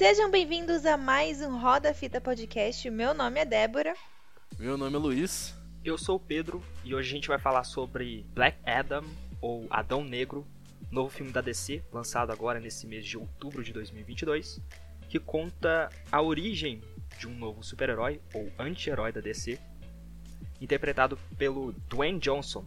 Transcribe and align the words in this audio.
Sejam 0.00 0.30
bem-vindos 0.30 0.86
a 0.86 0.96
mais 0.96 1.42
um 1.42 1.58
Roda 1.58 1.92
Fita 1.92 2.22
Podcast. 2.22 2.88
Meu 2.88 3.12
nome 3.12 3.38
é 3.38 3.44
Débora. 3.44 3.94
Meu 4.58 4.78
nome 4.78 4.96
é 4.96 4.98
Luiz. 4.98 5.54
Eu 5.84 5.98
sou 5.98 6.16
o 6.16 6.18
Pedro 6.18 6.64
e 6.82 6.94
hoje 6.94 7.10
a 7.10 7.12
gente 7.12 7.28
vai 7.28 7.38
falar 7.38 7.64
sobre 7.64 8.24
Black 8.32 8.56
Adam 8.64 9.04
ou 9.42 9.66
Adão 9.68 10.02
Negro, 10.02 10.46
novo 10.90 11.10
filme 11.10 11.30
da 11.30 11.42
DC, 11.42 11.84
lançado 11.92 12.32
agora 12.32 12.58
nesse 12.58 12.86
mês 12.86 13.04
de 13.04 13.18
outubro 13.18 13.62
de 13.62 13.74
2022, 13.74 14.58
que 15.06 15.18
conta 15.18 15.90
a 16.10 16.22
origem 16.22 16.80
de 17.18 17.28
um 17.28 17.34
novo 17.34 17.62
super-herói 17.62 18.22
ou 18.32 18.50
anti-herói 18.58 19.12
da 19.12 19.20
DC, 19.20 19.60
interpretado 20.62 21.18
pelo 21.36 21.72
Dwayne 21.90 22.18
Johnson, 22.18 22.64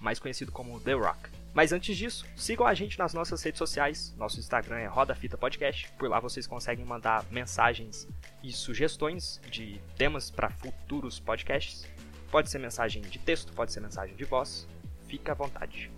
mais 0.00 0.18
conhecido 0.18 0.50
como 0.50 0.80
The 0.80 0.94
Rock. 0.94 1.31
Mas 1.54 1.72
antes 1.72 1.96
disso, 1.96 2.26
sigam 2.34 2.66
a 2.66 2.72
gente 2.72 2.98
nas 2.98 3.12
nossas 3.12 3.42
redes 3.42 3.58
sociais. 3.58 4.14
Nosso 4.16 4.40
Instagram 4.40 4.78
é 4.78 4.86
Roda 4.86 5.14
Fita 5.14 5.36
Podcast. 5.36 5.90
Por 5.98 6.08
lá 6.08 6.18
vocês 6.18 6.46
conseguem 6.46 6.82
mandar 6.84 7.26
mensagens 7.30 8.08
e 8.42 8.50
sugestões 8.52 9.40
de 9.50 9.78
temas 9.96 10.30
para 10.30 10.48
futuros 10.48 11.20
podcasts. 11.20 11.86
Pode 12.30 12.48
ser 12.48 12.58
mensagem 12.58 13.02
de 13.02 13.18
texto, 13.18 13.52
pode 13.52 13.72
ser 13.72 13.80
mensagem 13.80 14.16
de 14.16 14.24
voz. 14.24 14.66
Fica 15.06 15.32
à 15.32 15.34
vontade. 15.34 15.90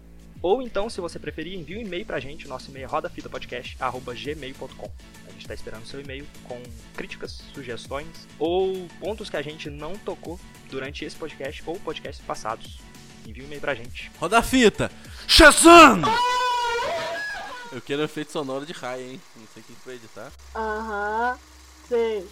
Ou 0.42 0.60
então, 0.60 0.90
se 0.90 1.00
você 1.00 1.18
preferir, 1.18 1.58
envie 1.58 1.78
um 1.78 1.80
e-mail 1.80 2.04
pra 2.04 2.20
gente. 2.20 2.48
Nosso 2.48 2.70
e-mail 2.70 2.84
é 2.84 2.88
rodafitapodcast.gmail.com. 2.88 4.92
A 5.26 5.30
gente 5.30 5.40
está 5.40 5.54
esperando 5.54 5.86
seu 5.86 6.00
e-mail 6.00 6.26
com 6.42 6.60
críticas, 6.96 7.42
sugestões 7.54 8.26
ou 8.38 8.86
pontos 9.00 9.30
que 9.30 9.36
a 9.36 9.42
gente 9.42 9.70
não 9.70 9.96
tocou 9.96 10.38
durante 10.68 11.04
esse 11.04 11.16
podcast 11.16 11.62
ou 11.64 11.78
podcasts 11.80 12.22
passados. 12.26 12.78
Envie 13.26 13.42
um 13.42 13.46
e-mail 13.46 13.60
pra 13.60 13.74
gente. 13.74 14.10
Roda 14.18 14.38
a 14.38 14.42
fita! 14.42 14.90
Shazam! 15.26 16.02
Eu 17.72 17.80
quero 17.80 18.02
um 18.02 18.04
efeito 18.04 18.30
sonoro 18.30 18.66
de 18.66 18.72
raio, 18.72 19.12
hein? 19.12 19.20
Não 19.34 19.46
sei 19.48 19.62
quem 19.62 19.74
foi 19.76 19.94
editar. 19.94 20.30
Aham, 20.54 21.38
sei. 21.88 22.28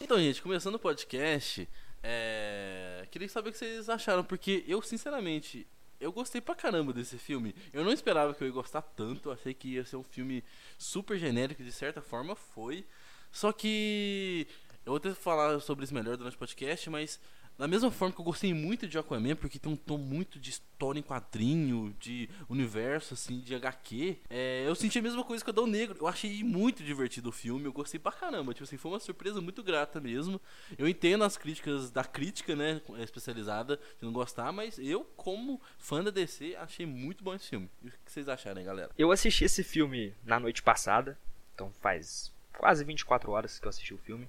Então, 0.00 0.18
gente, 0.18 0.42
começando 0.42 0.74
o 0.74 0.78
podcast, 0.78 1.68
é... 2.02 3.06
queria 3.10 3.28
saber 3.28 3.50
o 3.50 3.52
que 3.52 3.58
vocês 3.58 3.88
acharam, 3.88 4.24
porque 4.24 4.64
eu, 4.66 4.82
sinceramente, 4.82 5.66
eu 6.00 6.10
gostei 6.10 6.40
pra 6.40 6.54
caramba 6.54 6.92
desse 6.92 7.16
filme. 7.16 7.54
Eu 7.72 7.84
não 7.84 7.92
esperava 7.92 8.34
que 8.34 8.42
eu 8.42 8.48
ia 8.48 8.52
gostar 8.52 8.82
tanto, 8.82 9.28
eu 9.28 9.32
achei 9.32 9.54
que 9.54 9.68
ia 9.74 9.84
ser 9.84 9.96
um 9.96 10.02
filme 10.02 10.42
super 10.76 11.16
genérico, 11.16 11.62
de 11.62 11.72
certa 11.72 12.02
forma 12.02 12.34
foi. 12.34 12.84
Só 13.30 13.52
que 13.52 14.48
eu 14.84 14.92
vou 14.92 15.00
ter 15.00 15.14
que 15.14 15.22
falar 15.22 15.60
sobre 15.60 15.84
isso 15.84 15.94
melhor 15.94 16.16
durante 16.16 16.34
o 16.34 16.38
podcast, 16.38 16.90
mas 16.90 17.20
da 17.60 17.68
mesma 17.68 17.90
forma 17.90 18.14
que 18.14 18.18
eu 18.18 18.24
gostei 18.24 18.54
muito 18.54 18.88
de 18.88 18.98
Aquaman, 18.98 19.36
porque 19.36 19.58
tem 19.58 19.70
um 19.70 19.76
tom 19.76 19.98
muito 19.98 20.40
de 20.40 20.48
história 20.48 20.98
em 20.98 21.02
quadrinho, 21.02 21.94
de 22.00 22.26
universo, 22.48 23.12
assim, 23.12 23.38
de 23.38 23.54
HQ, 23.54 24.16
é, 24.30 24.64
eu 24.66 24.74
senti 24.74 24.98
a 24.98 25.02
mesma 25.02 25.22
coisa 25.22 25.44
com 25.44 25.50
o 25.50 25.52
Adão 25.52 25.66
Negro. 25.66 25.98
Eu 26.00 26.08
achei 26.08 26.42
muito 26.42 26.82
divertido 26.82 27.28
o 27.28 27.32
filme, 27.32 27.66
eu 27.66 27.72
gostei 27.72 28.00
pra 28.00 28.12
caramba. 28.12 28.54
Tipo 28.54 28.64
assim, 28.64 28.78
foi 28.78 28.90
uma 28.90 28.98
surpresa 28.98 29.42
muito 29.42 29.62
grata 29.62 30.00
mesmo. 30.00 30.40
Eu 30.78 30.88
entendo 30.88 31.22
as 31.22 31.36
críticas 31.36 31.90
da 31.90 32.02
crítica, 32.02 32.56
né, 32.56 32.80
especializada, 33.00 33.76
de 33.98 34.06
não 34.06 34.12
gostar, 34.12 34.50
mas 34.52 34.78
eu, 34.78 35.04
como 35.14 35.60
fã 35.78 36.02
da 36.02 36.10
DC, 36.10 36.56
achei 36.56 36.86
muito 36.86 37.22
bom 37.22 37.34
esse 37.34 37.50
filme. 37.50 37.68
E 37.82 37.88
o 37.88 37.90
que 37.90 38.10
vocês 38.10 38.26
acharam, 38.26 38.64
galera? 38.64 38.90
Eu 38.96 39.12
assisti 39.12 39.44
esse 39.44 39.62
filme 39.62 40.14
na 40.24 40.40
noite 40.40 40.62
passada, 40.62 41.18
então 41.54 41.70
faz 41.82 42.32
quase 42.56 42.82
24 42.86 43.30
horas 43.30 43.58
que 43.58 43.66
eu 43.66 43.68
assisti 43.68 43.92
o 43.92 43.98
filme. 43.98 44.26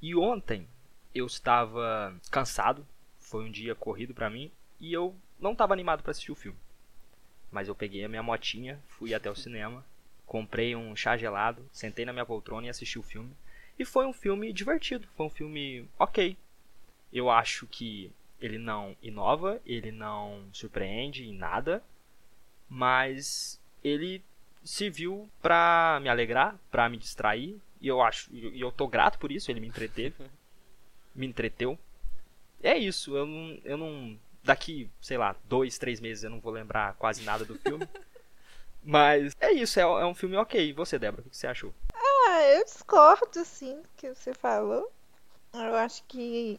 E 0.00 0.14
ontem, 0.14 0.68
eu 1.14 1.26
estava 1.26 2.14
cansado, 2.30 2.86
foi 3.18 3.44
um 3.44 3.50
dia 3.50 3.74
corrido 3.74 4.14
para 4.14 4.30
mim 4.30 4.50
e 4.78 4.92
eu 4.92 5.14
não 5.38 5.52
estava 5.52 5.72
animado 5.72 6.02
para 6.02 6.10
assistir 6.10 6.32
o 6.32 6.36
filme. 6.36 6.58
Mas 7.50 7.68
eu 7.68 7.74
peguei 7.74 8.04
a 8.04 8.08
minha 8.08 8.22
motinha, 8.22 8.80
fui 8.88 9.12
até 9.12 9.30
o 9.30 9.34
cinema, 9.34 9.84
comprei 10.26 10.76
um 10.76 10.94
chá 10.94 11.16
gelado, 11.16 11.68
sentei 11.72 12.04
na 12.04 12.12
minha 12.12 12.26
poltrona 12.26 12.66
e 12.66 12.70
assisti 12.70 12.98
o 12.98 13.02
filme. 13.02 13.32
E 13.78 13.84
foi 13.84 14.06
um 14.06 14.12
filme 14.12 14.52
divertido, 14.52 15.08
foi 15.16 15.26
um 15.26 15.30
filme 15.30 15.88
ok. 15.98 16.36
Eu 17.12 17.30
acho 17.30 17.66
que 17.66 18.12
ele 18.40 18.58
não 18.58 18.96
inova, 19.02 19.60
ele 19.66 19.90
não 19.90 20.44
surpreende 20.52 21.24
em 21.24 21.34
nada, 21.34 21.82
mas 22.68 23.60
ele 23.82 24.22
serviu 24.62 25.28
pra 25.42 25.98
me 26.02 26.08
alegrar, 26.08 26.56
pra 26.70 26.88
me 26.88 26.96
distrair, 26.96 27.60
e 27.80 27.88
eu 27.88 28.00
acho, 28.00 28.32
e 28.32 28.60
eu 28.60 28.70
tô 28.70 28.86
grato 28.86 29.18
por 29.18 29.32
isso, 29.32 29.50
ele 29.50 29.60
me 29.60 29.66
entreteve 29.66 30.14
me 31.14 31.26
entreteu. 31.26 31.78
É 32.62 32.76
isso, 32.76 33.16
eu 33.16 33.26
não, 33.26 33.58
eu 33.64 33.76
não. 33.76 34.18
Daqui, 34.42 34.90
sei 35.00 35.18
lá, 35.18 35.36
dois, 35.44 35.78
três 35.78 36.00
meses 36.00 36.24
eu 36.24 36.30
não 36.30 36.40
vou 36.40 36.52
lembrar 36.52 36.94
quase 36.94 37.22
nada 37.22 37.44
do 37.44 37.58
filme. 37.58 37.86
Mas 38.82 39.36
é 39.38 39.52
isso, 39.52 39.78
é, 39.78 39.82
é, 39.82 40.06
um 40.06 40.14
filme 40.14 40.36
ok. 40.36 40.68
E 40.68 40.72
você, 40.72 40.98
Débora, 40.98 41.22
o 41.26 41.30
que 41.30 41.36
você 41.36 41.46
achou? 41.46 41.74
Ah, 41.94 42.42
eu 42.54 42.64
discordo, 42.64 43.44
sim, 43.44 43.76
do 43.76 43.88
que 43.96 44.14
você 44.14 44.32
falou. 44.32 44.90
Eu 45.52 45.74
acho 45.76 46.02
que 46.04 46.58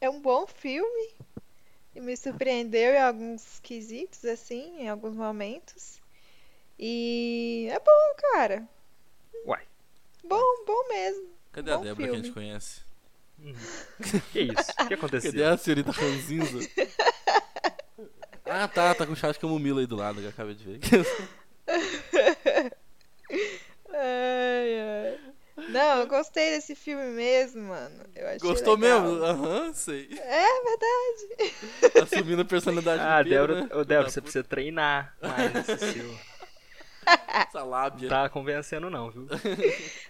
é 0.00 0.08
um 0.08 0.20
bom 0.20 0.46
filme. 0.46 1.10
E 1.94 2.00
me 2.00 2.16
surpreendeu 2.16 2.92
em 2.92 3.02
alguns 3.02 3.58
quesitos, 3.60 4.24
assim, 4.24 4.82
em 4.82 4.88
alguns 4.88 5.14
momentos. 5.14 6.00
E 6.78 7.68
é 7.72 7.80
bom, 7.80 8.14
cara. 8.32 8.68
Uai. 9.44 9.66
Bom, 10.22 10.64
bom 10.64 10.88
mesmo. 10.88 11.28
Cadê 11.50 11.72
bom 11.72 11.80
a 11.80 11.82
Débora 11.82 11.96
filme. 11.96 12.10
que 12.10 12.16
a 12.16 12.22
gente 12.22 12.34
conhece? 12.34 12.87
Que 14.32 14.40
isso? 14.40 14.72
O 14.82 14.88
que 14.88 14.94
aconteceu? 14.94 15.32
Cadê 15.32 15.44
a 15.44 15.56
senhorita 15.56 15.90
Ranzinza? 15.92 16.58
ah, 18.46 18.68
tá, 18.68 18.94
tá 18.94 19.06
com 19.06 19.12
o 19.12 19.16
chá 19.16 19.30
de 19.32 19.38
camomila 19.38 19.80
aí 19.80 19.86
do 19.86 19.96
lado, 19.96 20.20
que 20.20 20.24
eu 20.24 20.30
acabei 20.30 20.54
de 20.54 20.64
ver. 20.64 20.80
ai, 23.94 24.80
ai. 24.80 25.18
Não, 25.68 26.00
eu 26.00 26.06
gostei 26.06 26.50
desse 26.50 26.74
filme 26.74 27.10
mesmo, 27.10 27.62
mano. 27.62 28.04
Gostou 28.40 28.76
legal. 28.76 29.02
mesmo? 29.02 29.24
Aham, 29.24 29.66
uhum, 29.66 29.74
sei. 29.74 30.08
É 30.12 30.44
verdade. 30.62 32.02
Assumindo 32.02 32.42
a 32.42 32.44
personalidade 32.44 33.02
ah, 33.02 33.22
do 33.22 33.28
Pedro, 33.28 33.54
Débora, 33.54 33.78
né? 33.78 33.84
Débora, 33.84 34.10
você 34.10 34.20
precisa 34.20 34.44
treinar 34.44 35.16
mais 35.20 35.68
esse 35.68 35.92
seu... 35.92 36.18
Essa 37.28 37.64
lábia. 37.64 38.08
Tá 38.08 38.28
convencendo 38.28 38.90
não, 38.90 39.10
viu? 39.10 39.26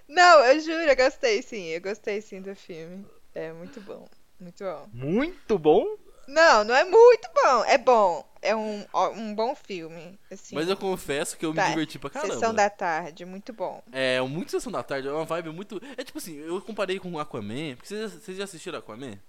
Não, 0.09 0.45
eu 0.45 0.61
juro, 0.61 0.83
eu 0.83 0.97
gostei 0.97 1.43
sim. 1.43 1.67
Eu 1.69 1.81
gostei 1.81 2.21
sim 2.21 2.43
do 2.43 2.55
filme. 2.57 3.07
É 3.39 3.53
muito 3.53 3.81
bom. 3.81 4.05
Muito 4.41 4.65
bom. 4.65 4.89
Muito 4.93 5.59
bom? 5.59 5.97
Não, 6.27 6.65
não 6.65 6.75
é 6.75 6.85
muito 6.85 7.29
bom. 7.33 7.65
É 7.67 7.79
bom. 7.79 8.29
É 8.43 8.55
um, 8.55 8.85
um 9.15 9.33
bom 9.33 9.55
filme. 9.55 10.19
Assim. 10.29 10.57
Mas 10.57 10.69
eu 10.69 10.77
confesso 10.77 11.39
que 11.39 11.47
eu 11.47 11.55
tá. 11.55 11.63
me 11.63 11.71
diverti 11.71 12.01
pra 12.01 12.11
caramba. 12.11 12.35
Sessão 12.35 12.53
da 12.53 12.69
tarde, 12.69 13.25
muito 13.25 13.53
bom. 13.53 13.81
É, 13.93 14.21
muito 14.23 14.51
Sessão 14.51 14.73
da 14.73 14.83
Tarde. 14.83 15.07
É 15.07 15.13
uma 15.13 15.25
vibe 15.25 15.51
muito. 15.51 15.81
É 15.97 16.03
tipo 16.03 16.19
assim, 16.19 16.37
eu 16.37 16.61
comparei 16.61 16.99
com 16.99 17.13
o 17.13 17.21
Aquaman. 17.21 17.77
Porque 17.77 17.87
vocês, 17.87 18.13
vocês 18.13 18.37
já 18.37 18.43
assistiram 18.43 18.81
Aquaman? 18.81 19.21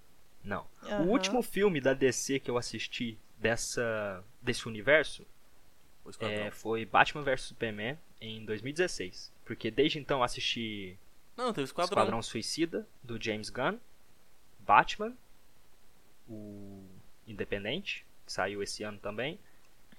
Não. 0.43 0.65
Uhum. 0.83 1.03
O 1.03 1.09
último 1.09 1.43
filme 1.43 1.79
da 1.79 1.93
DC 1.93 2.39
que 2.39 2.49
eu 2.49 2.57
assisti 2.57 3.15
dessa, 3.37 4.23
desse 4.41 4.67
universo 4.67 5.23
é, 6.19 6.49
foi 6.49 6.83
Batman 6.83 7.21
vs 7.21 7.41
Superman 7.41 7.95
em 8.19 8.43
2016. 8.43 9.31
Porque 9.45 9.69
desde 9.69 9.99
então 9.99 10.17
eu 10.17 10.23
assisti 10.23 10.97
Não, 11.37 11.53
teve 11.53 11.65
Esquadrão. 11.65 11.93
Esquadrão 11.93 12.21
Suicida, 12.23 12.87
do 13.03 13.21
James 13.21 13.49
Gunn. 13.49 13.77
Batman, 14.69 15.17
o 16.29 16.83
Independente, 17.25 18.05
que 18.23 18.31
saiu 18.31 18.61
esse 18.61 18.83
ano 18.83 18.99
também, 18.99 19.39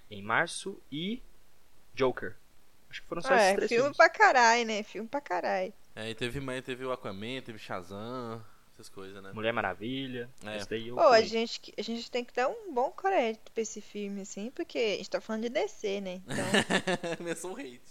em 0.09 0.23
março, 0.23 0.81
e 0.93 1.21
Joker. 1.93 2.37
Acho 2.89 3.03
que 3.03 3.09
foram 3.09 3.21
só 3.21 3.33
ah, 3.33 3.37
esses 3.37 3.49
é, 3.49 3.55
três 3.57 3.69
filme 3.69 3.83
filmes. 3.83 3.97
pra 3.97 4.09
caralho, 4.09 4.65
né? 4.65 4.85
Filme 4.85 5.09
pra 5.09 5.21
caralho. 5.21 5.73
É, 5.97 6.09
e 6.09 6.15
teve, 6.15 6.41
teve 6.63 6.85
o 6.85 6.93
Aquaman, 6.93 7.41
teve 7.45 7.59
Shazam, 7.59 8.45
essas 8.73 8.89
coisas, 8.89 9.21
né? 9.21 9.33
Mulher 9.33 9.53
Maravilha. 9.53 10.31
É. 10.45 10.59
Esse 10.59 10.71
daí 10.71 10.87
eu 10.87 10.95
Pô, 10.95 11.03
a 11.03 11.21
gente, 11.21 11.75
a 11.77 11.83
gente 11.83 12.09
tem 12.09 12.25
que 12.25 12.33
dar 12.33 12.47
um 12.49 12.73
bom 12.73 12.93
crédito 12.93 13.51
pra 13.51 13.63
esse 13.63 13.81
filme, 13.81 14.21
assim, 14.21 14.53
porque 14.53 14.79
a 14.79 14.97
gente 14.99 15.11
tá 15.11 15.21
falando 15.21 15.43
de 15.43 15.49
DC, 15.49 16.01
né? 16.01 16.23
Então... 16.29 17.17
Começou 17.19 17.55
o 17.55 17.57
hate. 17.57 17.83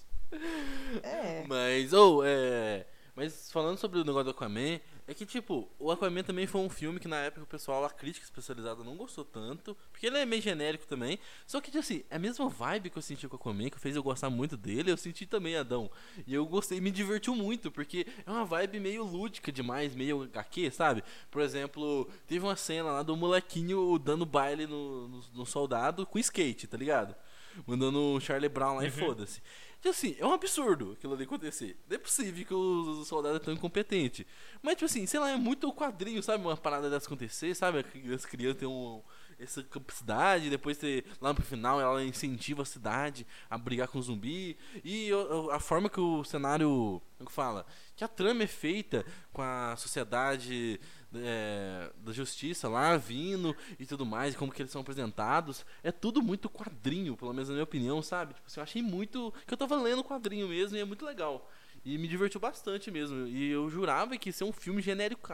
É. 1.03 1.43
Mas, 1.45 1.91
ou, 1.91 2.19
oh, 2.19 2.23
é... 2.25 2.85
Mas 3.13 3.51
falando 3.51 3.77
sobre 3.77 3.99
o 3.99 4.05
negócio 4.05 4.23
do 4.23 4.29
Aquaman, 4.31 4.79
é 5.09 5.13
que, 5.15 5.25
tipo, 5.25 5.67
o 5.79 5.91
Aquaman 5.91 6.21
também 6.21 6.45
foi 6.45 6.61
um 6.61 6.69
filme 6.69 6.99
que 6.99 7.07
na 7.07 7.17
época 7.17 7.41
o 7.41 7.47
pessoal, 7.47 7.83
a 7.83 7.89
crítica 7.89 8.23
especializada 8.23 8.83
não 8.83 8.95
gostou 8.95 9.25
tanto, 9.25 9.75
porque 9.91 10.05
ele 10.05 10.19
é 10.19 10.23
meio 10.23 10.39
genérico 10.39 10.85
também. 10.85 11.17
Só 11.47 11.59
que, 11.59 11.71
tipo 11.71 11.79
assim, 11.79 12.03
é 12.11 12.17
a 12.17 12.19
mesma 12.19 12.47
vibe 12.47 12.91
que 12.91 12.97
eu 12.99 13.01
senti 13.01 13.27
com 13.27 13.35
o 13.35 13.39
Aquaman, 13.39 13.71
que 13.71 13.79
fez 13.79 13.95
eu 13.95 14.03
gostar 14.03 14.29
muito 14.29 14.55
dele, 14.55 14.91
eu 14.91 14.97
senti 14.97 15.25
também 15.25 15.57
Adão. 15.57 15.89
E 16.27 16.33
eu 16.35 16.45
gostei, 16.45 16.79
me 16.79 16.91
divertiu 16.91 17.35
muito, 17.35 17.71
porque 17.71 18.05
é 18.23 18.29
uma 18.29 18.45
vibe 18.45 18.79
meio 18.79 19.03
lúdica 19.03 19.51
demais, 19.51 19.95
meio 19.95 20.21
HQ, 20.25 20.69
sabe? 20.69 21.03
Por 21.31 21.41
exemplo, 21.41 22.07
teve 22.27 22.45
uma 22.45 22.55
cena 22.55 22.91
lá 22.91 23.01
do 23.01 23.17
molequinho 23.17 23.97
dando 23.97 24.27
baile 24.27 24.67
no, 24.67 25.07
no, 25.07 25.23
no 25.33 25.43
soldado 25.43 26.05
com 26.05 26.19
skate, 26.19 26.67
tá 26.67 26.77
ligado? 26.77 27.15
Mandando 27.65 27.99
um 27.99 28.19
Charlie 28.19 28.47
Brown 28.47 28.75
lá 28.75 28.81
uhum. 28.81 28.87
e 28.87 28.91
foda-se. 28.91 29.41
Tipo 29.79 29.89
assim, 29.89 30.15
é 30.19 30.25
um 30.25 30.33
absurdo 30.33 30.91
aquilo 30.91 31.13
ali 31.13 31.23
acontecer. 31.23 31.77
Não 31.87 31.95
é 31.95 31.99
possível 31.99 32.45
que 32.45 32.53
os, 32.53 33.07
soldados 33.07 33.39
tão 33.39 33.53
incompetentes. 33.53 34.25
Mas, 34.61 34.73
tipo 34.73 34.85
assim, 34.85 35.05
sei 35.05 35.19
lá, 35.21 35.29
é 35.29 35.37
muito 35.37 35.71
quadrinho, 35.71 36.21
sabe? 36.21 36.43
Uma 36.43 36.57
parada 36.57 36.89
dessa 36.89 37.05
acontecer, 37.05 37.55
sabe? 37.55 37.85
As 38.13 38.25
crianças 38.25 38.57
têm 38.57 38.67
um. 38.67 39.01
essa 39.39 39.65
cidade, 39.89 40.49
depois 40.49 40.77
ter, 40.77 41.05
lá 41.21 41.33
pro 41.33 41.45
final 41.45 41.79
ela 41.79 42.03
incentiva 42.03 42.63
a 42.63 42.65
cidade 42.65 43.25
a 43.49 43.57
brigar 43.57 43.87
com 43.87 43.99
o 43.99 44.01
zumbi. 44.01 44.57
E 44.83 45.11
a 45.51 45.59
forma 45.61 45.89
que 45.89 45.99
o 46.01 46.25
cenário. 46.25 47.01
Como 47.17 47.29
que 47.29 47.35
fala? 47.35 47.65
Que 47.95 48.03
a 48.03 48.07
trama 48.07 48.43
é 48.43 48.47
feita 48.47 49.05
com 49.31 49.41
a 49.41 49.75
sociedade 49.77 50.79
é, 51.15 51.91
da 51.97 52.11
justiça 52.11 52.67
lá 52.67 52.95
vindo 52.97 53.55
e 53.79 53.85
tudo 53.85 54.05
mais, 54.05 54.35
como 54.35 54.51
que 54.51 54.61
eles 54.61 54.71
são 54.71 54.81
apresentados. 54.81 55.65
É 55.83 55.91
tudo 55.91 56.21
muito 56.21 56.49
quadrinho, 56.49 57.17
pelo 57.17 57.33
menos 57.33 57.49
na 57.49 57.53
minha 57.53 57.63
opinião, 57.63 58.01
sabe? 58.01 58.33
Tipo, 58.33 58.47
assim, 58.47 58.59
eu 58.59 58.63
achei 58.63 58.81
muito. 58.81 59.33
que 59.47 59.53
eu 59.53 59.57
tava 59.57 59.75
lendo 59.81 60.03
quadrinho 60.03 60.47
mesmo 60.47 60.77
e 60.77 60.81
é 60.81 60.85
muito 60.85 61.05
legal. 61.05 61.49
E 61.83 61.97
me 61.97 62.07
divertiu 62.07 62.39
bastante 62.39 62.91
mesmo. 62.91 63.27
E 63.27 63.49
eu 63.49 63.69
jurava 63.69 64.17
que 64.17 64.29
ia 64.29 64.33
ser 64.33 64.43
um 64.43 64.51
filme 64.51 64.81
genérico 64.81 65.29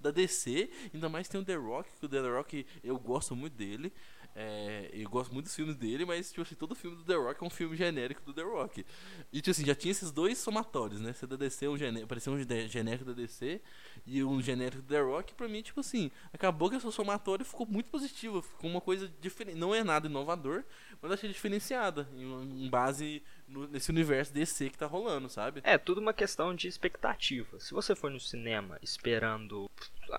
da 0.00 0.10
DC. 0.10 0.70
Ainda 0.94 1.08
mais 1.08 1.28
tem 1.28 1.40
o 1.40 1.44
The 1.44 1.56
Rock, 1.56 1.90
que 1.98 2.06
o 2.06 2.08
The 2.08 2.20
Rock 2.20 2.66
eu 2.82 2.98
gosto 2.98 3.34
muito 3.34 3.54
dele. 3.54 3.92
É, 4.34 4.88
eu 4.92 5.10
gosto 5.10 5.32
muito 5.32 5.46
dos 5.46 5.56
filmes 5.56 5.74
dele, 5.74 6.04
mas 6.04 6.28
tipo 6.28 6.42
assim, 6.42 6.54
todo 6.54 6.74
filme 6.74 6.96
do 6.96 7.04
The 7.04 7.14
Rock 7.14 7.42
é 7.42 7.46
um 7.46 7.50
filme 7.50 7.76
genérico 7.76 8.22
do 8.22 8.32
The 8.32 8.42
Rock. 8.42 8.86
E 9.32 9.40
tipo 9.40 9.50
assim, 9.50 9.64
já 9.64 9.74
tinha 9.74 9.90
esses 9.90 10.12
dois 10.12 10.38
somatórios, 10.38 11.00
né? 11.00 11.12
Ser 11.12 11.26
da 11.26 11.36
DC, 11.36 11.66
um 11.68 11.76
genérico, 11.76 12.08
parecia 12.08 12.32
um 12.32 12.38
genérico 12.68 13.04
da 13.04 13.12
DC 13.12 13.60
e 14.06 14.22
um 14.22 14.40
genérico 14.40 14.82
do 14.82 14.88
The 14.88 15.00
Rock, 15.00 15.34
pra 15.34 15.48
mim, 15.48 15.62
tipo 15.62 15.80
assim, 15.80 16.10
acabou 16.32 16.70
que 16.70 16.76
essa 16.76 16.90
somatória 16.90 17.44
ficou 17.44 17.66
muito 17.66 17.90
positiva, 17.90 18.42
ficou 18.42 18.70
uma 18.70 18.80
coisa 18.80 19.10
diferente. 19.20 19.56
Não 19.56 19.74
é 19.74 19.82
nada 19.84 20.06
inovador, 20.06 20.64
mas 21.00 21.12
achei 21.12 21.30
diferenciada, 21.30 22.08
em, 22.14 22.68
base 22.68 23.22
no, 23.46 23.66
nesse 23.66 23.90
universo 23.90 24.32
DC 24.32 24.70
que 24.70 24.78
tá 24.78 24.86
rolando, 24.86 25.28
sabe? 25.28 25.60
É, 25.64 25.76
tudo 25.78 26.00
uma 26.00 26.12
questão 26.12 26.54
de 26.54 26.68
expectativa. 26.68 27.58
Se 27.58 27.72
você 27.72 27.94
for 27.94 28.10
no 28.10 28.20
cinema 28.20 28.78
esperando 28.82 29.70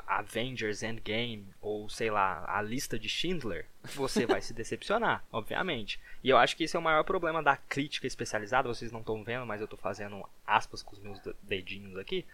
Avengers 0.07 0.84
Endgame 0.84 1.48
ou 1.62 1.89
sei 1.89 2.10
lá, 2.10 2.45
a 2.48 2.62
lista 2.62 2.98
de 2.98 3.10
Schindler, 3.10 3.66
você 3.95 4.25
vai 4.25 4.42
se 4.42 4.54
decepcionar, 4.54 5.24
obviamente. 5.31 6.00
E 6.24 6.30
eu 6.30 6.38
acho 6.38 6.56
que 6.56 6.63
esse 6.63 6.75
é 6.75 6.80
o 6.80 6.84
maior 6.84 7.04
problema 7.04 7.42
da 7.42 7.57
crítica 7.57 8.07
especializada, 8.07 8.68
vocês 8.68 8.92
não 8.92 9.00
estão 9.00 9.24
vendo, 9.24 9.45
mas 9.45 9.62
eu 9.62 9.68
tô 9.68 9.77
fazendo 9.77 10.24
aspas 10.45 10.84
com 10.84 10.94
os 10.94 11.00
meus 11.00 11.19
dedinhos 11.42 11.98
aqui, 11.98 12.25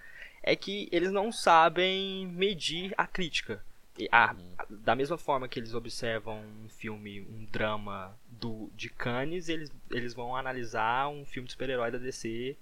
é 0.48 0.56
que 0.56 0.88
eles 0.94 1.12
não 1.12 1.30
sabem 1.30 2.26
medir 2.28 2.94
a 2.98 3.06
crítica. 3.06 3.62
A, 4.10 4.32
a, 4.32 4.66
da 4.70 4.96
mesma 4.96 5.18
forma 5.18 5.48
que 5.48 5.60
eles 5.60 5.74
observam 5.74 6.42
um 6.64 6.70
filme, 6.70 7.20
um 7.22 7.46
drama 7.52 8.18
do, 8.30 8.70
de 8.74 8.90
Cannes, 8.90 9.50
eles, 9.50 9.70
eles 9.92 10.14
vão 10.14 10.38
analisar 10.38 11.10
um 11.10 11.26
filme 11.26 11.48
de 11.48 11.52
super-herói 11.52 11.92
da 11.92 11.98
DC 11.98 12.56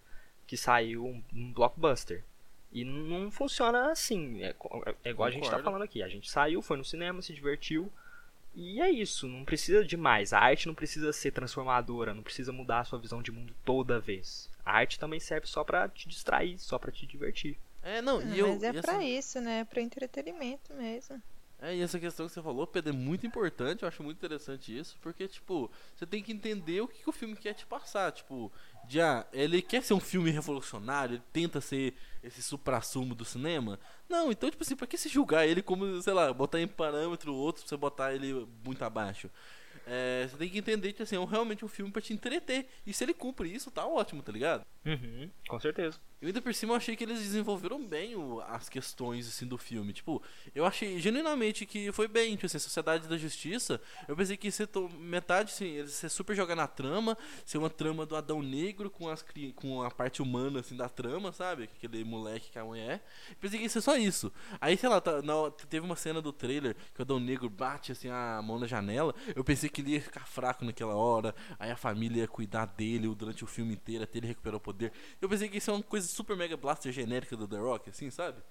que 0.48 0.58
saiu 0.58 1.06
um, 1.06 1.22
um, 1.32 1.54
blockbuster. 1.54 2.24
E 2.72 2.84
não 2.84 3.30
funciona 3.30 3.92
assim. 3.92 4.42
É, 4.42 4.56
é 5.04 5.10
igual 5.12 5.28
a 5.28 5.32
gente 5.32 5.44
está 5.44 5.60
falando 5.60 5.84
aqui. 5.84 6.02
A 6.02 6.08
gente 6.08 6.32
saiu, 6.32 6.64
foi 6.64 6.78
no 6.78 6.84
cinema, 6.84 7.22
se 7.22 7.36
divertiu. 7.36 7.92
E 8.56 8.82
é 8.82 8.90
isso. 8.90 9.28
Não 9.28 9.46
precisa 9.46 9.86
de 9.86 9.96
mais. 9.96 10.34
A 10.34 10.40
arte 10.40 10.66
não 10.66 10.74
precisa 10.74 11.14
ser 11.14 11.32
transformadora. 11.32 12.16
Não 12.16 12.24
precisa 12.24 12.52
mudar 12.52 12.80
a 12.80 12.84
sua 12.84 12.98
visão 12.98 13.22
de 13.22 13.32
mundo 13.32 13.54
toda 13.64 14.00
vez. 14.00 14.50
A 14.66 14.72
arte 14.72 15.00
também 15.00 15.20
serve 15.20 15.46
só 15.46 15.64
para 15.64 15.88
te 15.88 16.10
distrair, 16.10 16.58
só 16.58 16.80
para 16.80 16.92
te 16.92 17.06
divertir. 17.06 17.56
É, 17.86 18.02
não, 18.02 18.20
e 18.20 18.40
eu, 18.40 18.48
Mas 18.48 18.64
é 18.64 18.70
e 18.70 18.82
pra 18.82 19.04
isso, 19.04 19.40
né? 19.40 19.64
Pra 19.64 19.80
entretenimento 19.80 20.74
mesmo. 20.74 21.22
É, 21.62 21.74
e 21.74 21.82
essa 21.82 22.00
questão 22.00 22.28
que 22.28 22.34
você 22.34 22.42
falou, 22.42 22.66
Pedro, 22.66 22.90
é 22.90 22.96
muito 22.96 23.26
importante, 23.26 23.84
eu 23.84 23.88
acho 23.88 24.04
muito 24.04 24.18
interessante 24.18 24.78
isso, 24.78 24.98
porque, 25.02 25.28
tipo, 25.28 25.72
você 25.96 26.06
tem 26.06 26.22
que 26.22 26.34
entender 26.34 26.82
o 26.82 26.88
que, 26.88 27.02
que 27.02 27.10
o 27.10 27.14
filme 27.14 27.36
quer 27.36 27.54
te 27.54 27.66
passar, 27.66 28.12
tipo, 28.12 28.52
já, 28.90 29.22
ah, 29.22 29.28
ele 29.32 29.62
quer 29.62 29.82
ser 29.84 29.94
um 29.94 30.00
filme 30.00 30.32
revolucionário, 30.32 31.16
ele 31.16 31.24
tenta 31.32 31.62
ser 31.62 31.94
esse 32.22 32.44
supra-sumo 32.44 33.16
do 33.16 33.24
cinema, 33.24 33.80
não, 34.10 34.32
então, 34.32 34.50
tipo 34.50 34.64
assim, 34.64 34.76
pra 34.76 34.86
que 34.86 34.98
se 34.98 35.08
julgar 35.08 35.48
ele 35.48 35.62
como, 35.62 36.02
sei 36.02 36.14
lá, 36.14 36.34
botar 36.34 36.60
em 36.60 36.68
parâmetro 36.68 37.34
outro 37.34 37.62
pra 37.62 37.70
você 37.70 37.78
botar 37.78 38.14
ele 38.14 38.46
muito 38.64 38.84
abaixo? 38.84 39.30
É, 39.88 40.28
você 40.28 40.38
tem 40.38 40.50
que 40.50 40.58
entender 40.58 40.94
que 40.94 41.04
assim, 41.04 41.16
é 41.16 41.26
realmente 41.26 41.64
um 41.64 41.68
filme 41.68 41.92
para 41.92 42.02
te 42.02 42.12
entreter. 42.12 42.68
E 42.86 42.94
se 42.94 43.04
ele 43.04 43.14
cumpre 43.14 43.54
isso, 43.54 43.70
tá 43.70 43.86
ótimo, 43.86 44.24
tá 44.24 44.32
ligado? 44.32 44.66
Uhum, 44.86 45.30
com 45.48 45.60
certeza. 45.60 46.00
Eu 46.22 46.28
ainda 46.28 46.42
por 46.42 46.54
cima 46.54 46.74
eu 46.74 46.78
achei 46.78 46.96
que 46.96 47.04
eles 47.04 47.20
desenvolveram 47.20 47.86
bem 47.86 48.16
o, 48.16 48.42
as 48.48 48.70
questões 48.70 49.28
assim, 49.28 49.46
do 49.46 49.58
filme. 49.58 49.92
Tipo, 49.94 50.22
eu 50.56 50.66
achei 50.66 51.00
genuinamente 51.00 51.66
que 51.66 51.92
foi 51.92 52.08
bem, 52.08 52.36
tipo 52.36 52.46
assim, 52.46 52.58
a 52.58 52.60
Sociedade 52.60 53.08
da 53.08 53.18
Justiça. 53.18 53.82
Eu 54.08 54.16
pensei 54.16 54.38
que 54.38 54.48
ia 54.48 54.52
ser 54.52 54.70
metade, 54.98 55.52
assim, 55.52 55.66
eles 55.66 55.92
ser 55.92 56.10
super 56.10 56.36
jogar 56.36 56.56
na 56.56 56.68
trama, 56.68 57.18
ser 57.46 57.58
uma 57.58 57.70
trama 57.70 58.06
do 58.06 58.16
Adão 58.16 58.42
Negro 58.42 58.90
com, 58.90 59.10
as, 59.10 59.24
com 59.56 59.84
a 59.84 59.92
parte 59.92 60.22
humana 60.22 60.62
assim, 60.62 60.76
da 60.76 60.88
trama, 60.88 61.32
sabe? 61.32 61.64
Aquele 61.64 62.04
moleque 62.04 62.50
que 62.50 62.58
a 62.58 62.64
mulher. 62.64 63.06
Eu 63.30 63.36
pensei 63.40 63.60
que 63.60 63.66
ia 63.66 63.70
ser 63.70 63.82
só 63.82 63.98
isso. 63.98 64.32
Aí, 64.62 64.78
sei 64.78 64.90
lá, 64.90 65.02
tá, 65.02 65.22
na, 65.22 65.52
teve 65.70 65.86
uma 65.86 65.96
cena 65.96 66.22
do 66.22 66.32
trailer 66.32 66.76
que 66.94 67.02
o 67.02 67.04
Adão 67.04 67.20
Negro 67.20 67.50
bate 67.50 67.92
assim 67.92 68.08
a 68.10 68.42
mão 68.42 68.58
na 68.58 68.68
janela. 68.68 69.14
Eu 69.36 69.44
pensei 69.44 69.70
que 69.70 69.82
ele 69.82 69.92
ia 69.92 70.02
ficar 70.02 70.26
fraco 70.26 70.64
naquela 70.64 70.96
hora. 70.96 71.36
Aí 71.60 71.70
a 71.70 71.78
família 71.78 72.22
ia 72.22 72.28
cuidar 72.28 72.66
dele 72.66 73.14
durante 73.14 73.44
o 73.44 73.48
filme 73.48 73.74
inteiro 73.74 74.04
até 74.04 74.18
ele 74.18 74.28
recuperar 74.28 74.58
o 74.58 74.60
poder. 74.60 74.75
Eu 75.22 75.30
pensei 75.30 75.48
que 75.50 75.58
isso 75.58 75.72
é 75.72 75.74
uma 75.74 75.84
coisa 75.84 76.08
super 76.08 76.36
mega 76.36 76.58
blaster 76.58 76.92
genérica 76.92 77.36
do 77.36 77.48
The 77.48 77.58
Rock, 77.58 77.90
assim, 77.90 78.10
sabe? 78.10 78.42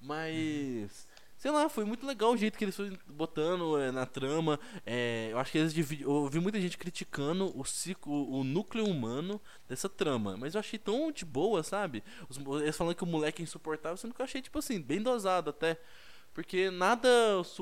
Mas. 0.00 1.06
Sei 1.36 1.52
lá, 1.52 1.68
foi 1.68 1.84
muito 1.84 2.04
legal 2.04 2.32
o 2.32 2.36
jeito 2.36 2.58
que 2.58 2.64
eles 2.64 2.74
foram 2.74 2.98
botando 3.06 3.78
é, 3.78 3.92
na 3.92 4.04
trama. 4.04 4.58
É, 4.84 5.28
eu 5.30 5.38
acho 5.38 5.52
que 5.52 5.58
eles. 5.58 6.00
Eu 6.00 6.10
ouvi 6.10 6.40
muita 6.40 6.60
gente 6.60 6.76
criticando 6.76 7.56
o, 7.56 7.64
ciclo, 7.64 8.28
o 8.28 8.42
núcleo 8.42 8.84
humano 8.84 9.40
dessa 9.68 9.88
trama. 9.88 10.36
Mas 10.36 10.54
eu 10.54 10.60
achei 10.60 10.80
tão 10.80 11.12
de 11.12 11.24
boa, 11.24 11.62
sabe? 11.62 12.02
Os, 12.28 12.38
eles 12.60 12.76
falando 12.76 12.96
que 12.96 13.04
o 13.04 13.06
moleque 13.06 13.40
é 13.40 13.44
insuportável, 13.44 13.96
sendo 13.96 14.14
que 14.14 14.20
eu 14.20 14.24
achei, 14.24 14.42
tipo 14.42 14.58
assim, 14.58 14.80
bem 14.80 15.00
dosado 15.00 15.50
até. 15.50 15.78
Porque 16.38 16.70
nada 16.70 17.08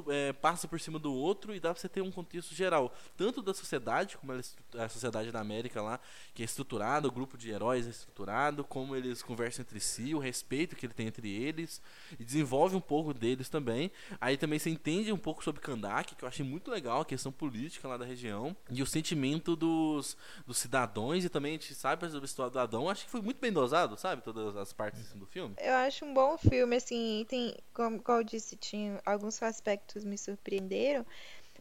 é, 0.08 0.34
passa 0.34 0.68
por 0.68 0.78
cima 0.78 0.98
do 0.98 1.10
outro 1.10 1.54
e 1.54 1.58
dá 1.58 1.72
pra 1.72 1.80
você 1.80 1.88
ter 1.88 2.02
um 2.02 2.10
contexto 2.10 2.54
geral. 2.54 2.94
Tanto 3.16 3.40
da 3.40 3.54
sociedade, 3.54 4.18
como 4.18 4.34
a 4.34 4.88
sociedade 4.90 5.32
da 5.32 5.40
América 5.40 5.80
lá, 5.80 5.98
que 6.34 6.42
é 6.42 6.44
estruturada, 6.44 7.08
o 7.08 7.10
grupo 7.10 7.38
de 7.38 7.50
heróis 7.50 7.86
é 7.86 7.88
estruturado, 7.88 8.62
como 8.62 8.94
eles 8.94 9.22
conversam 9.22 9.62
entre 9.62 9.80
si, 9.80 10.14
o 10.14 10.18
respeito 10.18 10.76
que 10.76 10.84
ele 10.84 10.92
tem 10.92 11.06
entre 11.06 11.26
eles, 11.26 11.80
e 12.20 12.22
desenvolve 12.22 12.76
um 12.76 12.80
pouco 12.80 13.14
deles 13.14 13.48
também. 13.48 13.90
Aí 14.20 14.36
também 14.36 14.58
você 14.58 14.68
entende 14.68 15.10
um 15.10 15.16
pouco 15.16 15.42
sobre 15.42 15.62
Kandak, 15.62 16.14
que 16.14 16.22
eu 16.22 16.28
achei 16.28 16.44
muito 16.44 16.70
legal, 16.70 17.00
a 17.00 17.06
questão 17.06 17.32
política 17.32 17.88
lá 17.88 17.96
da 17.96 18.04
região, 18.04 18.54
e 18.70 18.82
o 18.82 18.86
sentimento 18.86 19.56
dos, 19.56 20.18
dos 20.46 20.58
cidadãos, 20.58 21.24
e 21.24 21.30
também 21.30 21.52
a 21.52 21.54
gente 21.54 21.74
sabe 21.74 22.04
sobre 22.10 22.24
a 22.24 22.26
história 22.26 22.52
do 22.52 22.58
Adão. 22.58 22.90
Acho 22.90 23.06
que 23.06 23.10
foi 23.10 23.22
muito 23.22 23.40
bem 23.40 23.50
dosado, 23.50 23.96
sabe? 23.96 24.20
Todas 24.20 24.54
as 24.54 24.74
partes 24.74 25.00
assim, 25.00 25.18
do 25.18 25.24
filme. 25.24 25.54
Eu 25.60 25.76
acho 25.76 26.04
um 26.04 26.12
bom 26.12 26.36
filme, 26.36 26.76
assim, 26.76 27.24
tem, 27.26 27.56
como, 27.72 28.02
como 28.02 28.18
eu 28.18 28.22
disse, 28.24 28.54
tinha 28.68 29.00
alguns 29.04 29.42
aspectos 29.42 30.04
me 30.04 30.18
surpreenderam, 30.18 31.06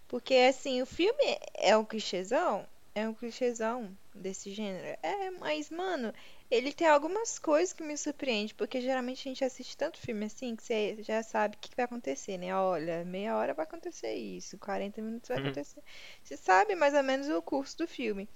porque 0.07 0.35
assim, 0.35 0.81
o 0.81 0.85
filme 0.85 1.37
é 1.53 1.75
um 1.77 1.85
clichêzão, 1.85 2.67
é 2.93 3.07
um 3.07 3.13
clichêzão 3.13 3.95
desse 4.13 4.51
gênero. 4.51 4.97
É, 5.03 5.31
mas 5.31 5.69
mano, 5.69 6.13
ele 6.49 6.71
tem 6.71 6.87
algumas 6.87 7.37
coisas 7.39 7.73
que 7.73 7.83
me 7.83 7.97
surpreende, 7.97 8.53
porque 8.53 8.79
geralmente 8.79 9.27
a 9.27 9.29
gente 9.31 9.43
assiste 9.43 9.75
tanto 9.75 9.99
filme 9.99 10.25
assim 10.25 10.55
que 10.55 10.63
você 10.63 10.97
já 11.01 11.21
sabe 11.23 11.57
o 11.57 11.59
que 11.59 11.75
vai 11.75 11.85
acontecer, 11.85 12.37
né? 12.37 12.55
Olha, 12.55 13.03
meia 13.03 13.35
hora 13.35 13.53
vai 13.53 13.65
acontecer 13.65 14.13
isso, 14.13 14.57
40 14.57 15.01
minutos 15.01 15.27
vai 15.27 15.37
uhum. 15.37 15.45
acontecer. 15.45 15.81
Você 16.23 16.37
sabe 16.37 16.75
mais 16.75 16.93
ou 16.93 17.03
menos 17.03 17.27
o 17.29 17.41
curso 17.41 17.77
do 17.77 17.87
filme. 17.87 18.29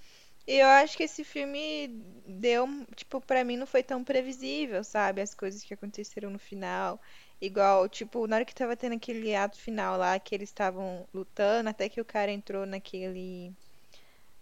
E 0.46 0.56
eu 0.58 0.66
acho 0.66 0.96
que 0.96 1.04
esse 1.04 1.22
filme 1.22 1.88
deu, 2.26 2.66
tipo, 2.96 3.20
para 3.20 3.44
mim 3.44 3.56
não 3.56 3.66
foi 3.66 3.82
tão 3.82 4.02
previsível, 4.02 4.82
sabe? 4.82 5.20
As 5.20 5.34
coisas 5.34 5.62
que 5.62 5.72
aconteceram 5.72 6.30
no 6.30 6.38
final. 6.38 7.00
Igual, 7.40 7.88
tipo, 7.88 8.26
na 8.26 8.36
hora 8.36 8.44
que 8.44 8.54
tava 8.54 8.76
tendo 8.76 8.94
aquele 8.96 9.34
ato 9.34 9.56
final 9.56 9.96
lá, 9.96 10.18
que 10.18 10.34
eles 10.34 10.50
estavam 10.50 11.06
lutando, 11.12 11.70
até 11.70 11.88
que 11.88 12.00
o 12.00 12.04
cara 12.04 12.30
entrou 12.30 12.66
naquele. 12.66 13.52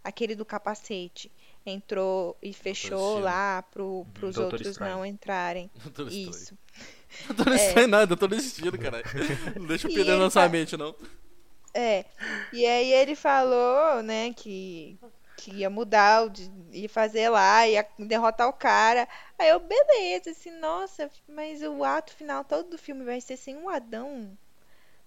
Aquele 0.03 0.35
do 0.35 0.45
capacete. 0.45 1.31
Entrou 1.65 2.37
e 2.43 2.53
fechou 2.53 3.19
lá 3.19 3.63
pro, 3.63 4.07
pros 4.15 4.35
Doutor 4.35 4.55
outros 4.55 4.73
Estranho. 4.73 4.97
não 4.97 5.07
entrarem. 5.07 5.71
Doutor 5.85 6.11
Isso. 6.13 6.57
Doutor 7.29 7.53
é. 7.53 7.57
Estranho 7.57 7.89
nada, 7.89 8.07
Doutor 8.07 8.29
Destino, 8.29 8.79
caralho. 8.79 9.05
Não 9.57 9.67
deixa 9.67 9.89
eu 9.89 9.95
perder 9.95 10.17
na 10.17 10.31
sua 10.31 10.49
mente, 10.49 10.77
não. 10.77 10.95
É. 11.75 12.05
E 12.53 12.67
aí 12.67 12.93
ele 12.93 13.15
falou, 13.15 14.03
né, 14.03 14.33
que 14.33 14.99
que 15.39 15.53
ia 15.53 15.71
mudar, 15.71 16.25
ia 16.73 16.89
fazer 16.89 17.29
lá, 17.29 17.67
ia 17.67 17.87
derrotar 17.97 18.49
o 18.49 18.53
cara. 18.53 19.09
Aí 19.39 19.49
eu, 19.49 19.61
beleza, 19.61 20.31
assim, 20.31 20.51
nossa, 20.59 21.09
mas 21.29 21.63
o 21.63 21.85
ato 21.85 22.13
final 22.13 22.45
todo 22.45 22.71
do 22.71 22.79
filme 22.79 23.05
vai 23.05 23.21
ser 23.21 23.37
sem 23.37 23.57
um 23.57 23.69
Adão. 23.69 24.37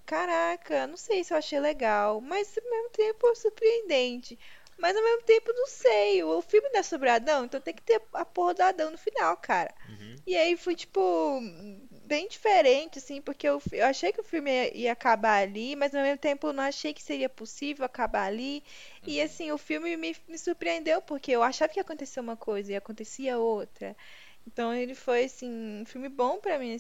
Caraca, 0.05 0.88
não 0.88 0.97
sei 0.97 1.23
se 1.23 1.33
eu 1.33 1.38
achei 1.38 1.59
legal, 1.59 2.21
mas 2.21 2.57
ao 2.57 2.69
mesmo 2.69 2.89
tempo 2.91 3.35
surpreendente. 3.35 4.39
Mas 4.77 4.95
ao 4.95 5.03
mesmo 5.03 5.23
tempo 5.23 5.53
não 5.53 5.67
sei. 5.67 6.23
O 6.23 6.41
filme 6.41 6.69
não 6.69 6.79
é 6.79 6.83
sobre 6.83 7.09
Adão, 7.09 7.45
então 7.45 7.61
tem 7.61 7.73
que 7.73 7.83
ter 7.83 8.01
a 8.13 8.25
porra 8.25 8.53
do 8.53 8.61
Adão 8.61 8.89
no 8.89 8.97
final, 8.97 9.38
cara. 9.38 9.73
Uhum. 9.88 10.15
E 10.25 10.35
aí 10.35 10.57
foi 10.57 10.75
tipo 10.75 11.39
bem 12.12 12.27
diferente, 12.27 13.00
assim, 13.00 13.22
porque 13.22 13.48
eu, 13.48 13.62
eu 13.72 13.86
achei 13.86 14.12
que 14.12 14.20
o 14.20 14.24
filme 14.24 14.51
ia, 14.51 14.77
ia, 14.77 14.91
acabar 14.91 15.41
ali, 15.41 15.77
mas 15.77 15.96
ao 15.96 16.01
mesmo 16.01 16.18
tempo 16.18 16.48
eu 16.48 16.51
não 16.51 16.65
achei 16.65 16.94
que 16.94 17.01
seria 17.01 17.30
possível 17.30 17.86
acabar 17.86 18.25
ali. 18.25 18.62
Uhum. 19.01 19.13
E 19.13 19.22
assim, 19.22 19.50
o 19.53 19.58
filme 19.58 19.96
me, 19.96 20.13
me 20.27 20.38
surpreendeu, 20.38 21.01
porque 21.01 21.32
eu 21.32 21.41
achava 21.41 21.72
que 21.72 21.80
ia 21.80 21.84
acontecer 21.84 22.20
uma 22.20 22.36
coisa 22.36 22.74
e 22.74 22.75
acontecia 22.75 23.38
outra. 23.38 23.96
Então 24.46 24.74
ele 24.74 24.94
foi, 24.94 25.24
assim, 25.24 25.50
um 25.82 25.86
filme 25.86 26.10
bom 26.10 26.38
para 26.38 26.60
mim 26.60 26.77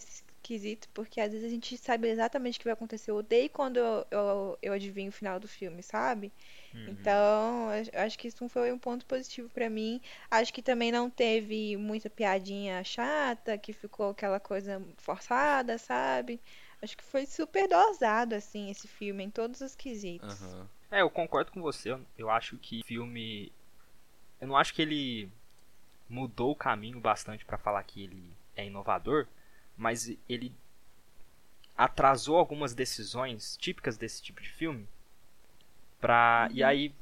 nesse, 0.53 0.77
quesito, 0.77 0.89
porque 0.93 1.21
às 1.21 1.31
vezes 1.31 1.47
a 1.47 1.49
gente 1.49 1.77
sabe 1.77 2.09
exatamente 2.09 2.57
o 2.57 2.59
que 2.59 2.65
vai 2.65 2.73
acontecer. 2.73 3.11
Eu 3.11 3.17
odeio 3.17 3.49
quando 3.49 3.77
eu, 3.77 4.05
eu, 4.11 4.57
eu 4.61 4.73
adivinho 4.73 5.09
o 5.09 5.11
final 5.13 5.39
do 5.39 5.47
filme, 5.47 5.81
sabe? 5.83 6.31
Uhum. 6.73 6.83
Então, 6.87 7.69
eu 7.93 8.01
acho 8.01 8.17
que 8.17 8.27
isso 8.27 8.47
foi 8.49 8.71
um 8.71 8.79
ponto 8.79 9.05
positivo 9.05 9.49
pra 9.49 9.69
mim. 9.69 10.01
Acho 10.29 10.53
que 10.53 10.61
também 10.61 10.91
não 10.91 11.09
teve 11.09 11.77
muita 11.77 12.09
piadinha 12.09 12.83
chata, 12.83 13.57
que 13.57 13.73
ficou 13.73 14.09
aquela 14.09 14.39
coisa 14.39 14.81
forçada, 14.97 15.77
sabe? 15.77 16.39
Acho 16.81 16.97
que 16.97 17.03
foi 17.03 17.25
super 17.25 17.67
dosado, 17.67 18.33
assim, 18.35 18.69
esse 18.71 18.87
filme, 18.87 19.23
em 19.23 19.29
todos 19.29 19.61
os 19.61 19.75
quesitos. 19.75 20.41
Aham. 20.41 20.67
É, 20.89 21.01
eu 21.01 21.09
concordo 21.09 21.51
com 21.51 21.61
você. 21.61 21.91
Eu- 21.91 22.05
Eu 22.17 22.29
acho 22.29 22.57
que 22.57 22.81
o 22.81 22.85
filme. 22.85 23.51
Eu 24.39 24.47
não 24.47 24.57
acho 24.57 24.73
que 24.73 24.81
ele 24.81 25.29
mudou 26.09 26.51
o 26.51 26.55
caminho 26.55 26.99
bastante 26.99 27.45
pra 27.45 27.57
falar 27.57 27.83
que 27.83 28.03
ele 28.03 28.33
é 28.55 28.65
inovador, 28.65 29.27
mas 29.81 30.15
ele 30.29 30.53
atrasou 31.75 32.37
algumas 32.37 32.75
decisões 32.75 33.57
típicas 33.57 33.97
desse 33.97 34.21
tipo 34.21 34.39
de 34.39 34.47
filme. 34.47 34.87
Pra... 35.99 36.47
E 36.51 36.63
aí, 36.63 36.93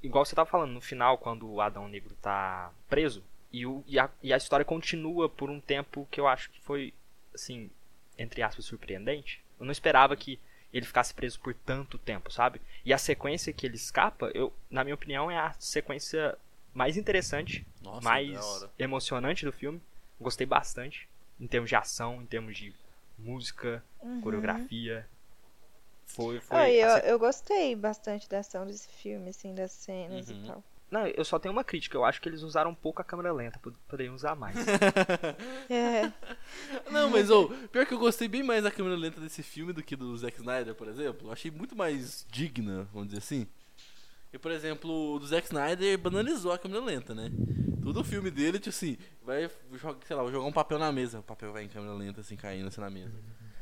igual 0.00 0.24
você 0.24 0.36
tava 0.36 0.48
falando, 0.48 0.70
no 0.70 0.80
final, 0.80 1.18
quando 1.18 1.50
o 1.50 1.60
Adão 1.60 1.88
Negro 1.88 2.14
tá 2.22 2.72
preso, 2.88 3.24
e, 3.52 3.66
o... 3.66 3.82
e, 3.88 3.98
a... 3.98 4.08
e 4.22 4.32
a 4.32 4.36
história 4.36 4.64
continua 4.64 5.28
por 5.28 5.50
um 5.50 5.60
tempo 5.60 6.06
que 6.12 6.20
eu 6.20 6.28
acho 6.28 6.48
que 6.50 6.60
foi, 6.60 6.94
assim, 7.34 7.68
entre 8.16 8.40
aspas, 8.40 8.66
surpreendente. 8.66 9.42
Eu 9.58 9.66
não 9.66 9.72
esperava 9.72 10.14
que 10.14 10.38
ele 10.72 10.86
ficasse 10.86 11.12
preso 11.12 11.40
por 11.40 11.52
tanto 11.52 11.98
tempo, 11.98 12.32
sabe? 12.32 12.60
E 12.84 12.92
a 12.92 12.98
sequência 12.98 13.52
que 13.52 13.66
ele 13.66 13.74
escapa, 13.74 14.30
eu, 14.32 14.52
na 14.70 14.84
minha 14.84 14.94
opinião, 14.94 15.28
é 15.28 15.36
a 15.36 15.52
sequência 15.54 16.38
mais 16.72 16.96
interessante, 16.96 17.66
Nossa, 17.82 18.00
mais 18.00 18.68
emocionante 18.78 19.44
do 19.44 19.52
filme. 19.52 19.82
Gostei 20.20 20.46
bastante 20.46 21.08
em 21.42 21.46
termos 21.48 21.68
de 21.68 21.76
ação, 21.76 22.22
em 22.22 22.26
termos 22.26 22.56
de 22.56 22.72
música, 23.18 23.82
coreografia. 24.22 25.06
Foi, 26.06 26.40
foi. 26.40 26.56
Ah, 26.56 26.70
eu, 26.70 26.88
a 26.88 27.00
se- 27.00 27.10
eu 27.10 27.18
gostei 27.18 27.74
bastante 27.76 28.28
da 28.28 28.38
ação 28.38 28.66
desse 28.66 28.88
filme, 28.88 29.30
assim, 29.30 29.54
das 29.54 29.72
cenas 29.72 30.28
Uhum. 30.30 30.42
e 30.42 30.46
tal. 30.46 30.64
Não, 30.90 31.06
eu 31.06 31.24
só 31.24 31.38
tenho 31.38 31.52
uma 31.52 31.64
crítica. 31.64 31.96
Eu 31.96 32.04
acho 32.04 32.20
que 32.20 32.28
eles 32.28 32.42
usaram 32.42 32.70
um 32.70 32.74
pouco 32.74 33.00
a 33.00 33.04
câmera 33.04 33.32
lenta, 33.32 33.58
pod- 33.58 33.76
poderiam 33.88 34.14
usar 34.14 34.34
mais. 34.36 34.54
É, 35.70 36.12
Não, 36.90 37.08
mas 37.08 37.30
ô, 37.30 37.48
pior 37.70 37.86
que 37.86 37.94
eu 37.94 37.98
gostei 37.98 38.28
bem 38.28 38.42
mais 38.42 38.62
da 38.62 38.70
câmera 38.70 38.94
lenta 38.96 39.18
desse 39.20 39.42
filme 39.42 39.72
do 39.72 39.82
que 39.82 39.96
do 39.96 40.14
Zack 40.18 40.36
Snyder, 40.38 40.74
por 40.74 40.86
exemplo. 40.88 41.28
Eu 41.28 41.32
achei 41.32 41.50
muito 41.50 41.74
mais 41.74 42.26
digna, 42.30 42.86
vamos 42.92 43.08
dizer 43.08 43.18
assim. 43.18 43.46
E, 44.32 44.38
por 44.38 44.50
exemplo, 44.50 45.14
o 45.14 45.18
do 45.18 45.26
Zack 45.26 45.46
Snyder 45.46 45.96
banalizou 45.98 46.52
a 46.52 46.58
câmera 46.58 46.84
lenta, 46.84 47.14
né? 47.14 47.30
Todo 47.82 48.04
filme 48.04 48.30
dele, 48.30 48.58
tipo 48.58 48.70
assim, 48.70 48.96
vai 49.24 49.50
joga, 49.72 49.98
sei 50.06 50.14
lá, 50.16 50.30
jogar 50.30 50.46
um 50.46 50.52
papel 50.52 50.78
na 50.78 50.92
mesa, 50.92 51.18
o 51.18 51.22
papel 51.22 51.52
vai 51.52 51.64
em 51.64 51.68
câmera 51.68 51.94
lenta, 51.94 52.20
assim, 52.20 52.36
caindo 52.36 52.68
assim 52.68 52.80
na 52.80 52.88
mesa. 52.90 53.12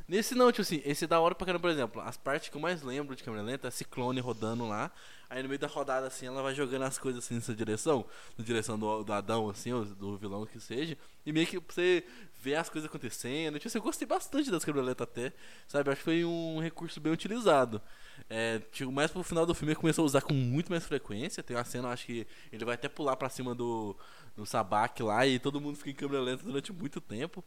Nesse 0.07 0.35
não, 0.35 0.51
tipo 0.51 0.61
assim, 0.61 0.81
esse 0.83 1.05
é 1.05 1.07
da 1.07 1.19
hora 1.19 1.33
pra 1.33 1.45
caramba, 1.45 1.61
por 1.61 1.69
exemplo, 1.71 2.01
as 2.01 2.17
partes 2.17 2.49
que 2.49 2.57
eu 2.57 2.61
mais 2.61 2.81
lembro 2.81 3.15
de 3.15 3.23
câmera 3.23 3.43
lenta 3.43 3.69
é 3.69 3.71
Ciclone 3.71 4.19
rodando 4.19 4.67
lá, 4.67 4.91
aí 5.29 5.41
no 5.41 5.47
meio 5.47 5.57
da 5.57 5.67
rodada, 5.67 6.05
assim, 6.05 6.25
ela 6.25 6.41
vai 6.41 6.53
jogando 6.53 6.83
as 6.83 6.97
coisas 6.97 7.23
assim 7.23 7.35
nessa 7.35 7.55
direção, 7.55 8.05
na 8.37 8.43
direção 8.43 8.77
do, 8.77 9.03
do 9.03 9.13
Adão, 9.13 9.49
assim, 9.49 9.71
ou 9.71 9.85
do 9.85 10.17
vilão 10.17 10.45
que 10.45 10.59
seja, 10.59 10.97
e 11.25 11.31
meio 11.31 11.47
que 11.47 11.57
você 11.59 12.03
ver 12.41 12.55
as 12.55 12.67
coisas 12.67 12.89
acontecendo, 12.89 13.57
tipo 13.57 13.69
assim, 13.69 13.77
eu 13.77 13.83
gostei 13.83 14.05
bastante 14.05 14.51
das 14.51 14.65
câmeras 14.65 14.87
lentas 14.87 15.07
até, 15.07 15.33
sabe, 15.67 15.89
acho 15.89 15.99
que 15.99 16.03
foi 16.03 16.25
um 16.25 16.59
recurso 16.59 16.99
bem 16.99 17.13
utilizado. 17.13 17.81
É, 18.29 18.59
tipo, 18.71 18.91
mais 18.91 19.11
pro 19.11 19.23
final 19.23 19.45
do 19.45 19.53
filme 19.53 19.73
ele 19.73 19.79
começou 19.79 20.03
a 20.03 20.05
usar 20.05 20.21
com 20.21 20.33
muito 20.33 20.69
mais 20.71 20.85
frequência, 20.85 21.43
tem 21.43 21.55
uma 21.55 21.65
cena, 21.65 21.89
acho 21.89 22.05
que 22.05 22.25
ele 22.51 22.63
vai 22.63 22.75
até 22.75 22.87
pular 22.87 23.15
pra 23.15 23.29
cima 23.29 23.53
do, 23.53 23.95
do 24.35 24.45
Sabak 24.45 25.03
lá, 25.03 25.27
e 25.27 25.37
todo 25.39 25.59
mundo 25.59 25.77
fica 25.77 25.89
em 25.89 25.95
câmera 25.95 26.21
lenta 26.21 26.43
durante 26.43 26.71
muito 26.71 27.01
tempo. 27.01 27.43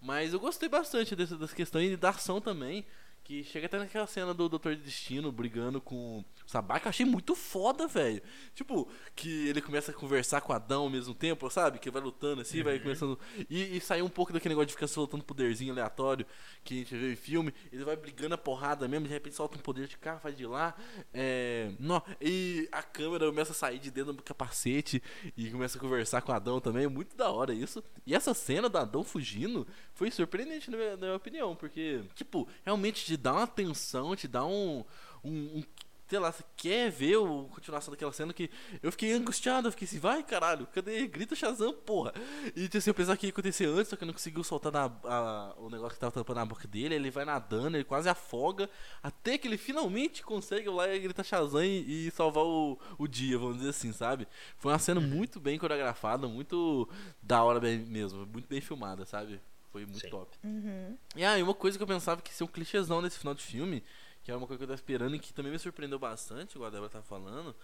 Mas 0.00 0.32
eu 0.32 0.40
gostei 0.40 0.68
bastante 0.68 1.16
dessa, 1.16 1.36
dessa 1.36 1.54
questão 1.54 1.80
e 1.80 1.96
da 1.96 2.10
ação 2.10 2.40
também. 2.40 2.84
Que 3.24 3.42
chega 3.42 3.66
até 3.66 3.76
naquela 3.78 4.06
cena 4.06 4.32
do 4.32 4.48
Doutor 4.48 4.76
Destino 4.76 5.32
brigando 5.32 5.80
com 5.80 6.24
o 6.46 6.50
Sabak, 6.50 6.86
eu 6.86 6.90
achei 6.90 7.04
muito 7.04 7.34
foda, 7.34 7.88
velho. 7.88 8.22
Tipo, 8.54 8.88
que 9.14 9.48
ele 9.48 9.60
começa 9.60 9.90
a 9.90 9.94
conversar 9.94 10.40
com 10.40 10.52
o 10.52 10.56
Adão 10.56 10.84
ao 10.84 10.90
mesmo 10.90 11.14
tempo, 11.14 11.50
sabe? 11.50 11.78
Que 11.78 11.90
vai 11.90 12.00
lutando 12.00 12.42
assim, 12.42 12.62
vai 12.62 12.78
começando. 12.78 13.18
E, 13.50 13.76
e 13.76 13.80
sair 13.80 14.02
um 14.02 14.08
pouco 14.08 14.32
daquele 14.32 14.54
negócio 14.54 14.68
de 14.68 14.74
ficar 14.74 14.86
soltando 14.86 15.24
poderzinho 15.24 15.72
aleatório 15.72 16.24
que 16.62 16.74
a 16.74 16.76
gente 16.78 16.96
vê 16.96 17.12
em 17.12 17.16
filme. 17.16 17.52
Ele 17.72 17.84
vai 17.84 17.96
brigando 17.96 18.34
a 18.34 18.38
porrada 18.38 18.86
mesmo, 18.86 19.06
de 19.06 19.12
repente 19.12 19.34
solta 19.34 19.58
um 19.58 19.60
poder 19.60 19.88
de 19.88 19.98
cá, 19.98 20.18
faz 20.20 20.36
de 20.36 20.46
lá. 20.46 20.74
É. 21.12 21.72
Não, 21.80 22.02
e 22.20 22.68
a 22.70 22.82
câmera 22.82 23.26
começa 23.26 23.52
a 23.52 23.54
sair 23.54 23.78
de 23.78 23.90
dentro 23.90 24.12
do 24.12 24.22
capacete 24.22 25.02
e 25.36 25.50
começa 25.50 25.78
a 25.78 25.80
conversar 25.80 26.22
com 26.22 26.30
o 26.30 26.34
Adão 26.34 26.60
também. 26.60 26.84
É 26.84 26.88
muito 26.88 27.16
da 27.16 27.28
hora 27.30 27.52
isso. 27.52 27.82
E 28.06 28.14
essa 28.14 28.32
cena 28.32 28.68
do 28.68 28.78
Adão 28.78 29.02
fugindo 29.02 29.66
foi 29.94 30.10
surpreendente, 30.10 30.70
na 30.70 30.76
minha, 30.76 30.90
na 30.90 31.06
minha 31.06 31.16
opinião, 31.16 31.56
porque, 31.56 32.02
tipo, 32.14 32.46
realmente 32.64 33.04
te 33.04 33.16
dá 33.16 33.32
uma 33.32 33.46
tensão, 33.46 34.14
te 34.14 34.28
dá 34.28 34.44
um. 34.44 34.84
um, 35.24 35.58
um 35.58 35.64
sei 36.08 36.18
lá, 36.18 36.30
você 36.30 36.44
quer 36.56 36.90
ver 36.90 37.16
a 37.16 37.48
continuação 37.52 37.90
daquela 37.92 38.12
cena 38.12 38.32
que 38.32 38.48
eu 38.82 38.92
fiquei 38.92 39.12
angustiado, 39.12 39.68
eu 39.68 39.72
fiquei 39.72 39.86
assim, 39.88 39.98
vai 39.98 40.22
caralho, 40.22 40.66
cadê? 40.68 41.06
Grita 41.08 41.34
Shazam, 41.34 41.72
porra. 41.72 42.12
E 42.54 42.62
tipo 42.64 42.78
assim, 42.78 42.90
eu 42.90 42.94
pensava 42.94 43.16
que 43.16 43.26
ia 43.26 43.30
acontecer 43.32 43.66
antes, 43.66 43.88
só 43.88 43.96
que 43.96 44.04
eu 44.04 44.06
não 44.06 44.12
conseguiu 44.14 44.44
soltar 44.44 44.70
na- 44.72 44.92
a- 45.04 45.54
o 45.58 45.68
negócio 45.68 45.94
que 45.94 46.00
tava 46.00 46.12
tampando 46.12 46.38
a 46.38 46.44
boca 46.44 46.68
dele, 46.68 46.94
ele 46.94 47.10
vai 47.10 47.24
nadando, 47.24 47.76
ele 47.76 47.84
quase 47.84 48.08
afoga, 48.08 48.70
até 49.02 49.36
que 49.36 49.48
ele 49.48 49.58
finalmente 49.58 50.22
consegue 50.22 50.68
lá 50.68 50.88
e 50.94 50.98
grita 51.00 51.24
Shazam 51.24 51.64
e, 51.64 52.06
e 52.06 52.10
salvar 52.12 52.44
o, 52.44 52.78
o 52.98 53.08
dia, 53.08 53.36
vamos 53.38 53.56
dizer 53.58 53.70
assim, 53.70 53.92
sabe? 53.92 54.28
Foi 54.58 54.72
uma 54.72 54.78
cena 54.78 55.00
muito 55.00 55.40
bem 55.40 55.58
coreografada, 55.58 56.28
muito 56.28 56.88
da 57.22 57.42
hora 57.42 57.60
mesmo, 57.60 58.26
muito 58.26 58.46
bem 58.48 58.60
filmada, 58.60 59.04
sabe? 59.04 59.40
Foi 59.72 59.84
muito 59.84 60.00
Sim. 60.00 60.08
top. 60.08 60.38
uhum. 60.42 60.96
E 61.14 61.24
aí, 61.24 61.42
uma 61.42 61.52
coisa 61.52 61.76
que 61.76 61.82
eu 61.82 61.86
pensava 61.86 62.22
que 62.22 62.30
ia 62.30 62.34
ser 62.34 62.44
um 62.44 62.46
clichêzão 62.46 63.02
nesse 63.02 63.18
final 63.18 63.34
de 63.34 63.42
filme, 63.42 63.82
que 64.26 64.32
era 64.32 64.38
uma 64.38 64.46
coisa 64.48 64.58
que 64.58 64.64
eu 64.64 64.66
tava 64.66 64.74
esperando 64.74 65.14
e 65.14 65.20
que 65.20 65.32
também 65.32 65.52
me 65.52 65.58
surpreendeu 65.58 66.00
bastante, 66.00 66.56
igual 66.56 66.66
a 66.66 66.70
Débora 66.70 66.90
tá 66.90 67.00
falando, 67.00 67.54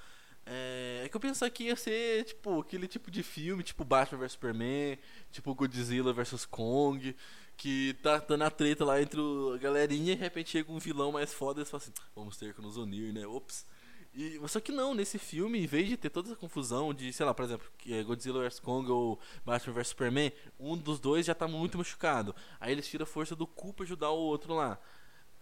é, 0.47 1.03
é 1.05 1.09
que 1.09 1.17
eu 1.17 1.21
pensava 1.21 1.51
que 1.51 1.65
ia 1.65 1.75
ser, 1.75 2.23
tipo, 2.23 2.61
aquele 2.61 2.87
tipo 2.87 3.11
de 3.11 3.21
filme, 3.21 3.65
tipo 3.65 3.85
Batman 3.85 4.21
vs 4.21 4.33
Superman, 4.33 4.97
tipo 5.33 5.53
Godzilla 5.57 6.13
vs 6.13 6.47
Kong, 6.47 7.17
que 7.57 7.95
tá 8.01 8.19
dando 8.19 8.43
a 8.45 8.51
treta 8.51 8.85
lá 8.85 9.03
entre 9.03 9.21
a 9.53 9.59
galerinha 9.59 10.13
e 10.13 10.17
de 10.17 10.23
repente 10.23 10.51
chega 10.51 10.71
um 10.71 10.79
vilão 10.79 11.11
mais 11.11 11.35
foda 11.35 11.59
e 11.59 11.61
eles 11.63 11.71
falam 11.71 11.83
assim, 11.83 11.93
vamos 12.15 12.37
ter 12.37 12.55
que 12.55 12.63
nos 12.63 12.77
unir, 12.77 13.13
né? 13.13 13.27
Ops. 13.27 13.67
E, 14.15 14.41
só 14.47 14.61
que 14.61 14.71
não, 14.71 14.95
nesse 14.95 15.19
filme, 15.19 15.59
em 15.59 15.67
vez 15.67 15.89
de 15.89 15.97
ter 15.97 16.11
toda 16.11 16.29
essa 16.29 16.37
confusão 16.37 16.95
de, 16.95 17.13
sei 17.13 17.27
lá, 17.27 17.35
por 17.35 17.45
exemplo, 17.45 17.67
é 17.89 18.05
Godzilla 18.05 18.49
vs 18.49 18.61
Kong 18.61 18.89
ou 18.89 19.19
Batman 19.45 19.75
vs 19.75 19.89
Superman, 19.89 20.33
um 20.61 20.77
dos 20.77 21.01
dois 21.01 21.27
já 21.27 21.35
tá 21.35 21.49
muito 21.49 21.77
machucado. 21.77 22.33
Aí 22.61 22.71
eles 22.71 22.87
tiram 22.87 23.03
a 23.03 23.07
força 23.07 23.35
do 23.35 23.49
cu 23.49 23.73
pra 23.73 23.83
ajudar 23.85 24.11
o 24.11 24.19
outro 24.19 24.55
lá. 24.55 24.79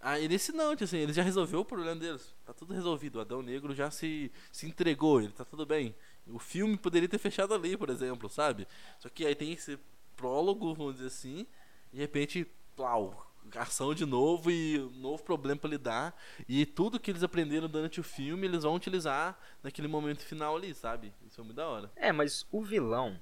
Aí 0.00 0.26
nesse 0.28 0.52
não, 0.52 0.70
tipo 0.70 0.84
assim, 0.84 0.98
ele 0.98 1.12
já 1.12 1.22
resolveu 1.22 1.60
o 1.60 1.64
problema 1.64 1.96
deles. 1.96 2.34
Tá 2.46 2.54
tudo 2.54 2.72
resolvido. 2.72 3.16
O 3.16 3.20
Adão 3.20 3.42
Negro 3.42 3.74
já 3.74 3.90
se, 3.90 4.32
se 4.50 4.66
entregou, 4.66 5.20
ele 5.20 5.32
tá 5.32 5.44
tudo 5.44 5.66
bem. 5.66 5.94
O 6.26 6.38
filme 6.38 6.76
poderia 6.76 7.08
ter 7.08 7.18
fechado 7.18 7.52
ali, 7.52 7.76
por 7.76 7.90
exemplo, 7.90 8.28
sabe? 8.28 8.66
Só 8.98 9.08
que 9.08 9.26
aí 9.26 9.34
tem 9.34 9.52
esse 9.52 9.78
prólogo, 10.16 10.74
vamos 10.74 10.94
dizer 10.94 11.08
assim, 11.08 11.46
e 11.92 11.96
de 11.96 12.00
repente, 12.00 12.46
plau, 12.76 13.30
ação 13.56 13.94
de 13.94 14.06
novo 14.06 14.50
e 14.50 14.78
um 14.78 14.90
novo 15.00 15.22
problema 15.22 15.60
pra 15.60 15.70
lidar. 15.70 16.14
E 16.48 16.64
tudo 16.64 17.00
que 17.00 17.10
eles 17.10 17.22
aprenderam 17.22 17.68
durante 17.68 18.00
o 18.00 18.04
filme, 18.04 18.46
eles 18.46 18.62
vão 18.62 18.74
utilizar 18.74 19.38
naquele 19.62 19.88
momento 19.88 20.24
final 20.24 20.56
ali, 20.56 20.74
sabe? 20.74 21.12
Isso 21.26 21.40
é 21.40 21.44
muito 21.44 21.56
da 21.56 21.66
hora. 21.66 21.90
É, 21.96 22.12
mas 22.12 22.46
o 22.50 22.62
vilão, 22.62 23.18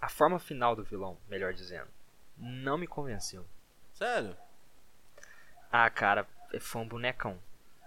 a 0.00 0.08
forma 0.08 0.38
final 0.38 0.76
do 0.76 0.84
vilão, 0.84 1.18
melhor 1.28 1.52
dizendo, 1.52 1.88
não 2.36 2.76
me 2.76 2.86
convenceu. 2.86 3.46
Sério? 3.92 4.36
Ah, 5.76 5.90
cara, 5.90 6.24
foi 6.60 6.82
um 6.82 6.86
bonecão. 6.86 7.36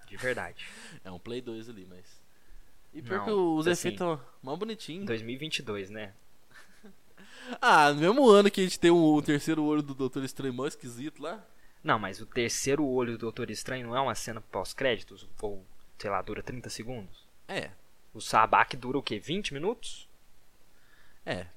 De 0.07 0.17
verdade. 0.17 0.67
É 1.05 1.09
um 1.09 1.17
Play 1.17 1.39
2 1.41 1.69
ali, 1.69 1.85
mas. 1.89 2.21
E 2.93 3.01
pior 3.01 3.19
Não, 3.19 3.23
que 3.25 3.31
os 3.31 3.65
assim, 3.65 3.87
efeitos 3.89 4.01
estão 4.01 4.21
mal 4.43 4.57
bonitinhos. 4.57 5.05
2022, 5.05 5.89
né? 5.89 6.13
Ah, 7.61 7.93
no 7.93 8.01
mesmo 8.01 8.27
ano 8.29 8.51
que 8.51 8.59
a 8.59 8.63
gente 8.65 8.77
tem 8.77 8.91
o, 8.91 9.21
terceiro 9.21 9.63
olho 9.63 9.81
do 9.81 9.93
Doutor 9.93 10.21
Estranho 10.25 10.53
mó 10.53 10.67
esquisito 10.67 11.21
lá. 11.23 11.41
Não, 11.81 11.97
mas 11.97 12.19
o 12.19 12.25
terceiro 12.25 12.85
olho 12.85 13.13
do 13.13 13.19
Doutor 13.19 13.49
Estranho 13.49 13.87
não 13.87 13.95
é 13.95 14.01
uma 14.01 14.15
cena 14.15 14.41
pós-créditos? 14.41 15.25
Ou, 15.41 15.65
sei 15.97 16.09
lá, 16.09 16.21
dura 16.21 16.43
30 16.43 16.69
segundos? 16.69 17.25
É, 17.47 17.71
O 18.13 18.19
Sabak 18.19 18.75
dura 18.75 18.97
o 18.97 19.01
quê? 19.03 19.17
20 19.17 19.53
minutos? 19.53 20.09
é. 21.25 21.47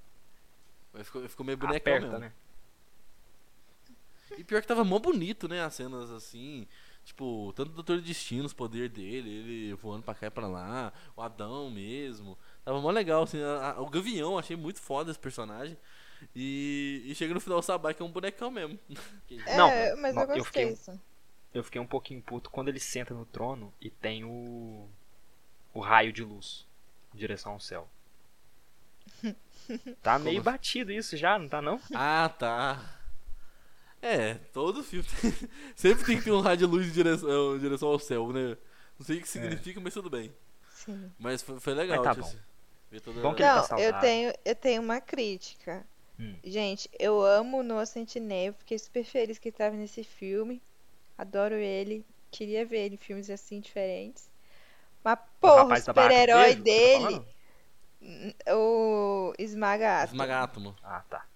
Mas 0.93 1.07
ficou, 1.07 1.29
ficou 1.29 1.45
meio 1.47 1.59
bonecão 1.59 1.77
Aperta, 1.93 2.07
mesmo. 2.07 2.19
né? 2.21 2.33
E 4.39 4.45
pior 4.45 4.61
que 4.63 4.69
tava 4.69 4.85
mó 4.85 4.99
bonito, 4.99 5.49
né? 5.49 5.63
As 5.63 5.75
cenas 5.75 6.11
assim. 6.11 6.67
Tipo, 7.05 7.53
tanto 7.57 7.71
o 7.71 7.75
Doutor 7.75 8.01
Destino, 8.01 8.45
os 8.45 8.53
poderes 8.53 8.91
dele, 8.91 9.31
ele 9.31 9.75
voando 9.75 10.03
pra 10.05 10.15
cá 10.15 10.27
e 10.27 10.31
pra 10.31 10.47
lá, 10.47 10.93
o 11.17 11.23
Adão 11.23 11.71
mesmo. 11.71 12.39
Tava 12.65 12.81
mó 12.81 12.91
legal, 12.91 13.23
assim. 13.25 13.43
a- 13.43 13.73
a- 13.73 13.81
o 13.81 13.89
Gavião, 13.89 14.39
achei 14.39 14.57
muito 14.57 14.81
foda 14.81 15.11
esse 15.11 15.19
personagem. 15.19 15.77
E, 16.37 17.03
e 17.07 17.15
chega 17.15 17.33
no 17.33 17.41
final 17.41 17.59
o 17.59 17.63
Sabá, 17.63 17.95
que 17.95 18.03
é 18.03 18.05
um 18.05 18.11
bonecão 18.13 18.51
mesmo. 18.51 18.79
É, 19.47 19.57
Não, 19.57 19.71
mas 20.03 20.15
não, 20.15 20.23
eu 20.23 20.29
eu 20.31 20.37
gostei 20.37 20.45
fiquei- 20.67 20.75
disso. 20.75 21.01
Eu 21.53 21.65
fiquei 21.65 21.81
um 21.81 21.87
pouquinho 21.87 22.23
puto 22.23 22.49
quando 22.51 22.69
ele 22.69 22.79
senta 22.79 23.13
no 23.15 23.25
trono 23.25 23.73
e 23.81 23.91
tem 23.91 24.23
o. 24.25 24.89
o 25.75 25.81
raio 25.81 26.13
de 26.13 26.23
luz 26.23 26.67
em 27.15 27.19
direção 27.19 27.53
ao 27.53 27.61
céu. 27.61 27.89
Tá 30.03 30.19
meio 30.19 30.39
assim? 30.41 30.45
batido 30.45 30.91
isso 30.93 31.17
já, 31.17 31.39
não 31.39 31.49
tá 31.49 31.63
não? 31.63 31.81
Ah, 31.95 32.29
tá. 32.29 33.00
É, 34.03 34.35
todo 34.53 34.83
filme. 34.83 35.07
Sempre 35.77 36.05
tem 36.05 36.19
que 36.19 36.25
ter 36.25 36.33
um 36.33 36.41
rádio 36.41 36.67
luz 36.67 36.87
em 36.87 36.93
direção, 36.93 37.57
em 37.57 37.59
direção 37.59 37.89
ao 37.89 37.99
céu, 37.99 38.33
né? 38.33 38.57
Não 38.99 39.07
sei 39.07 39.19
o 39.19 39.23
que 39.23 39.29
significa, 39.29 39.81
mas 39.81 39.95
tudo 39.95 40.11
bem. 40.11 40.33
Sim. 40.71 41.11
Mas 41.19 41.43
foi, 41.43 41.61
foi 41.61 41.75
legal, 41.75 42.03
Mas 42.03 42.17
tá 42.17 42.39
ver 42.91 43.01
toda 43.01 43.21
Bom 43.21 43.35
que 43.35 43.43
tá 43.43 43.55
Não, 43.55 43.61
eu 43.61 43.67
saudável. 43.67 44.01
tenho, 44.01 44.35
eu 44.45 44.55
tenho 44.55 44.83
uma 44.83 45.01
crítica. 45.01 45.87
Hum. 46.19 46.35
Gente, 46.45 46.91
eu 46.99 47.23
amo 47.25 47.61
o 47.61 47.63
Noah 47.63 47.87
Centineo, 47.87 48.55
fiquei 48.55 48.79
super 48.79 49.05
feliz 49.05 49.39
que 49.39 49.49
ele 49.49 49.57
tava 49.57 49.77
nesse 49.77 50.03
filme. 50.05 50.61
Adoro 51.17 51.55
ele. 51.55 52.05
Queria 52.31 52.65
ver 52.65 52.87
ele 52.87 52.95
em 52.95 52.99
filmes 52.99 53.29
assim 53.31 53.61
diferentes. 53.61 54.31
Mas, 55.03 55.19
porra, 55.41 55.75
o 55.75 55.77
super-herói 55.77 56.57
tá 56.57 56.63
dele, 56.63 57.03
falando? 57.05 57.27
o 58.49 59.35
Esmaga 59.39 60.03
Átomo. 60.03 60.15
Esmaga 60.15 60.41
átomo. 60.43 60.77
Ah, 60.83 61.05
tá. 61.09 61.27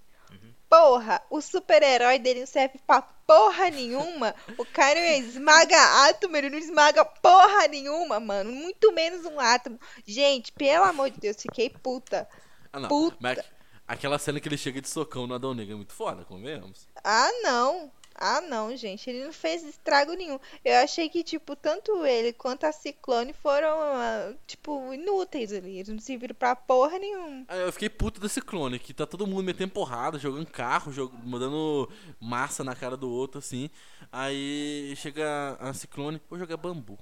Porra, 0.77 1.23
o 1.31 1.41
super-herói 1.41 2.19
dele 2.19 2.41
não 2.41 2.47
serve 2.49 2.81
pra 2.85 3.01
porra 3.01 3.71
nenhuma. 3.71 4.35
O 4.59 4.67
cara 4.67 4.99
esmaga 5.17 5.77
átomo, 6.09 6.37
ele 6.37 6.51
não 6.51 6.59
esmaga 6.59 7.05
porra 7.05 7.69
nenhuma, 7.69 8.19
mano. 8.19 8.51
Muito 8.51 8.91
menos 8.93 9.25
um 9.25 9.39
átomo. 9.39 9.79
Gente, 10.05 10.51
pelo 10.51 10.85
amor 10.85 11.11
de 11.11 11.21
Deus, 11.21 11.41
fiquei 11.41 11.71
puta. 11.71 12.29
Ah, 12.73 12.81
não. 12.81 12.89
Puta. 12.89 13.17
Mas 13.21 13.39
aquela 13.87 14.19
cena 14.19 14.41
que 14.41 14.49
ele 14.49 14.59
chega 14.59 14.81
de 14.81 14.89
socão 14.89 15.29
no 15.29 15.35
Adão 15.35 15.55
Negro 15.55 15.75
é 15.75 15.77
muito 15.77 15.93
foda, 15.93 16.25
convenhamos. 16.25 16.89
Ah, 17.05 17.31
não. 17.45 17.93
Ah, 18.15 18.41
não, 18.41 18.75
gente. 18.77 19.11
Ele 19.11 19.25
não 19.25 19.33
fez 19.33 19.65
estrago 19.65 20.15
nenhum. 20.15 20.39
Eu 20.65 20.77
achei 20.77 21.09
que, 21.09 21.25
tipo, 21.25 21.57
tanto 21.57 22.07
ele 22.07 22.33
quanto 22.33 22.65
a 22.65 22.73
Ciclone 22.73 23.33
foram, 23.33 23.69
ah, 23.69 24.33
tipo, 24.47 24.95
inúteis 24.95 25.53
ali. 25.53 25.79
Eles 25.79 25.89
não 25.89 25.99
serviram 25.99 26.35
pra 26.35 26.55
porra 26.55 26.99
nenhuma. 26.99 27.45
Aí 27.49 27.61
eu 27.61 27.73
fiquei 27.73 27.89
puto 27.89 28.21
desse 28.21 28.41
clone, 28.41 28.79
que 28.79 28.95
tá 28.95 29.07
todo 29.07 29.27
mundo 29.27 29.43
metendo 29.43 29.73
porrada, 29.73 30.19
jogando 30.19 30.47
carro, 30.47 30.93
jog... 30.93 31.13
mandando 31.25 31.91
massa 32.21 32.63
na 32.63 32.77
cara 32.77 32.97
do 32.97 33.11
outro, 33.11 33.39
assim. 33.39 33.69
Aí 34.13 34.95
chega 34.97 35.57
a 35.59 35.75
Ciclone, 35.75 36.21
vou 36.31 36.39
jogar 36.39 36.57
bambu. 36.57 36.99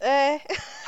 É. 0.00 0.40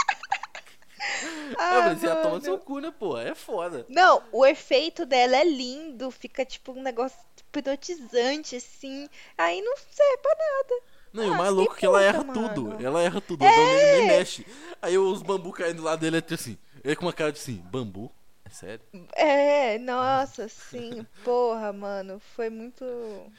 Ah, 1.56 1.94
você 1.94 2.06
ia 2.06 2.16
tomar 2.16 2.30
mano. 2.32 2.44
seu 2.44 2.58
cu, 2.58 2.80
né, 2.80 2.92
pô? 2.96 3.16
É 3.18 3.34
foda. 3.34 3.86
Não, 3.88 4.22
o 4.30 4.44
efeito 4.44 5.06
dela 5.06 5.36
é 5.36 5.44
lindo. 5.44 6.10
Fica, 6.10 6.44
tipo, 6.44 6.72
um 6.72 6.82
negócio 6.82 7.18
hipnotizante, 7.48 8.56
assim. 8.56 9.08
Aí 9.36 9.60
não 9.62 9.76
serve 9.76 10.18
pra 10.18 10.32
nada. 10.36 10.82
Não, 11.12 11.24
e 11.24 11.30
o 11.30 11.32
Ah, 11.32 11.36
mais 11.36 11.48
que 11.50 11.54
louco 11.54 11.74
é 11.74 11.78
que 11.78 11.86
ela 11.86 12.02
erra 12.02 12.24
mano. 12.24 12.48
tudo. 12.48 12.84
Ela 12.84 13.02
erra 13.02 13.20
tudo. 13.20 13.42
O 13.42 13.46
Adão 13.48 13.64
Negro 13.64 13.98
nem 13.98 14.06
mexe. 14.08 14.46
Aí 14.80 14.98
os 14.98 15.22
bambu 15.22 15.52
caindo 15.52 15.82
lá 15.82 15.96
dele, 15.96 16.18
é 16.18 16.34
assim. 16.34 16.58
Ele 16.84 16.94
com 16.96 17.06
uma 17.06 17.12
cara 17.12 17.32
de 17.32 17.38
assim, 17.38 17.56
bambu? 17.56 18.12
É 18.48 18.50
sério? 18.50 18.84
É, 19.14 19.78
nossa, 19.78 20.48
sim. 20.48 21.06
Porra, 21.22 21.70
mano. 21.70 22.18
Foi 22.34 22.48
muito, 22.48 22.82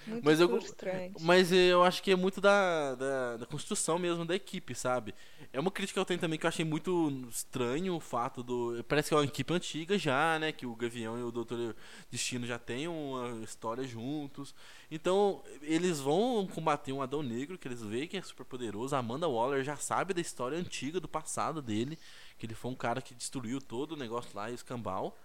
muito 0.05 0.23
Mas 0.23 0.39
eu- 0.39 0.47
frustrante. 0.47 1.23
Mas 1.23 1.51
eu 1.51 1.83
acho 1.83 2.03
que 2.03 2.11
é 2.11 2.15
muito 2.15 2.39
da, 2.39 2.93
da, 2.93 3.37
da 3.37 3.45
construção 3.47 3.97
mesmo 3.97 4.23
da 4.23 4.35
equipe, 4.35 4.75
sabe? 4.75 5.15
É 5.51 5.59
uma 5.59 5.71
crítica 5.71 5.95
que 5.95 5.99
eu 5.99 6.05
tenho 6.05 6.19
também 6.19 6.37
que 6.37 6.45
eu 6.45 6.47
achei 6.47 6.63
muito 6.63 7.09
estranho 7.27 7.95
o 7.95 7.99
fato 7.99 8.43
do. 8.43 8.83
Parece 8.87 9.09
que 9.09 9.15
é 9.15 9.17
uma 9.17 9.23
equipe 9.25 9.51
antiga 9.51 9.97
já, 9.97 10.37
né? 10.37 10.51
Que 10.51 10.67
o 10.67 10.75
Gavião 10.75 11.17
e 11.17 11.23
o 11.23 11.31
Doutor 11.31 11.75
Destino 12.11 12.45
já 12.45 12.59
têm 12.59 12.87
uma 12.87 13.43
história 13.43 13.83
juntos. 13.83 14.53
Então, 14.91 15.41
eles 15.63 15.99
vão 15.99 16.45
combater 16.45 16.93
um 16.93 17.01
Adão 17.01 17.23
Negro, 17.23 17.57
que 17.57 17.67
eles 17.67 17.81
veem 17.81 18.07
que 18.07 18.17
é 18.17 18.21
super 18.21 18.45
poderoso. 18.45 18.95
A 18.95 18.99
Amanda 18.99 19.27
Waller 19.27 19.63
já 19.63 19.75
sabe 19.75 20.13
da 20.13 20.21
história 20.21 20.57
antiga, 20.57 20.99
do 20.99 21.07
passado 21.07 21.63
dele. 21.63 21.97
Que 22.39 22.48
ele 22.48 22.55
foi 22.55 22.72
um 22.72 22.75
cara 22.75 23.01
que 23.01 23.13
destruiu 23.13 23.62
todo 23.62 23.91
o 23.91 23.96
negócio 23.96 24.31
lá, 24.34 24.50
escambau. 24.50 25.15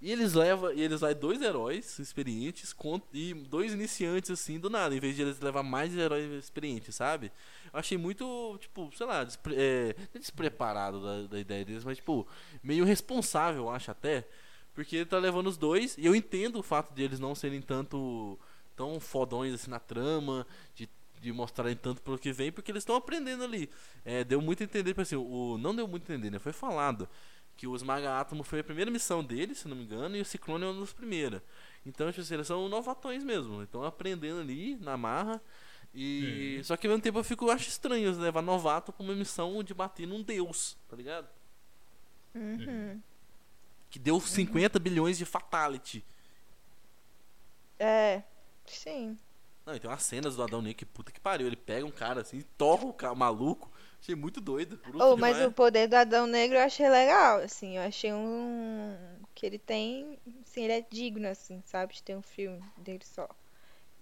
E 0.00 0.10
eles 0.10 0.32
levam, 0.32 0.72
e 0.72 0.80
eles 0.80 1.00
levam 1.00 1.20
dois 1.20 1.40
heróis 1.40 1.98
experientes 2.00 2.74
e 3.12 3.34
dois 3.34 3.72
iniciantes 3.72 4.32
assim 4.32 4.58
do 4.58 4.68
nada, 4.68 4.96
em 4.96 4.98
vez 4.98 5.14
de 5.14 5.22
eles 5.22 5.38
levar 5.38 5.62
mais 5.62 5.96
heróis 5.96 6.28
experientes, 6.32 6.96
sabe? 6.96 7.30
Eu 7.72 7.78
achei 7.78 7.96
muito, 7.96 8.58
tipo, 8.58 8.90
sei 8.96 9.06
lá, 9.06 9.22
despre, 9.22 9.54
é, 9.54 9.94
é 10.12 10.18
despreparado 10.18 11.00
da, 11.00 11.28
da 11.28 11.38
ideia 11.38 11.64
deles, 11.64 11.84
mas 11.84 11.98
tipo, 11.98 12.26
meio 12.64 12.84
responsável, 12.84 13.62
eu 13.62 13.70
acho 13.70 13.92
até. 13.92 14.26
Porque 14.74 14.96
ele 14.96 15.06
tá 15.06 15.18
levando 15.18 15.46
os 15.46 15.56
dois, 15.56 15.96
e 15.96 16.04
eu 16.04 16.16
entendo 16.16 16.58
o 16.58 16.64
fato 16.64 16.92
de 16.92 17.02
eles 17.02 17.20
não 17.20 17.32
serem 17.32 17.62
tanto 17.62 18.36
tão 18.74 18.98
fodões 18.98 19.54
assim 19.54 19.70
na 19.70 19.78
trama, 19.78 20.44
de, 20.74 20.88
de 21.22 21.32
mostrarem 21.32 21.76
tanto 21.76 22.02
pelo 22.02 22.18
que 22.18 22.32
vem, 22.32 22.50
porque 22.50 22.72
eles 22.72 22.82
estão 22.82 22.96
aprendendo 22.96 23.44
ali. 23.44 23.70
É, 24.04 24.24
deu 24.24 24.42
muito 24.42 24.60
a 24.60 24.64
entender, 24.64 24.90
tipo 24.90 25.00
assim, 25.00 25.14
o, 25.14 25.56
não 25.56 25.74
deu 25.74 25.86
muito 25.86 26.02
a 26.02 26.14
entender, 26.14 26.30
né? 26.30 26.38
Foi 26.40 26.52
falado 26.52 27.08
que 27.56 27.64
o 27.64 27.76
Esmaga 27.76 28.18
Átomo 28.18 28.42
foi 28.42 28.58
a 28.58 28.64
primeira 28.64 28.90
missão 28.90 29.22
dele, 29.22 29.54
se 29.54 29.68
não 29.68 29.76
me 29.76 29.84
engano, 29.84 30.16
e 30.16 30.20
o 30.20 30.24
Ciclone 30.24 30.64
é 30.64 30.66
uma 30.66 30.80
das 30.80 30.92
primeiras. 30.92 31.40
Então, 31.86 32.10
tipo 32.10 32.22
assim, 32.22 32.34
eles 32.34 32.46
são 32.48 32.68
novatões 32.68 33.22
mesmo. 33.22 33.62
Então, 33.62 33.84
aprendendo 33.84 34.40
ali, 34.40 34.76
na 34.80 34.96
marra. 34.96 35.40
E... 35.94 36.60
Só 36.64 36.76
que 36.76 36.88
ao 36.88 36.90
mesmo 36.90 37.04
tempo 37.04 37.20
eu 37.20 37.24
fico, 37.24 37.44
eu 37.44 37.50
acho 37.52 37.68
estranho 37.68 38.08
eles 38.08 38.18
levar 38.18 38.42
novato 38.42 38.92
pra 38.92 39.04
uma 39.04 39.14
missão 39.14 39.62
de 39.62 39.72
bater 39.72 40.08
num 40.08 40.22
deus, 40.24 40.76
tá 40.88 40.96
ligado? 40.96 41.28
Uhum. 42.34 43.00
Que 43.88 43.98
deu 43.98 44.20
50 44.20 44.80
bilhões 44.80 45.16
de 45.18 45.24
fatality. 45.24 46.04
É, 47.78 48.22
sim. 48.66 49.16
Não, 49.64 49.74
e 49.74 49.80
tem 49.80 49.88
umas 49.88 50.02
cenas 50.02 50.36
do 50.36 50.42
Adão 50.42 50.60
Negro 50.60 50.78
que 50.78 50.84
puta 50.84 51.12
que 51.12 51.20
pariu. 51.20 51.46
Ele 51.46 51.56
pega 51.56 51.86
um 51.86 51.90
cara 51.90 52.20
assim, 52.20 52.40
torra 52.58 52.84
o 52.84 52.92
cara, 52.92 53.14
maluco. 53.14 53.70
Achei 54.00 54.16
muito 54.16 54.40
doido. 54.40 54.80
Oh, 54.94 55.16
mas 55.16 55.36
demais. 55.36 55.46
o 55.46 55.52
poder 55.52 55.86
do 55.86 55.94
Adão 55.94 56.26
Negro 56.26 56.58
eu 56.58 56.62
achei 56.62 56.88
legal, 56.88 57.38
assim. 57.38 57.76
Eu 57.76 57.82
achei 57.82 58.12
um. 58.12 58.96
Que 59.34 59.46
ele 59.46 59.58
tem. 59.58 60.18
Assim, 60.44 60.64
ele 60.64 60.72
é 60.72 60.86
digno, 60.90 61.28
assim, 61.28 61.62
sabe? 61.64 61.94
De 61.94 62.02
ter 62.02 62.16
um 62.16 62.22
filme 62.22 62.60
dele 62.76 63.04
só. 63.04 63.28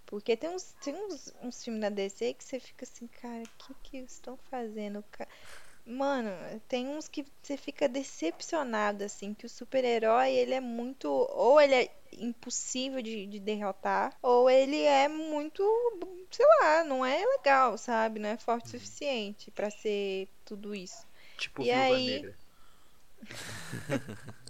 Porque 0.06 0.36
tem 0.36 0.50
uns, 0.50 0.72
tem 0.80 0.94
uns, 0.94 1.32
uns 1.42 1.62
filmes 1.62 1.80
na 1.80 1.88
DC 1.88 2.34
que 2.34 2.42
você 2.42 2.58
fica 2.58 2.84
assim, 2.84 3.06
cara, 3.06 3.44
o 3.44 3.48
que 3.58 3.74
que 3.82 3.96
estão 3.98 4.36
fazendo? 4.50 5.04
ca- 5.10 5.28
Mano, 5.84 6.30
tem 6.68 6.88
uns 6.88 7.08
que 7.08 7.24
você 7.42 7.56
fica 7.56 7.88
decepcionado, 7.88 9.04
assim, 9.04 9.34
que 9.34 9.46
o 9.46 9.48
super-herói, 9.48 10.30
ele 10.30 10.54
é 10.54 10.60
muito. 10.60 11.08
Ou 11.08 11.60
ele 11.60 11.74
é 11.74 11.90
impossível 12.12 13.02
de, 13.02 13.26
de 13.26 13.40
derrotar, 13.40 14.16
ou 14.22 14.48
ele 14.48 14.82
é 14.82 15.08
muito. 15.08 15.62
Sei 16.30 16.46
lá, 16.60 16.84
não 16.84 17.04
é 17.04 17.24
legal, 17.24 17.76
sabe? 17.76 18.20
Não 18.20 18.28
é 18.28 18.36
forte 18.36 18.66
o 18.66 18.70
suficiente 18.70 19.50
pra 19.50 19.70
ser 19.70 20.28
tudo 20.44 20.74
isso. 20.74 21.06
Tipo 21.36 21.62
E 21.62 21.70
aí? 21.70 22.22
Negra. 22.22 22.34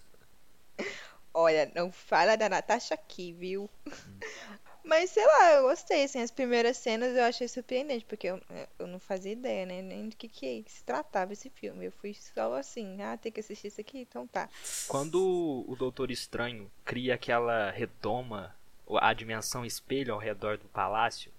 Olha, 1.32 1.70
não 1.74 1.92
fala 1.92 2.36
da 2.36 2.48
Natasha 2.48 2.94
aqui, 2.94 3.32
viu? 3.32 3.70
Mas 4.90 5.10
sei 5.10 5.24
lá, 5.24 5.52
eu 5.52 5.68
gostei, 5.68 6.02
assim, 6.02 6.20
as 6.20 6.32
primeiras 6.32 6.76
cenas 6.76 7.16
eu 7.16 7.22
achei 7.22 7.46
surpreendente, 7.46 8.04
porque 8.04 8.26
eu, 8.26 8.40
eu 8.76 8.88
não 8.88 8.98
fazia 8.98 9.30
ideia, 9.30 9.64
né, 9.64 9.80
nem 9.80 10.08
do 10.08 10.16
que, 10.16 10.26
que 10.26 10.64
se 10.66 10.82
tratava 10.82 11.32
esse 11.32 11.48
filme. 11.48 11.86
Eu 11.86 11.92
fui 11.92 12.12
só 12.12 12.56
assim, 12.56 13.00
ah, 13.00 13.16
tem 13.16 13.30
que 13.30 13.38
assistir 13.38 13.68
isso 13.68 13.80
aqui, 13.80 14.00
então 14.00 14.26
tá. 14.26 14.48
Quando 14.88 15.64
o 15.68 15.76
Doutor 15.76 16.10
Estranho 16.10 16.68
cria 16.84 17.14
aquela 17.14 17.70
redoma, 17.70 18.52
a 19.00 19.14
dimensão 19.14 19.64
espelho 19.64 20.12
ao 20.12 20.18
redor 20.18 20.58
do 20.58 20.66
palácio, 20.66 21.30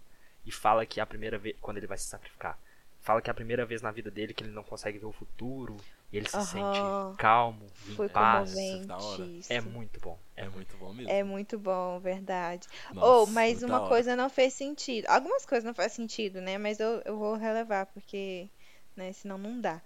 e 0.46 0.52
fala 0.52 0.86
que 0.86 1.02
é 1.02 1.04
a 1.04 1.06
primeira 1.06 1.38
vez, 1.38 1.54
quando 1.60 1.76
ele 1.76 1.88
vai 1.88 1.98
se 1.98 2.06
sacrificar, 2.06 2.58
fala 3.02 3.22
que 3.22 3.30
é 3.30 3.32
a 3.32 3.36
primeira 3.36 3.66
vez 3.66 3.82
na 3.82 3.92
vida 3.92 4.10
dele 4.10 4.34
que 4.34 4.44
ele 4.44 4.52
não 4.52 4.64
consegue 4.64 4.98
ver 5.00 5.06
o 5.06 5.12
futuro, 5.12 5.78
e 6.12 6.18
ele 6.18 6.28
se 6.28 6.36
Aham. 6.36 6.46
sente 6.46 7.18
calmo, 7.18 7.68
Foi 7.96 8.06
em 8.06 8.10
paz. 8.10 8.52
comovente 8.52 8.88
da 8.88 8.98
hora. 8.98 9.26
isso. 9.26 9.54
É 9.54 9.62
muito 9.62 10.00
bom. 10.00 10.20
É 10.36 10.48
muito 10.50 10.78
bom 10.78 10.94
mesmo. 10.94 11.12
É 11.12 11.24
muito 11.24 11.58
bom, 11.60 12.00
verdade. 12.00 12.68
Nossa, 12.94 13.24
Oh, 13.24 13.26
mas 13.28 13.64
uma 13.64 13.80
hora. 13.80 13.88
coisa 13.90 14.16
não 14.16 14.30
fez 14.30 14.54
sentido. 14.54 15.06
Algumas 15.08 15.46
coisas 15.46 15.64
não 15.64 15.74
faz 15.74 15.94
sentido, 15.94 16.42
né? 16.42 16.58
Mas 16.58 16.80
eu, 16.80 17.02
eu 17.06 17.18
vou 17.18 17.36
relevar, 17.36 17.86
porque, 17.88 18.50
né, 18.96 19.12
senão 19.14 19.38
não 19.38 19.60
dá. 19.60 19.82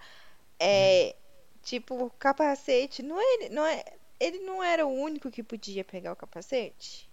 É, 0.59 1.15
tipo, 1.63 1.95
o 2.05 2.09
capacete, 2.11 3.03
não 3.03 3.19
é, 3.19 3.49
não 3.49 3.65
é, 3.65 3.83
ele 4.19 4.39
não 4.39 4.63
era 4.63 4.85
o 4.85 4.93
único 4.93 5.31
que 5.31 5.43
podia 5.43 5.83
pegar 5.83 6.13
o 6.13 6.15
capacete? 6.15 7.09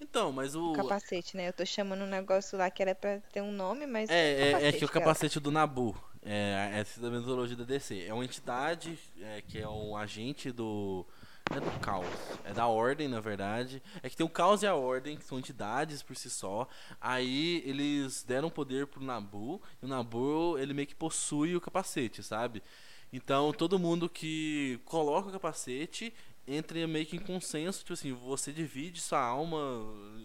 Então, 0.00 0.30
mas 0.32 0.54
o. 0.54 0.72
O 0.72 0.72
capacete, 0.72 1.36
né? 1.36 1.48
Eu 1.48 1.52
tô 1.52 1.64
chamando 1.64 2.02
um 2.02 2.06
negócio 2.06 2.58
lá 2.58 2.70
que 2.70 2.82
era 2.82 2.94
pra 2.94 3.18
ter 3.32 3.40
um 3.42 3.52
nome, 3.52 3.86
mas 3.86 4.10
É, 4.10 4.52
é, 4.52 4.68
é 4.68 4.72
que 4.72 4.84
o 4.84 4.88
cara. 4.88 5.00
capacete 5.04 5.40
do 5.40 5.50
Nabu, 5.50 5.96
é, 6.22 6.70
essa 6.74 7.00
da 7.00 7.10
metodologia 7.10 7.56
da 7.56 7.64
DC, 7.64 8.04
é 8.04 8.12
uma 8.12 8.24
entidade 8.24 8.98
é, 9.20 9.42
que 9.42 9.58
é 9.58 9.68
um 9.68 9.96
agente 9.96 10.50
do. 10.52 11.06
É 11.48 11.60
do 11.60 11.70
caos, 11.78 12.06
é 12.44 12.52
da 12.52 12.66
ordem, 12.66 13.06
na 13.06 13.20
verdade. 13.20 13.80
É 14.02 14.10
que 14.10 14.16
tem 14.16 14.26
o 14.26 14.28
caos 14.28 14.62
e 14.64 14.66
a 14.66 14.74
ordem, 14.74 15.16
que 15.16 15.24
são 15.24 15.38
entidades 15.38 16.02
por 16.02 16.16
si 16.16 16.28
só. 16.28 16.66
Aí 17.00 17.62
eles 17.64 18.24
deram 18.24 18.50
poder 18.50 18.88
pro 18.88 19.00
Nabu, 19.00 19.62
e 19.80 19.84
o 19.84 19.88
Nabu, 19.88 20.58
ele 20.58 20.74
meio 20.74 20.88
que 20.88 20.94
possui 20.94 21.54
o 21.54 21.60
capacete, 21.60 22.20
sabe? 22.20 22.60
Então 23.12 23.52
todo 23.52 23.78
mundo 23.78 24.08
que 24.08 24.80
coloca 24.84 25.28
o 25.28 25.32
capacete 25.32 26.12
entra 26.46 26.86
meio 26.86 27.04
que 27.04 27.16
em 27.16 27.20
consenso, 27.20 27.80
tipo 27.80 27.92
assim, 27.92 28.12
você 28.12 28.52
divide 28.52 29.00
sua 29.00 29.20
alma, 29.20 29.56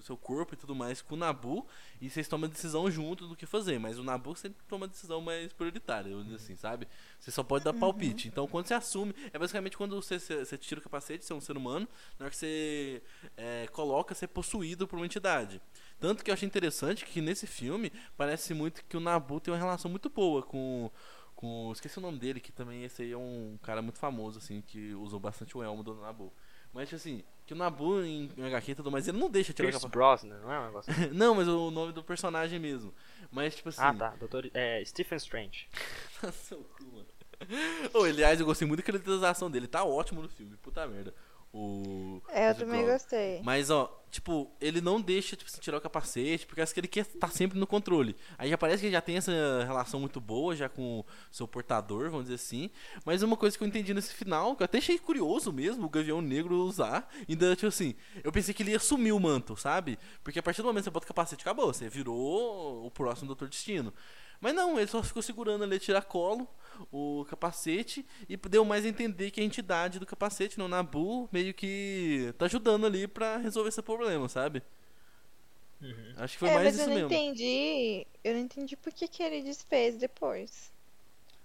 seu 0.03 0.15
corpo 0.15 0.53
e 0.53 0.57
tudo 0.57 0.75
mais 0.75 1.01
com 1.01 1.15
o 1.15 1.17
Nabu, 1.17 1.65
e 1.99 2.10
vocês 2.10 2.27
tomam 2.27 2.47
a 2.47 2.51
decisão 2.51 2.89
junto 2.91 3.27
do 3.27 3.36
que 3.36 3.45
fazer, 3.45 3.79
mas 3.79 3.97
o 3.97 4.03
Nabu 4.03 4.36
sempre 4.36 4.60
toma 4.67 4.86
a 4.86 4.89
decisão 4.89 5.21
mais 5.21 5.51
prioritária, 5.53 6.15
assim, 6.36 6.55
sabe? 6.55 6.88
Você 7.19 7.31
só 7.31 7.43
pode 7.43 7.63
dar 7.63 7.73
palpite. 7.73 8.27
Então 8.27 8.47
quando 8.47 8.67
você 8.67 8.73
assume, 8.73 9.15
é 9.34 9.39
basicamente 9.39 9.77
quando 9.77 9.95
você, 9.95 10.19
você 10.19 10.57
tira 10.57 10.79
o 10.79 10.84
capacete, 10.84 11.25
você 11.25 11.34
é 11.34 11.36
um 11.36 11.41
ser 11.41 11.57
humano, 11.57 11.88
na 12.19 12.25
hora 12.25 12.31
que 12.31 12.38
você 12.38 13.01
é, 13.36 13.67
coloca, 13.71 14.13
você 14.13 14.25
é 14.25 14.27
possuído 14.27 14.88
por 14.88 14.97
uma 14.97 15.05
entidade. 15.05 15.62
Tanto 16.01 16.23
que 16.23 16.31
eu 16.31 16.34
achei 16.34 16.47
interessante 16.47 17.05
que 17.05 17.21
nesse 17.21 17.45
filme 17.45 17.91
parece 18.17 18.55
muito 18.55 18.84
que 18.86 18.97
o 18.97 18.99
Nabu 18.99 19.39
tem 19.39 19.53
uma 19.53 19.60
relação 19.60 19.89
muito 19.89 20.10
boa 20.10 20.41
com. 20.41 20.89
Com 21.41 21.71
esqueci 21.71 21.97
o 21.97 22.01
nome 22.01 22.19
dele, 22.19 22.39
que 22.39 22.51
também 22.51 22.84
esse 22.84 23.01
aí 23.01 23.12
é 23.12 23.17
um 23.17 23.58
cara 23.63 23.82
muito 23.82 23.97
famoso, 23.97 24.38
assim, 24.38 24.62
que 24.62 24.93
usou 24.93 25.19
bastante 25.19 25.58
o 25.58 25.63
elmo 25.63 25.82
do 25.82 25.95
Nabu. 25.95 26.32
Mas, 26.71 26.88
tipo 26.88 26.97
assim, 26.97 27.23
que 27.47 27.54
o 27.54 27.58
Nabu 27.58 28.04
em 28.04 28.30
em 28.38 28.45
HQ 28.45 28.71
e 28.71 28.75
tudo 28.75 28.91
mais, 28.91 29.08
ele 29.08 29.17
não 29.17 29.27
deixa 29.27 29.51
tirar 29.51 29.69
a 29.69 29.71
Pierce 29.71 29.86
capa. 29.86 29.97
Brosnan, 29.97 30.39
não 30.39 30.54
é 30.54 30.60
um 30.60 30.65
negócio 30.67 30.93
assim? 30.93 31.08
não, 31.12 31.34
mas 31.34 31.47
o 31.47 31.71
nome 31.71 31.91
do 31.93 32.04
personagem 32.04 32.60
mesmo. 32.60 32.93
Mas, 33.32 33.56
tipo 33.56 33.69
assim. 33.69 33.82
Ah, 33.82 33.91
tá. 33.91 34.10
Doutor, 34.19 34.51
é, 34.54 34.86
Stephen 34.86 35.17
Strange. 35.17 35.67
Seu 36.32 36.60
cu, 36.60 36.84
mano. 36.86 37.08
Ô, 37.91 38.04
aliás, 38.04 38.39
eu 38.39 38.45
gostei 38.45 38.67
muito 38.67 38.82
da 38.82 38.86
caracterização 38.86 39.49
dele. 39.49 39.67
Tá 39.67 39.84
ótimo 39.84 40.21
no 40.21 40.30
filme. 40.30 40.56
Puta 40.58 40.88
merda. 40.88 41.13
O. 41.53 42.21
É, 42.29 42.49
eu 42.49 42.53
o 42.53 42.55
também 42.55 42.85
gostei. 42.85 43.41
Mas, 43.43 43.69
ó, 43.69 44.01
tipo, 44.09 44.49
ele 44.59 44.79
não 44.79 45.01
deixa, 45.01 45.35
tipo, 45.35 45.49
assim, 45.51 45.59
tirar 45.59 45.77
o 45.77 45.81
capacete, 45.81 46.45
porque 46.45 46.61
acho 46.61 46.73
que 46.73 46.79
ele 46.79 46.87
quer 46.87 47.01
estar 47.01 47.29
sempre 47.29 47.59
no 47.59 47.67
controle. 47.67 48.15
Aí 48.37 48.49
já 48.49 48.57
parece 48.57 48.79
que 48.79 48.85
ele 48.85 48.93
já 48.93 49.01
tem 49.01 49.17
essa 49.17 49.31
relação 49.65 49.99
muito 49.99 50.21
boa, 50.21 50.55
já 50.55 50.69
com 50.69 50.99
o 50.99 51.05
seu 51.29 51.47
portador, 51.47 52.09
vamos 52.09 52.25
dizer 52.25 52.35
assim. 52.35 52.69
Mas 53.05 53.21
uma 53.21 53.35
coisa 53.35 53.57
que 53.57 53.63
eu 53.63 53.67
entendi 53.67 53.93
nesse 53.93 54.13
final, 54.13 54.55
que 54.55 54.63
eu 54.63 54.65
até 54.65 54.77
achei 54.77 54.97
curioso 54.97 55.51
mesmo, 55.51 55.85
o 55.85 55.89
Gavião 55.89 56.21
Negro 56.21 56.55
usar, 56.55 57.09
ainda, 57.27 57.53
tipo 57.55 57.67
assim, 57.67 57.95
eu 58.23 58.31
pensei 58.31 58.53
que 58.53 58.63
ele 58.63 58.71
ia 58.71 58.79
sumir 58.79 59.11
o 59.11 59.19
manto, 59.19 59.57
sabe? 59.57 59.99
Porque 60.23 60.39
a 60.39 60.43
partir 60.43 60.61
do 60.61 60.67
momento 60.67 60.83
que 60.83 60.85
você 60.85 60.91
bota 60.91 61.05
o 61.05 61.07
capacete, 61.07 61.41
acabou, 61.41 61.73
você 61.73 61.89
virou 61.89 62.85
o 62.85 62.89
próximo 62.91 63.27
Doutor 63.27 63.49
Destino. 63.49 63.93
Mas 64.41 64.56
não, 64.56 64.80
ele 64.80 64.88
só 64.88 65.04
ficou 65.04 65.21
segurando 65.21 65.63
ali, 65.63 65.80
tiracolo, 65.80 66.47
o 66.91 67.23
capacete, 67.30 68.04
e 68.27 68.36
deu 68.36 68.65
mais 68.65 68.84
a 68.84 68.89
entender 68.89 69.30
que 69.30 69.39
a 69.39 69.43
entidade 69.43 69.99
do 69.99 70.06
capacete, 70.06 70.58
no 70.58 70.67
Nabu, 70.67 71.30
meio 71.32 71.54
que 71.54 72.34
tá 72.39 72.45
ajudando 72.45 72.88
ali 72.88 73.08
pra 73.08 73.38
resolver 73.38 73.69
esse 73.69 73.82
problema, 73.84 74.27
sabe? 74.27 74.63
Uhum. 75.80 76.13
Acho 76.17 76.34
que 76.34 76.39
foi 76.39 76.49
é, 76.49 76.54
mais 76.56 76.65
mas 76.65 76.75
isso 76.75 76.84
eu 76.84 76.88
não 76.89 76.95
mesmo. 76.95 77.13
entendi. 77.13 78.08
Eu 78.23 78.34
não 78.34 78.41
entendi 78.41 78.75
por 78.75 78.91
que, 78.91 79.08
que 79.08 79.21
ele 79.21 79.43
desfez 79.43 79.95
depois. 79.97 80.71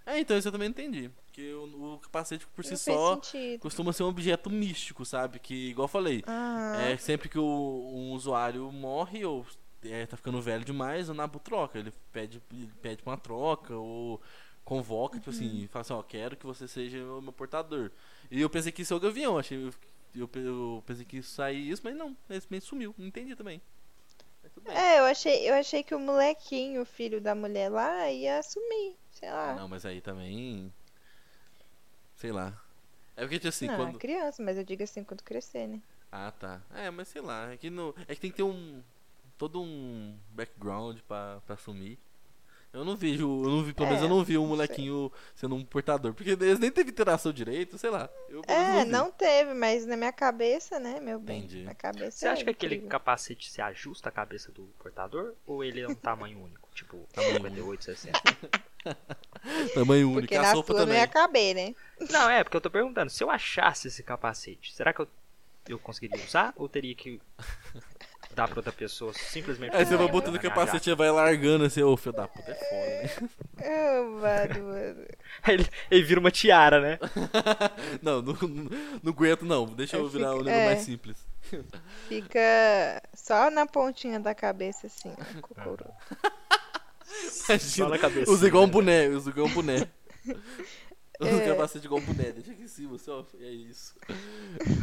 É, 0.05 0.19
então 0.19 0.37
isso 0.37 0.47
eu 0.47 0.51
também 0.51 0.69
entendi. 0.69 1.11
Que 1.31 1.53
o, 1.53 1.95
o 1.95 1.99
capacete 1.99 2.47
por 2.47 2.63
si 2.63 2.71
não 2.71 2.77
só 2.77 3.21
costuma 3.59 3.93
ser 3.93 4.03
um 4.03 4.07
objeto 4.07 4.49
místico, 4.49 5.05
sabe? 5.05 5.37
Que, 5.37 5.69
igual 5.69 5.85
eu 5.85 5.89
falei, 5.89 6.23
Ah, 6.25 6.77
é 6.81 6.97
sempre 6.97 7.29
que 7.29 7.37
o, 7.37 7.43
um 7.43 8.11
usuário 8.13 8.71
morre 8.71 9.23
ou 9.25 9.45
é, 9.83 10.05
tá 10.05 10.17
ficando 10.17 10.41
velho 10.41 10.65
demais, 10.65 11.09
o 11.09 11.13
Nabu 11.13 11.39
troca. 11.39 11.77
Ele 11.79 11.93
pede, 12.11 12.41
ele 12.51 12.71
pede 12.81 13.01
pra 13.01 13.11
uma 13.11 13.17
troca 13.17 13.75
ou 13.75 14.21
convoca, 14.63 15.17
tipo 15.17 15.29
assim, 15.29 15.67
fala 15.71 15.81
assim, 15.81 15.93
ó, 15.93 16.03
quero 16.03 16.35
que 16.35 16.45
você 16.45 16.67
seja 16.67 17.01
o 17.05 17.21
meu 17.21 17.31
portador. 17.31 17.89
E 18.29 18.41
eu 18.41 18.49
pensei 18.49 18.71
que 18.71 18.81
isso 18.81 18.93
é 18.93 18.97
o 18.97 18.99
Gavião, 18.99 19.37
achei, 19.37 19.57
eu, 19.57 19.73
eu, 20.13 20.29
eu 20.35 20.83
pensei 20.85 21.05
que 21.05 21.17
isso 21.17 21.31
saía 21.31 21.71
isso, 21.71 21.81
mas 21.85 21.95
não, 21.95 22.15
esse 22.29 22.47
meio 22.49 22.61
sumiu, 22.61 22.93
não 22.97 23.07
entendi 23.07 23.33
também. 23.35 23.61
É, 24.65 24.99
eu 24.99 25.05
achei, 25.05 25.49
eu 25.49 25.53
achei 25.53 25.83
que 25.83 25.95
o 25.95 25.99
molequinho, 25.99 26.81
o 26.81 26.85
filho 26.85 27.21
da 27.21 27.33
mulher 27.33 27.69
lá, 27.69 28.11
ia 28.11 28.39
assumir. 28.39 28.97
Sei 29.11 29.29
lá. 29.29 29.55
Não, 29.55 29.67
mas 29.67 29.85
aí 29.85 30.01
também. 30.01 30.71
Sei 32.15 32.31
lá. 32.31 32.59
É 33.15 33.21
porque, 33.21 33.39
tipo 33.39 33.49
assim, 33.49 33.67
não, 33.67 33.75
quando. 33.75 33.95
é 33.95 33.99
criança, 33.99 34.43
mas 34.43 34.57
eu 34.57 34.63
digo 34.63 34.83
assim 34.83 35.03
quando 35.03 35.23
crescer, 35.23 35.67
né? 35.67 35.81
Ah, 36.11 36.31
tá. 36.31 36.61
É, 36.73 36.89
mas 36.89 37.07
sei 37.07 37.21
lá. 37.21 37.51
É 37.51 37.57
que, 37.57 37.69
no... 37.69 37.95
é 38.07 38.13
que 38.13 38.21
tem 38.21 38.31
que 38.31 38.37
ter 38.37 38.43
um. 38.43 38.81
Todo 39.37 39.61
um 39.61 40.17
background 40.29 40.97
pra, 41.07 41.39
pra 41.45 41.55
assumir. 41.55 41.99
Eu 42.73 42.83
não 42.83 42.95
vejo. 42.95 43.23
Eu 43.43 43.49
não 43.49 43.63
vi, 43.63 43.73
pelo 43.73 43.87
É, 43.87 43.89
menos 43.91 44.03
eu 44.03 44.09
não 44.09 44.23
vi 44.23 44.37
um 44.37 44.41
não 44.41 44.49
molequinho 44.49 45.11
sendo 45.35 45.55
um 45.55 45.63
portador. 45.63 46.13
Porque 46.13 46.31
eles 46.31 46.59
nem 46.59 46.69
teve 46.71 46.91
interação 46.91 47.31
direito, 47.31 47.77
sei 47.77 47.89
lá. 47.89 48.09
Eu, 48.29 48.41
É, 48.47 48.83
vi. 48.83 48.91
não 48.91 49.09
teve, 49.11 49.53
mas 49.53 49.85
na 49.85 49.95
minha 49.95 50.11
cabeça, 50.11 50.79
né, 50.79 50.99
meu 50.99 51.19
bem? 51.19 51.39
Entendi. 51.39 51.63
Na 51.63 51.73
cabeça 51.73 52.17
Você 52.17 52.27
acha 52.27 52.41
é 52.41 52.43
que 52.43 52.49
aquele 52.49 52.79
capacete 52.81 53.49
se 53.49 53.61
ajusta 53.61 54.09
à 54.09 54.11
cabeça 54.11 54.51
do 54.51 54.63
portador? 54.79 55.33
Ou 55.45 55.63
ele 55.63 55.81
é 55.81 55.87
um 55.87 55.95
tamanho 55.95 56.39
único? 56.43 56.67
Tipo, 56.73 57.07
Tamanho 57.13 57.33
58, 57.35 57.83
60? 57.85 58.21
Tamanho 59.73 60.07
único. 60.09 60.21
Porque 60.21 60.35
a 60.35 60.41
na 60.43 60.51
sopa 60.51 60.73
sua 60.73 60.85
não 60.85 60.93
ia 60.93 61.07
caber, 61.07 61.55
né? 61.55 61.75
Não, 62.11 62.29
é, 62.29 62.43
porque 62.43 62.57
eu 62.57 62.61
tô 62.61 62.69
perguntando. 62.69 63.09
Se 63.09 63.23
eu 63.23 63.29
achasse 63.31 63.87
esse 63.87 64.03
capacete, 64.03 64.73
será 64.75 64.93
que 64.93 64.99
eu, 65.01 65.07
eu 65.67 65.79
conseguiria 65.79 66.23
usar? 66.23 66.53
Ou 66.55 66.69
teria 66.69 66.93
que 66.93 67.19
dar 68.37 68.47
pra 68.47 68.59
outra 68.59 68.71
pessoa 68.71 69.11
simplesmente... 69.13 69.75
Aí 69.75 69.83
você 69.85 69.97
vai 69.97 70.07
botando 70.07 70.35
o 70.35 70.39
capacete 70.39 70.89
e 70.91 70.95
vai 70.95 71.09
largando 71.09 71.65
assim, 71.65 71.81
ô 71.81 71.97
filho 71.97 72.15
da 72.15 72.27
puta, 72.27 72.51
é 72.51 73.07
foda, 73.07 73.25
né? 73.25 73.29
Ô, 73.99 74.03
mano, 74.19 74.63
mano. 74.67 75.05
Aí 75.41 75.53
ele, 75.55 75.67
ele 75.89 76.03
vira 76.03 76.19
uma 76.19 76.29
tiara, 76.29 76.79
né? 76.79 76.99
não, 78.01 78.21
não, 78.23 78.33
não, 78.33 78.69
não 79.03 79.11
aguento 79.11 79.43
não. 79.43 79.65
Deixa 79.65 79.97
eu 79.97 80.05
Aí 80.05 80.09
virar 80.11 80.35
um 80.35 80.37
fica- 80.39 80.43
negócio 80.51 80.61
é. 80.61 80.65
mais 80.67 80.79
simples. 80.85 81.17
Fica 82.07 83.01
só 83.15 83.49
na 83.49 83.65
pontinha 83.65 84.19
da 84.19 84.35
cabeça, 84.35 84.85
assim, 84.87 85.11
ó, 85.17 85.41
cocoro. 85.41 85.85
Imagina, 87.49 87.89
na 87.89 87.97
cabeça, 87.97 88.29
Usa 88.31 88.47
igual 88.47 88.63
um 88.63 88.67
né? 88.67 88.71
boné, 88.73 89.07
usa 89.07 89.29
igual 89.29 89.47
um 89.47 89.53
boné. 89.53 89.87
Usa 91.19 91.31
o 91.31 91.39
É. 91.39 91.47
capacete 91.47 91.85
igual 91.85 91.99
um 91.99 92.05
boné, 92.05 92.31
deixa 92.31 92.51
aqui 92.51 92.63
em 92.63 92.67
cima, 92.67 92.97
só. 92.99 93.25
É 93.39 93.49
isso. 93.49 93.95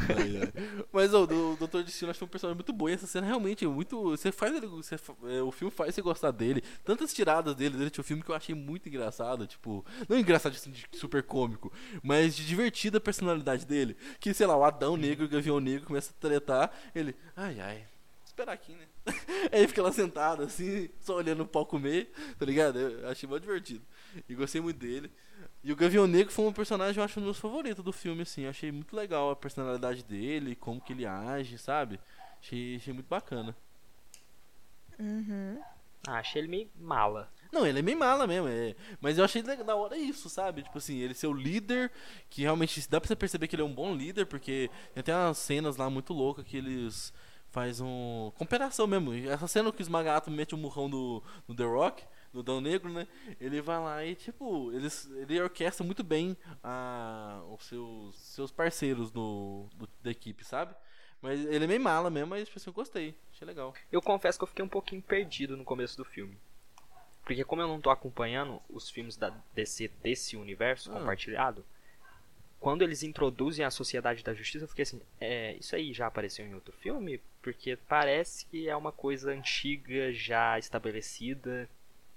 Ai, 0.09 0.41
ai. 0.43 0.85
Mas 0.93 1.15
o 1.15 1.27
Dr. 1.27 1.83
Destino 1.85 2.11
acho 2.11 2.19
que 2.19 2.25
é 2.25 2.27
um 2.27 2.29
personagem 2.29 2.57
muito 2.57 2.73
bom 2.73 2.89
e 2.89 2.93
essa 2.93 3.07
cena 3.07 3.27
realmente 3.27 3.65
é 3.65 3.69
muito. 3.69 4.11
Você 4.11 4.33
faz 4.33 4.55
ele. 4.55 4.67
Você, 4.67 4.97
é, 5.29 5.43
o 5.43 5.53
filme 5.53 5.71
faz 5.71 5.95
você 5.95 6.03
gostar 6.03 6.31
dele. 6.33 6.63
Tantas 6.85 7.15
tiradas 7.15 7.55
dele 7.55 7.77
durante 7.77 8.01
o 8.01 8.05
filme 8.05 8.23
que 8.23 8.31
eu 8.31 8.35
achei 8.35 8.55
muito 8.55 8.89
engraçado. 8.89 9.47
Tipo, 9.47 9.85
não 10.09 10.19
engraçado 10.19 10.53
assim, 10.53 10.71
de 10.71 10.87
super 10.95 11.23
cômico, 11.23 11.73
mas 12.03 12.35
de 12.35 12.45
divertida 12.47 12.99
a 12.99 13.01
personalidade 13.01 13.65
dele. 13.65 13.97
Que, 14.19 14.35
sei 14.35 14.47
lá, 14.47 14.57
o 14.57 14.65
Adão 14.65 14.97
Negro 14.97 15.25
e 15.25 15.27
o 15.27 15.31
Gavião 15.31 15.61
Negro 15.61 15.87
começa 15.87 16.11
a 16.11 16.21
tretar. 16.21 16.73
Ele, 16.95 17.15
ai 17.37 17.61
ai, 17.61 17.87
esperar 18.25 18.53
aqui, 18.53 18.73
né? 18.73 18.87
Aí 19.53 19.69
fica 19.69 19.83
lá 19.83 19.93
sentado, 19.93 20.43
assim, 20.43 20.89
só 21.01 21.17
olhando 21.17 21.43
o 21.43 21.47
pau 21.47 21.65
comer, 21.65 22.11
tá 22.39 22.45
ligado? 22.45 22.79
Eu 22.79 23.09
achei 23.09 23.29
muito 23.29 23.43
divertido. 23.43 23.85
E 24.29 24.35
gostei 24.35 24.61
muito 24.61 24.79
dele. 24.79 25.13
E 25.65 25.73
o 25.73 25.77
Gavião 25.77 26.07
Negro 26.07 26.31
foi 26.33 26.45
um 26.45 26.53
personagem, 26.53 26.99
eu 26.99 27.05
acho, 27.05 27.19
um 27.19 27.23
dos 27.23 27.29
meus 27.29 27.39
favoritos 27.39 27.83
do 27.83 27.93
filme, 27.93 28.23
assim. 28.23 28.43
Eu 28.43 28.51
achei 28.51 28.71
muito 28.71 28.95
legal 28.95 29.31
a 29.31 29.37
personalidade 29.37 30.05
dele, 30.05 30.55
como 30.55 30.81
que 30.81 30.93
ele 30.93 31.07
age, 31.07 31.57
sabe? 31.59 31.99
Achei, 32.41 32.77
achei 32.77 32.93
muito 32.93 33.09
bacana. 33.09 33.57
Uhum. 34.99 35.59
Ah, 36.07 36.19
achei 36.19 36.43
ele 36.43 36.49
meio 36.49 36.69
mala. 36.79 37.31
Não, 37.51 37.67
ele 37.67 37.79
é 37.79 37.83
meio 37.83 37.99
mala 37.99 38.27
mesmo, 38.27 38.49
é. 38.49 38.75
Mas 39.01 39.17
eu 39.17 39.25
achei 39.25 39.41
legal- 39.41 39.65
da 39.65 39.75
hora 39.77 39.97
isso, 39.97 40.29
sabe? 40.29 40.63
Tipo 40.63 40.77
assim, 40.79 40.99
ele 40.99 41.15
ser 41.15 41.29
o 41.29 41.33
líder, 41.33 41.91
que 42.29 42.43
realmente 42.43 42.87
dá 42.89 43.01
pra 43.01 43.09
você 43.09 43.17
perceber 43.17 43.49
que 43.49 43.55
ele 43.57 43.63
é 43.63 43.65
um 43.65 43.73
bom 43.75 43.95
líder, 43.95 44.27
porque 44.27 44.71
tem 44.93 45.01
até 45.01 45.15
umas 45.17 45.39
cenas 45.39 45.77
lá 45.77 45.89
muito 45.89 46.13
loucas 46.13 46.45
que 46.45 46.57
eles 46.59 47.13
faz 47.51 47.81
um. 47.81 48.31
Comparação 48.37 48.87
mesmo. 48.87 49.15
Essa 49.15 49.47
cena 49.49 49.73
que 49.73 49.81
o 49.81 49.83
Esmagato 49.83 50.31
mete 50.31 50.55
um 50.55 50.59
murrão 50.59 50.89
no, 50.89 51.23
no 51.49 51.55
The 51.55 51.65
Rock, 51.65 52.05
no 52.35 52.43
Dão 52.43 52.61
Negro, 52.61 52.93
né? 52.93 53.07
Ele 53.41 53.61
vai 53.63 53.79
lá 53.79 54.05
e, 54.05 54.15
tipo, 54.15 54.71
eles, 54.73 55.09
ele 55.13 55.41
orquestra 55.41 55.87
muito 55.87 56.03
bem 56.03 56.37
a, 56.63 57.43
os 57.57 57.65
seus, 57.65 58.15
seus 58.17 58.51
parceiros 58.51 59.11
do, 59.11 59.67
do- 59.75 59.89
da 60.03 60.11
equipe, 60.11 60.45
sabe? 60.45 60.75
Mas 61.23 61.43
ele 61.47 61.65
é 61.65 61.69
meio 61.69 61.81
mala 61.81 62.11
mesmo, 62.11 62.29
mas 62.31 62.45
tipo 62.47 62.59
assim, 62.59 62.69
eu 62.69 62.75
gostei. 62.75 63.15
Achei 63.33 63.47
legal. 63.47 63.73
Eu 63.91 64.03
confesso 64.03 64.37
que 64.39 64.43
eu 64.45 64.49
fiquei 64.49 64.65
um 64.65 64.69
pouquinho 64.69 65.01
perdido 65.01 65.57
no 65.57 65.65
começo 65.65 65.97
do 65.97 66.05
filme. 66.05 66.37
Porque 67.25 67.43
como 67.45 67.63
eu 67.63 67.69
não 67.69 67.81
tô 67.81 67.89
acompanhando 67.89 68.61
os 68.69 68.91
filmes 68.91 69.17
da 69.17 69.31
DC 69.55 69.89
desse 70.03 70.37
universo 70.37 70.91
Ah. 70.91 70.99
compartilhado, 70.99 71.65
quando 72.61 72.83
eles 72.83 73.03
introduzem 73.03 73.65
a 73.65 73.71
Sociedade 73.71 74.23
da 74.23 74.35
Justiça, 74.35 74.65
eu 74.65 74.69
fiquei 74.69 74.83
assim, 74.83 75.01
é, 75.21 75.55
isso 75.57 75.75
aí 75.77 75.93
já 75.95 76.07
apareceu 76.07 76.47
em 76.47 76.55
outro 76.55 76.73
filme? 76.75 77.21
Porque 77.43 77.77
parece 77.89 78.45
que 78.47 78.69
é 78.69 78.77
uma 78.77 78.93
coisa 78.93 79.31
antiga, 79.33 80.13
já 80.13 80.59
estabelecida. 80.59 81.69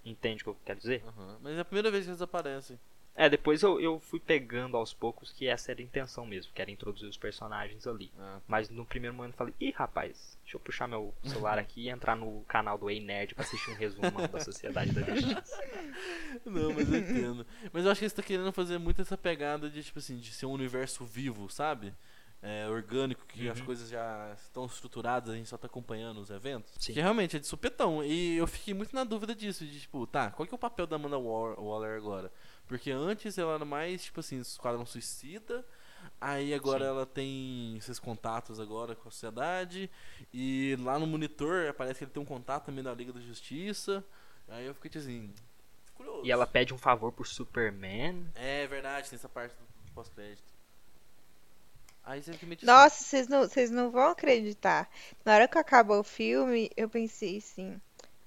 Entende 0.05 0.41
o 0.41 0.45
que 0.45 0.49
eu 0.51 0.57
quero 0.65 0.79
dizer? 0.79 1.03
Aham. 1.07 1.37
Mas 1.41 1.57
é 1.57 1.59
a 1.61 1.65
primeira 1.65 1.91
vez 1.91 2.05
que 2.05 2.11
eles 2.11 2.21
aparecem. 2.21 2.79
É, 3.19 3.27
depois 3.27 3.63
eu, 3.63 3.81
eu 3.81 3.99
fui 3.99 4.19
pegando 4.19 4.77
aos 4.77 4.93
poucos 4.93 5.31
que 5.33 5.47
essa 5.47 5.71
era 5.71 5.81
a 5.81 5.83
intenção 5.83 6.23
mesmo, 6.23 6.53
que 6.53 6.61
era 6.61 6.69
introduzir 6.69 7.09
os 7.09 7.17
personagens 7.17 7.87
ali. 7.87 8.11
Ah, 8.19 8.39
Mas 8.47 8.69
no 8.69 8.85
primeiro 8.85 9.15
momento 9.15 9.33
eu 9.33 9.37
falei, 9.37 9.55
ih 9.59 9.71
rapaz, 9.71 10.37
deixa 10.43 10.55
eu 10.55 10.61
puxar 10.61 10.87
meu 10.87 11.11
celular 11.23 11.57
aqui 11.57 11.81
e 11.85 11.89
entrar 11.89 12.15
no 12.15 12.43
canal 12.47 12.77
do 12.77 12.91
Ei 12.91 12.99
Nerd 12.99 13.33
pra 13.33 13.43
assistir 13.43 13.71
um 13.71 13.75
resumão 13.75 14.11
da 14.31 14.39
Sociedade 14.39 14.91
da 14.91 15.01
Justiça. 15.01 15.57
Não, 16.45 16.71
mas 16.73 16.91
eu 16.91 16.99
entendo. 16.99 17.45
Mas 17.73 17.85
eu 17.85 17.91
acho 17.91 17.97
que 17.99 18.05
eles 18.05 18.11
estão 18.11 18.23
querendo 18.23 18.51
fazer 18.53 18.77
muito 18.77 19.01
essa 19.01 19.17
pegada 19.17 19.67
de, 19.67 19.83
tipo 19.83 19.97
assim, 19.97 20.17
de 20.17 20.31
ser 20.31 20.45
um 20.45 20.51
universo 20.51 21.03
vivo, 21.03 21.49
sabe? 21.49 21.95
É, 22.49 22.65
orgânico, 22.69 23.25
que 23.27 23.49
as 23.49 23.59
Uhum. 23.59 23.65
coisas 23.65 23.89
já 23.89 24.31
estão 24.37 24.65
estruturadas, 24.65 25.33
a 25.33 25.35
gente 25.35 25.49
só 25.49 25.57
tá 25.57 25.67
acompanhando 25.67 26.19
os 26.21 26.29
eventos. 26.29 26.73
Sim. 26.79 26.93
Que 26.93 27.01
realmente 27.01 27.35
é 27.35 27.39
de 27.39 27.45
supetão. 27.47 28.01
E 28.03 28.37
eu 28.37 28.47
fiquei 28.47 28.73
muito 28.73 28.95
na 28.95 29.03
dúvida 29.03 29.35
disso, 29.35 29.65
de 29.65 29.81
tipo, 29.81 30.07
tá, 30.07 30.31
qual 30.31 30.47
que 30.47 30.53
é 30.53 30.55
o 30.55 30.59
papel 30.59 30.87
da 30.87 30.95
Amanda 30.95 31.17
Waller 31.17 31.97
agora? 31.97 32.31
Porque 32.67 32.89
antes 32.91 33.37
ela 33.37 33.55
era 33.55 33.65
mais, 33.65 34.05
tipo 34.05 34.19
assim, 34.21 34.37
Esquadrão 34.39 34.85
Suicida. 34.85 35.65
Aí 36.21 36.53
agora 36.53 36.85
Sim. 36.85 36.89
ela 36.89 37.05
tem 37.05 37.75
esses 37.77 37.99
contatos 37.99 38.59
agora 38.61 38.95
com 38.95 39.09
a 39.09 39.11
sociedade. 39.11 39.89
E 40.33 40.77
lá 40.79 40.97
no 40.97 41.05
monitor 41.05 41.73
parece 41.73 41.97
que 41.99 42.03
ele 42.05 42.11
tem 42.11 42.23
um 42.23 42.25
contato 42.25 42.65
também 42.67 42.83
da 42.83 42.93
Liga 42.93 43.11
da 43.11 43.19
Justiça. 43.19 44.03
Aí 44.47 44.65
eu 44.65 44.73
fiquei 44.73 44.99
assim. 45.01 45.33
Curioso. 45.95 46.25
E 46.25 46.31
ela 46.31 46.47
pede 46.47 46.73
um 46.73 46.77
favor 46.77 47.11
por 47.11 47.27
Superman. 47.27 48.25
É 48.35 48.65
verdade, 48.67 49.09
tem 49.09 49.17
essa 49.17 49.27
parte 49.27 49.53
do 49.55 49.91
pós-crédito. 49.93 50.55
Aí 52.07 52.23
simplesmente. 52.23 52.65
Nossa, 52.65 53.03
vocês 53.03 53.27
não, 53.27 53.41
vocês 53.41 53.69
não 53.69 53.91
vão 53.91 54.11
acreditar. 54.11 54.89
Na 55.25 55.33
hora 55.33 55.47
que 55.47 55.57
acabou 55.57 55.99
o 55.99 56.05
filme, 56.05 56.71
eu 56.77 56.87
pensei 56.87 57.37
assim: 57.37 57.81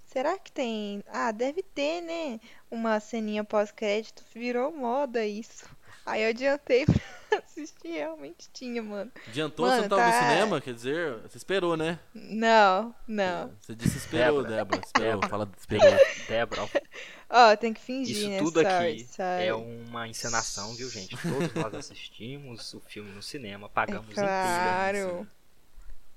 será 0.04 0.38
que 0.38 0.52
tem. 0.52 1.02
Ah, 1.08 1.32
deve 1.32 1.62
ter, 1.62 2.02
né? 2.02 2.38
Uma 2.70 3.00
ceninha 3.00 3.42
pós-crédito. 3.42 4.22
Virou 4.34 4.70
moda 4.70 5.24
isso. 5.24 5.64
Aí 6.06 6.22
eu 6.22 6.30
adiantei 6.30 6.84
pra 7.28 7.38
assistir, 7.38 7.88
realmente 7.92 8.48
tinha, 8.52 8.82
mano. 8.82 9.10
Adiantou, 9.28 9.66
Mano, 9.66 9.76
você 9.82 9.88
não 9.88 9.96
tava 9.96 10.06
no 10.06 10.12
tá- 10.12 10.28
cinema? 10.28 10.60
Quer 10.60 10.74
dizer, 10.74 11.14
você 11.18 11.36
esperou, 11.36 11.76
né? 11.76 11.98
Não, 12.14 12.94
não. 13.06 13.52
Você 13.60 13.74
disse 13.74 13.98
esperou, 13.98 14.42
Débora. 14.42 14.80
Esperou, 14.84 15.10
Débora. 15.20 15.28
fala 15.28 15.50
esperou. 15.58 15.98
Débora, 16.28 16.68
Ó, 17.32 17.56
tem 17.56 17.72
que 17.72 17.80
fingir, 17.80 18.16
isso 18.16 18.28
né? 18.28 18.38
tudo 18.38 18.60
Sorry, 18.60 18.66
aqui 18.92 19.04
sorry. 19.04 19.44
é 19.46 19.54
uma 19.54 20.08
encenação, 20.08 20.74
viu, 20.74 20.90
gente? 20.90 21.16
Todos 21.16 21.54
nós 21.54 21.74
assistimos 21.74 22.74
o 22.74 22.80
filme 22.80 23.10
no 23.12 23.22
cinema, 23.22 23.68
pagamos 23.68 24.10
É 24.10 24.14
claro. 24.14 24.96
inteiro. 24.98 25.28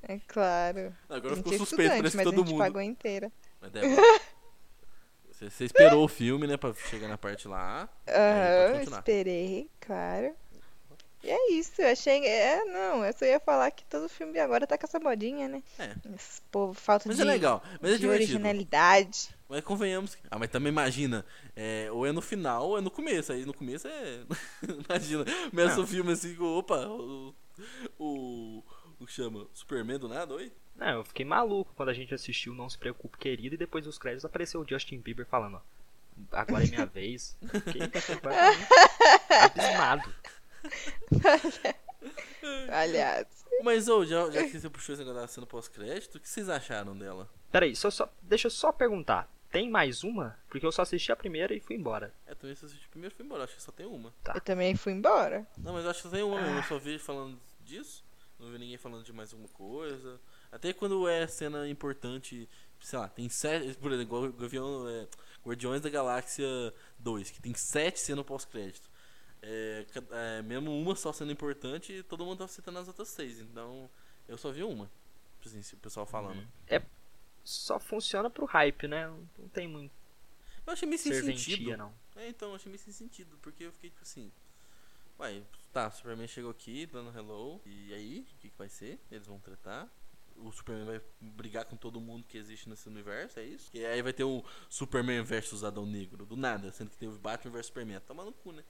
É 0.06 0.19
claro. 0.28 0.96
Agora 1.08 1.36
ficou 1.36 1.54
é 1.54 1.58
suspeito, 1.58 1.96
parece 1.96 2.15
que 2.17 2.22
a 2.22 2.26
todo 2.26 2.38
gente 2.38 2.50
mundo. 2.50 2.58
pagou 2.58 2.82
inteira. 2.82 3.32
Mas, 3.62 3.72
Débora, 3.72 4.02
você, 5.34 5.50
você 5.50 5.65
esperou 5.65 6.04
o 6.04 6.08
filme, 6.08 6.48
né? 6.48 6.58
Pra 6.58 6.74
chegar 6.74 7.08
na 7.08 7.17
parte 7.17 7.48
lá. 7.48 7.89
Aham, 8.08 8.82
esperei, 8.84 9.67
claro. 9.80 10.36
E 11.24 11.32
é 11.32 11.52
isso, 11.54 11.82
eu 11.82 11.88
achei. 11.88 12.26
É, 12.26 12.65
não, 12.65 13.04
eu 13.06 13.13
só 13.13 13.26
ia 13.26 13.39
falar 13.39 13.72
que 13.72 13.86
todo 13.86 14.10
filme 14.10 14.38
agora 14.39 14.67
tá 14.67 14.78
com 14.78 14.86
essa 14.86 15.00
modinha, 15.00 15.48
né? 15.48 15.63
É. 15.80 15.96
Esse 16.13 16.41
povo, 16.52 16.74
falta 16.74 17.08
Mas 17.08 17.15
de, 17.15 17.24
é 17.24 17.26
legal, 17.26 17.63
mas 17.82 17.93
é 17.93 17.98
de 17.98 18.08
originalidade. 18.08 19.30
Mas 19.48 19.63
convenhamos. 19.63 20.17
Ah, 20.30 20.38
mas 20.38 20.50
também 20.50 20.69
imagina, 20.69 21.26
é, 21.56 21.88
ou 21.91 22.06
é 22.06 22.12
no 22.12 22.22
final 22.22 22.69
ou 22.69 22.78
é 22.78 22.82
no 22.82 22.91
começo. 22.91 23.32
Aí 23.32 23.46
no 23.46 23.54
começo 23.54 23.88
é. 23.88 24.19
imagina, 24.89 25.24
começa 25.50 25.80
o 25.80 25.88
filme 25.88 26.12
assim, 26.12 26.38
opa, 26.39 26.88
o. 26.88 27.34
O. 27.98 28.63
Que 29.06 29.12
chama? 29.12 29.48
Superman 29.54 30.00
do 30.00 30.08
nada, 30.08 30.34
oi? 30.34 30.52
Não, 30.76 30.88
eu 30.88 31.04
fiquei 31.04 31.26
maluco 31.26 31.74
quando 31.76 31.89
a 31.89 31.94
gente 31.94 32.13
assistiu 32.13 32.54
Não 32.54 32.70
Se 32.70 32.78
Preocupe, 32.78 33.18
Querido, 33.18 33.56
e 33.56 33.58
depois 33.58 33.86
dos 33.86 33.98
créditos 33.98 34.26
apareceu 34.26 34.62
o 34.62 34.68
Justin 34.68 35.00
Bieber 35.00 35.26
falando, 35.26 35.58
ó, 35.58 35.62
agora 36.32 36.63
é 36.63 36.68
minha 36.68 36.86
vez. 36.86 37.38
Fiquei 37.42 37.82
abismado. 39.42 40.13
Aliás, 42.72 43.28
Mas, 43.63 43.88
ô, 43.88 44.06
já, 44.06 44.30
já 44.32 44.44
que 44.44 44.60
você 44.60 44.70
puxou 44.70 44.94
esse 44.94 45.04
negócio 45.04 45.22
da 45.22 45.28
cena 45.28 45.46
pós-crédito, 45.48 46.16
o 46.16 46.20
que 46.20 46.28
vocês 46.28 46.50
acharam 46.50 46.98
dela? 46.98 47.30
Peraí, 47.52 47.76
só, 47.76 47.89
só, 47.89 48.12
deixa 48.22 48.48
eu 48.48 48.52
só 48.52 48.72
perguntar. 48.72 49.30
Tem 49.52 49.70
mais 49.70 50.04
uma? 50.04 50.36
Porque 50.50 50.66
eu 50.66 50.72
só 50.72 50.82
assisti 50.82 51.12
a 51.12 51.16
primeira 51.16 51.54
e 51.54 51.60
fui 51.60 51.76
embora. 51.76 52.12
É, 52.26 52.34
também 52.34 52.56
se 52.56 52.66
assistiu 52.66 52.89
primeiro 52.89 53.13
fui 53.16 53.24
embora, 53.24 53.44
acho 53.44 53.56
que 53.56 53.62
só 53.62 53.72
tem 53.72 53.86
uma. 53.86 54.12
Tá. 54.24 54.34
eu 54.36 54.42
também 54.42 54.76
fui 54.76 54.92
embora. 54.92 55.46
Não, 55.58 55.74
mas 55.74 55.84
eu 55.84 55.92
acho 55.92 56.02
que 56.02 56.10
só 56.10 56.16
tem 56.16 56.24
uma 56.24 56.42
mesmo, 56.42 56.58
eu 56.58 56.63
só 56.63 56.80
vi 56.80 56.98
falando 56.98 57.39
disso. 57.63 58.04
Não 58.43 58.51
vi 58.51 58.58
ninguém 58.58 58.77
falando 58.77 59.03
de 59.03 59.13
mais 59.13 59.32
alguma 59.32 59.49
coisa. 59.49 60.19
Até 60.51 60.73
quando 60.73 61.08
é 61.08 61.25
cena 61.27 61.67
importante, 61.67 62.47
sei 62.79 62.99
lá, 62.99 63.08
tem 63.08 63.29
sete. 63.29 63.77
Por 63.77 63.91
exemplo, 63.91 64.34
Gavião, 64.34 64.88
é, 64.88 65.08
Guardiões 65.45 65.82
da 65.82 65.89
Galáxia 65.89 66.47
2, 66.99 67.32
que 67.32 67.41
tem 67.41 67.53
sete 67.53 67.99
cenas 67.99 68.25
pós-crédito. 68.25 68.89
É, 69.41 69.86
é, 70.12 70.41
mesmo 70.41 70.71
uma 70.71 70.95
só 70.95 71.12
sendo 71.12 71.32
importante, 71.32 72.03
todo 72.03 72.25
mundo 72.25 72.39
tá 72.39 72.47
citando 72.47 72.79
as 72.79 72.88
outras 72.88 73.10
seis. 73.10 73.39
Então, 73.39 73.89
eu 74.27 74.38
só 74.38 74.51
vi 74.51 74.63
uma. 74.63 74.89
Assim, 75.45 75.62
se 75.62 75.73
o 75.73 75.77
pessoal 75.77 76.06
falando. 76.06 76.47
Só 77.43 77.79
funciona 77.79 78.29
pro 78.29 78.45
hype, 78.45 78.88
né? 78.88 79.08
Não, 79.08 79.49
tem 79.49 79.67
muito 79.67 79.91
Eu 80.65 80.71
achei 80.71 80.88
meio 80.88 80.99
sem 80.99 81.13
sentido. 81.13 81.75
não. 81.75 81.93
É, 82.15 82.29
então, 82.29 82.49
eu 82.49 82.56
achei 82.56 82.69
meio 82.69 82.79
sem 82.79 82.93
sentido, 82.93 83.38
porque 83.41 83.65
eu 83.65 83.71
fiquei 83.73 83.89
tipo 83.89 84.01
assim. 84.01 84.32
Uai, 85.19 85.43
tá, 85.74 85.88
o 85.88 85.92
Superman 85.92 86.28
chegou 86.28 86.52
aqui, 86.52 86.86
dando 86.86 87.18
hello, 87.18 87.60
e 87.66 87.94
aí, 87.94 88.20
o 88.20 88.40
que, 88.40 88.50
que 88.50 88.58
vai 88.58 88.70
ser? 88.70 89.00
Eles 89.12 89.28
vão 89.28 89.40
tretar. 89.40 89.90
O 90.36 90.52
Superman 90.52 90.86
vai 90.86 91.02
brigar 91.20 91.66
com 91.66 91.76
todo 91.76 92.00
mundo 92.00 92.26
que 92.28 92.38
existe 92.38 92.70
nesse 92.70 92.88
universo, 92.88 93.40
é 93.40 93.44
isso? 93.44 93.70
E 93.74 93.86
aí 93.86 94.02
vai 94.02 94.14
ter 94.14 94.24
um 94.24 94.44
Superman 94.70 95.24
versus 95.24 95.64
Adão 95.64 95.86
Negro, 95.86 96.26
do 96.26 96.36
nada, 96.36 96.72
sendo 96.72 96.90
que 96.90 96.98
teve 96.98 97.18
Batman 97.18 97.52
versus 97.52 97.68
Superman. 97.68 98.00
Toma 98.02 98.24
no 98.24 98.32
cu, 98.32 98.52
né? 98.52 98.64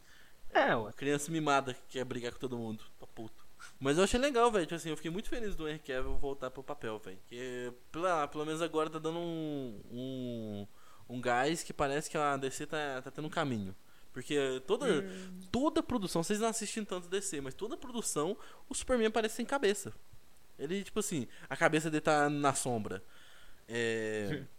É, 0.50 0.76
ué. 0.76 0.92
criança 0.94 1.32
mimada 1.32 1.74
que 1.74 1.82
quer 1.90 2.06
brigar 2.06 2.32
com 2.32 2.40
todo 2.40 2.58
mundo. 2.58 2.84
Tá 3.00 3.08
puto. 3.08 3.46
Mas 3.80 3.98
eu 3.98 4.04
achei 4.04 4.20
legal, 4.20 4.52
velho. 4.52 4.66
Tipo 4.66 4.76
assim, 4.76 4.90
eu 4.90 4.96
fiquei 4.96 5.10
muito 5.10 5.30
feliz 5.30 5.56
do 5.56 5.68
Henry 5.68 5.80
Cavill 5.80 6.18
voltar 6.18 6.52
pro 6.52 6.64
papel, 6.64 7.00
velho. 7.00 7.20
Que 7.28 7.74
pela, 7.92 8.28
pelo 8.28 8.46
menos 8.46 8.62
agora 8.62 8.90
tá 8.90 9.00
dando 9.00 9.20
um, 9.20 9.82
um, 9.90 10.68
um 11.10 11.22
gás 11.22 11.64
que 11.64 11.74
parece 11.74 12.10
que 12.10 12.18
a 12.18 12.38
DC 12.38 12.68
tá, 12.68 13.02
tá 13.02 13.10
tendo 13.10 13.26
um 13.28 13.32
caminho. 13.32 13.76
Porque 14.14 14.62
toda, 14.68 15.04
toda 15.52 15.82
produção, 15.82 16.24
vocês 16.24 16.40
não 16.40 16.48
assistem 16.48 16.86
tanto 16.86 17.10
DC, 17.10 17.42
mas 17.42 17.56
toda 17.56 17.76
produção, 17.76 18.38
o 18.70 18.76
Superman 18.76 19.10
parece 19.10 19.36
sem 19.38 19.46
cabeça. 19.46 19.92
Ele, 20.58 20.84
tipo 20.84 21.00
assim, 21.00 21.28
a 21.50 21.58
cabeça 21.58 21.90
dele 21.90 22.02
tá 22.02 22.30
na 22.30 22.54
sombra. 22.54 23.04
É. 23.68 24.44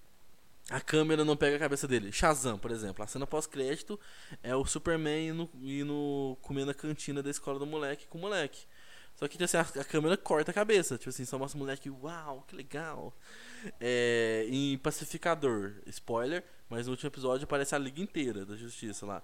A 0.70 0.80
câmera 0.80 1.26
não 1.26 1.36
pega 1.36 1.56
a 1.56 1.58
cabeça 1.58 1.86
dele. 1.86 2.10
Shazam, 2.10 2.58
por 2.58 2.70
exemplo. 2.70 3.04
A 3.04 3.06
cena 3.06 3.26
pós-crédito 3.26 4.00
é 4.42 4.56
o 4.56 4.64
Superman 4.64 5.28
indo, 5.28 5.50
indo 5.60 6.38
comendo 6.40 6.70
a 6.70 6.74
cantina 6.74 7.22
da 7.22 7.28
escola 7.28 7.58
do 7.58 7.66
moleque 7.66 8.06
com 8.06 8.16
o 8.16 8.20
moleque. 8.22 8.64
Só 9.14 9.28
que 9.28 9.36
tipo 9.36 9.44
assim, 9.44 9.58
a, 9.58 9.60
a 9.60 9.84
câmera 9.84 10.16
corta 10.16 10.50
a 10.50 10.54
cabeça. 10.54 10.96
Tipo 10.96 11.10
assim, 11.10 11.26
só 11.26 11.38
mostra 11.38 11.58
o 11.58 11.60
moleque, 11.60 11.90
uau, 11.90 12.44
que 12.48 12.56
legal. 12.56 13.14
É, 13.78 14.46
em 14.48 14.78
Pacificador, 14.78 15.74
spoiler, 15.86 16.42
mas 16.68 16.86
no 16.86 16.92
último 16.92 17.08
episódio 17.08 17.44
aparece 17.44 17.74
a 17.74 17.78
Liga 17.78 18.00
inteira 18.00 18.46
da 18.46 18.56
Justiça 18.56 19.04
lá. 19.04 19.22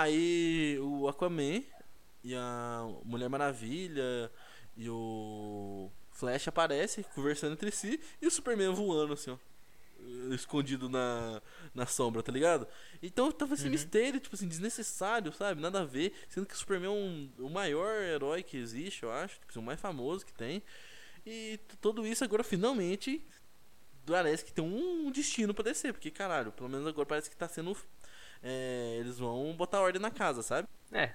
Aí 0.00 0.78
o 0.80 1.08
Aquaman 1.08 1.62
e 2.22 2.34
a 2.34 2.86
Mulher 3.04 3.28
Maravilha 3.28 4.30
e 4.76 4.88
o 4.88 5.90
Flash 6.12 6.46
aparecem 6.46 7.04
conversando 7.14 7.54
entre 7.54 7.70
si 7.70 8.00
e 8.22 8.26
o 8.26 8.30
Superman 8.30 8.72
voando 8.72 9.14
assim, 9.14 9.30
ó 9.30 9.38
escondido 10.32 10.88
na, 10.88 11.42
na 11.74 11.86
sombra, 11.86 12.22
tá 12.22 12.30
ligado? 12.30 12.66
Então 13.02 13.30
tava 13.32 13.54
esse 13.54 13.68
mistério, 13.68 14.20
tipo 14.20 14.34
assim, 14.34 14.46
desnecessário, 14.46 15.32
sabe? 15.32 15.60
Nada 15.60 15.80
a 15.80 15.84
ver. 15.84 16.12
Sendo 16.28 16.46
que 16.46 16.54
o 16.54 16.56
Superman 16.56 16.88
é 16.88 16.92
um, 16.92 17.30
o 17.38 17.50
maior 17.50 18.02
herói 18.02 18.42
que 18.42 18.56
existe, 18.56 19.02
eu 19.02 19.12
acho. 19.12 19.34
Tipo, 19.34 19.50
assim, 19.50 19.58
o 19.58 19.62
mais 19.62 19.80
famoso 19.80 20.24
que 20.24 20.32
tem. 20.32 20.62
E 21.26 21.58
tudo 21.80 22.06
isso 22.06 22.24
agora 22.24 22.44
finalmente 22.44 23.22
parece 24.06 24.44
que 24.44 24.52
tem 24.52 24.64
um 24.64 25.10
destino 25.10 25.52
pra 25.52 25.64
descer. 25.64 25.92
Porque, 25.92 26.10
caralho, 26.10 26.52
pelo 26.52 26.68
menos 26.68 26.86
agora 26.86 27.06
parece 27.06 27.28
que 27.28 27.36
tá 27.36 27.48
sendo. 27.48 27.76
É, 28.42 28.96
eles 28.98 29.18
vão 29.18 29.54
botar 29.56 29.80
ordem 29.80 30.00
na 30.00 30.10
casa, 30.10 30.42
sabe? 30.42 30.68
É. 30.92 31.14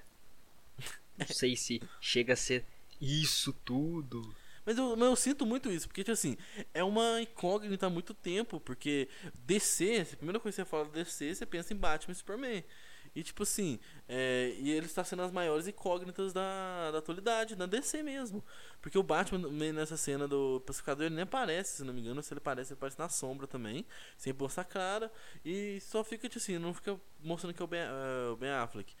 Não 1.18 1.26
sei 1.26 1.56
se 1.56 1.82
chega 2.00 2.32
a 2.32 2.36
ser 2.36 2.64
isso 3.00 3.52
tudo. 3.64 4.34
Mas 4.64 4.78
eu, 4.78 4.96
mas 4.96 5.08
eu 5.08 5.16
sinto 5.16 5.44
muito 5.44 5.70
isso, 5.70 5.86
porque, 5.86 6.02
tipo 6.02 6.12
assim, 6.12 6.38
é 6.72 6.82
uma 6.82 7.20
incógnita 7.20 7.86
há 7.86 7.90
muito 7.90 8.14
tempo, 8.14 8.58
porque 8.58 9.08
DC, 9.44 10.08
a 10.12 10.16
primeira 10.16 10.40
coisa 10.40 10.56
que 10.56 10.62
você 10.62 10.70
fala 10.70 10.86
de 10.86 10.92
DC, 10.92 11.34
você 11.34 11.46
pensa 11.46 11.74
em 11.74 11.76
Batman 11.76 12.12
e 12.12 12.14
Superman. 12.16 12.64
E, 13.14 13.22
tipo 13.22 13.44
assim, 13.44 13.78
é, 14.08 14.54
e 14.58 14.70
ele 14.70 14.86
está 14.86 15.04
sendo 15.04 15.22
as 15.22 15.30
maiores 15.30 15.68
incógnitas 15.68 16.32
da, 16.32 16.90
da 16.90 16.98
atualidade, 16.98 17.54
da 17.54 17.66
DC 17.66 18.02
mesmo. 18.02 18.44
Porque 18.80 18.98
o 18.98 19.02
Batman, 19.02 19.48
nessa 19.72 19.96
cena 19.96 20.26
do 20.26 20.60
Pacificador, 20.66 21.06
ele 21.06 21.14
nem 21.14 21.22
aparece, 21.22 21.76
se 21.76 21.84
não 21.84 21.94
me 21.94 22.00
engano, 22.00 22.22
se 22.22 22.32
ele 22.32 22.38
aparece, 22.38 22.72
ele 22.72 22.78
aparece 22.78 22.98
na 22.98 23.08
sombra 23.08 23.46
também, 23.46 23.86
sem 24.16 24.34
postar 24.34 24.64
cara, 24.64 25.12
e 25.44 25.80
só 25.80 26.02
fica, 26.02 26.28
tipo 26.28 26.42
assim, 26.42 26.58
não 26.58 26.74
fica 26.74 27.00
mostrando 27.20 27.54
que 27.54 27.62
é 27.62 27.64
o 27.64 27.68
Ben, 27.68 27.80
é, 27.80 28.30
o 28.32 28.36
ben 28.36 28.50
Affleck. 28.50 28.94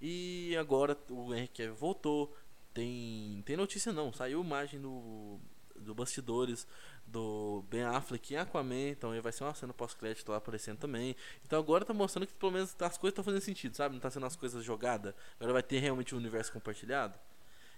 E 0.00 0.56
agora 0.58 0.98
o 1.08 1.32
Henry 1.32 1.46
Cavill 1.46 1.76
voltou, 1.76 2.36
tem, 2.74 3.42
tem 3.46 3.56
notícia 3.56 3.92
não, 3.92 4.12
saiu 4.12 4.42
imagem 4.42 4.80
do, 4.80 5.38
do 5.76 5.94
bastidores 5.94 6.66
do 7.06 7.62
Ben 7.68 7.82
Affleck 7.82 8.32
em 8.32 8.36
Aquaman, 8.38 8.88
então 8.90 9.10
aí 9.12 9.20
vai 9.20 9.32
ser 9.32 9.44
uma 9.44 9.54
cena 9.54 9.72
pós-crédito 9.74 10.30
lá 10.30 10.38
aparecendo 10.38 10.78
também. 10.78 11.14
Então 11.44 11.58
agora 11.58 11.84
tá 11.84 11.92
mostrando 11.92 12.26
que 12.26 12.32
pelo 12.34 12.52
menos 12.52 12.70
as 12.80 12.96
coisas 12.98 13.12
estão 13.12 13.22
fazendo 13.24 13.40
sentido, 13.42 13.76
sabe? 13.76 13.94
Não 13.94 14.00
tá 14.00 14.10
sendo 14.10 14.24
as 14.26 14.34
coisas 14.36 14.64
jogadas. 14.64 15.14
Agora 15.38 15.52
vai 15.52 15.62
ter 15.62 15.78
realmente 15.78 16.14
um 16.14 16.18
universo 16.18 16.50
compartilhado. 16.52 17.18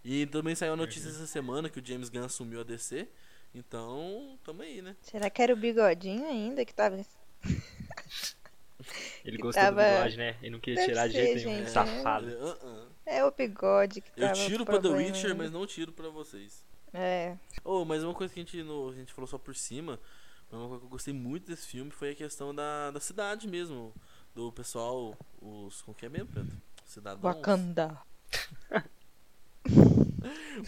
E 0.05 0.27
também 0.27 0.55
saiu 0.55 0.75
a 0.75 0.77
notícia 0.77 1.09
essa 1.09 1.27
semana 1.27 1.69
que 1.69 1.81
o 1.81 1.85
James 1.85 2.09
Gunn 2.11 2.25
assumiu 2.25 2.61
a 2.61 2.65
DC. 2.65 3.09
Então, 3.55 4.39
tamo 4.45 4.63
aí, 4.63 4.83
né? 4.83 4.95
Será 5.01 5.31
que 5.31 5.41
era 5.41 5.53
o 5.53 5.57
bigodinho 5.57 6.27
ainda 6.27 6.65
que 6.65 6.75
tava. 6.75 6.97
Ele 9.25 9.37
Que 9.37 9.43
gostou 9.43 9.63
tava- 9.63 9.83
do 9.83 9.97
bigode, 9.97 10.17
né? 10.17 10.37
Ele 10.43 10.51
não 10.51 10.61
queria 10.61 10.81
Deve 10.81 10.93
tirar 10.93 11.07
de 11.07 11.13
jeito 11.15 11.37
nenhum. 11.47 11.59
gente, 11.61 11.71
Safado. 11.71 12.27
Ele, 12.29 12.39
"Ah, 12.43 12.57
ah." 12.63 12.87
É 13.07 13.25
o 13.25 13.31
bigode 13.31 14.01
que 14.01 14.11
Eu 14.17 14.29
tava. 14.29 14.35
tiro 14.47 14.63
o 14.63 14.67
pra 14.67 14.81
The 14.81 14.89
Witcher, 14.89 15.31
aí. 15.31 15.37
mas 15.37 15.51
não 15.51 15.67
tiro 15.67 15.93
pra 15.93 16.09
vocês. 16.09 16.65
É. 16.95 17.37
Oh, 17.65 17.85
mas 17.85 18.05
uma 18.05 18.15
coisa 18.15 18.33
que 18.33 18.39
a 18.39 18.43
gente, 18.43 18.63
no, 18.63 18.91
a 18.91 18.95
gente 18.95 19.13
falou 19.13 19.27
só 19.27 19.37
por 19.37 19.55
cima, 19.57 19.99
mas 20.51 20.61
uma 20.61 20.69
coisa 20.69 20.81
que 20.81 20.87
eu 20.87 20.91
gostei 20.91 21.13
muito 21.13 21.47
desse 21.47 21.67
filme 21.67 21.91
foi 21.91 22.11
a 22.11 22.15
questão 22.15 22.55
da, 22.55 22.93
da 22.93 23.01
cidade 23.01 23.49
mesmo. 23.49 23.93
Do 24.35 24.51
pessoal, 24.53 25.17
os. 25.41 25.83
Como 25.83 25.97
que 25.97 26.07
é 26.07 26.09
mesmo, 26.09 26.29
Pedro? 26.29 26.57
Cidadãos. 26.87 27.23
Wakanda. 27.23 27.99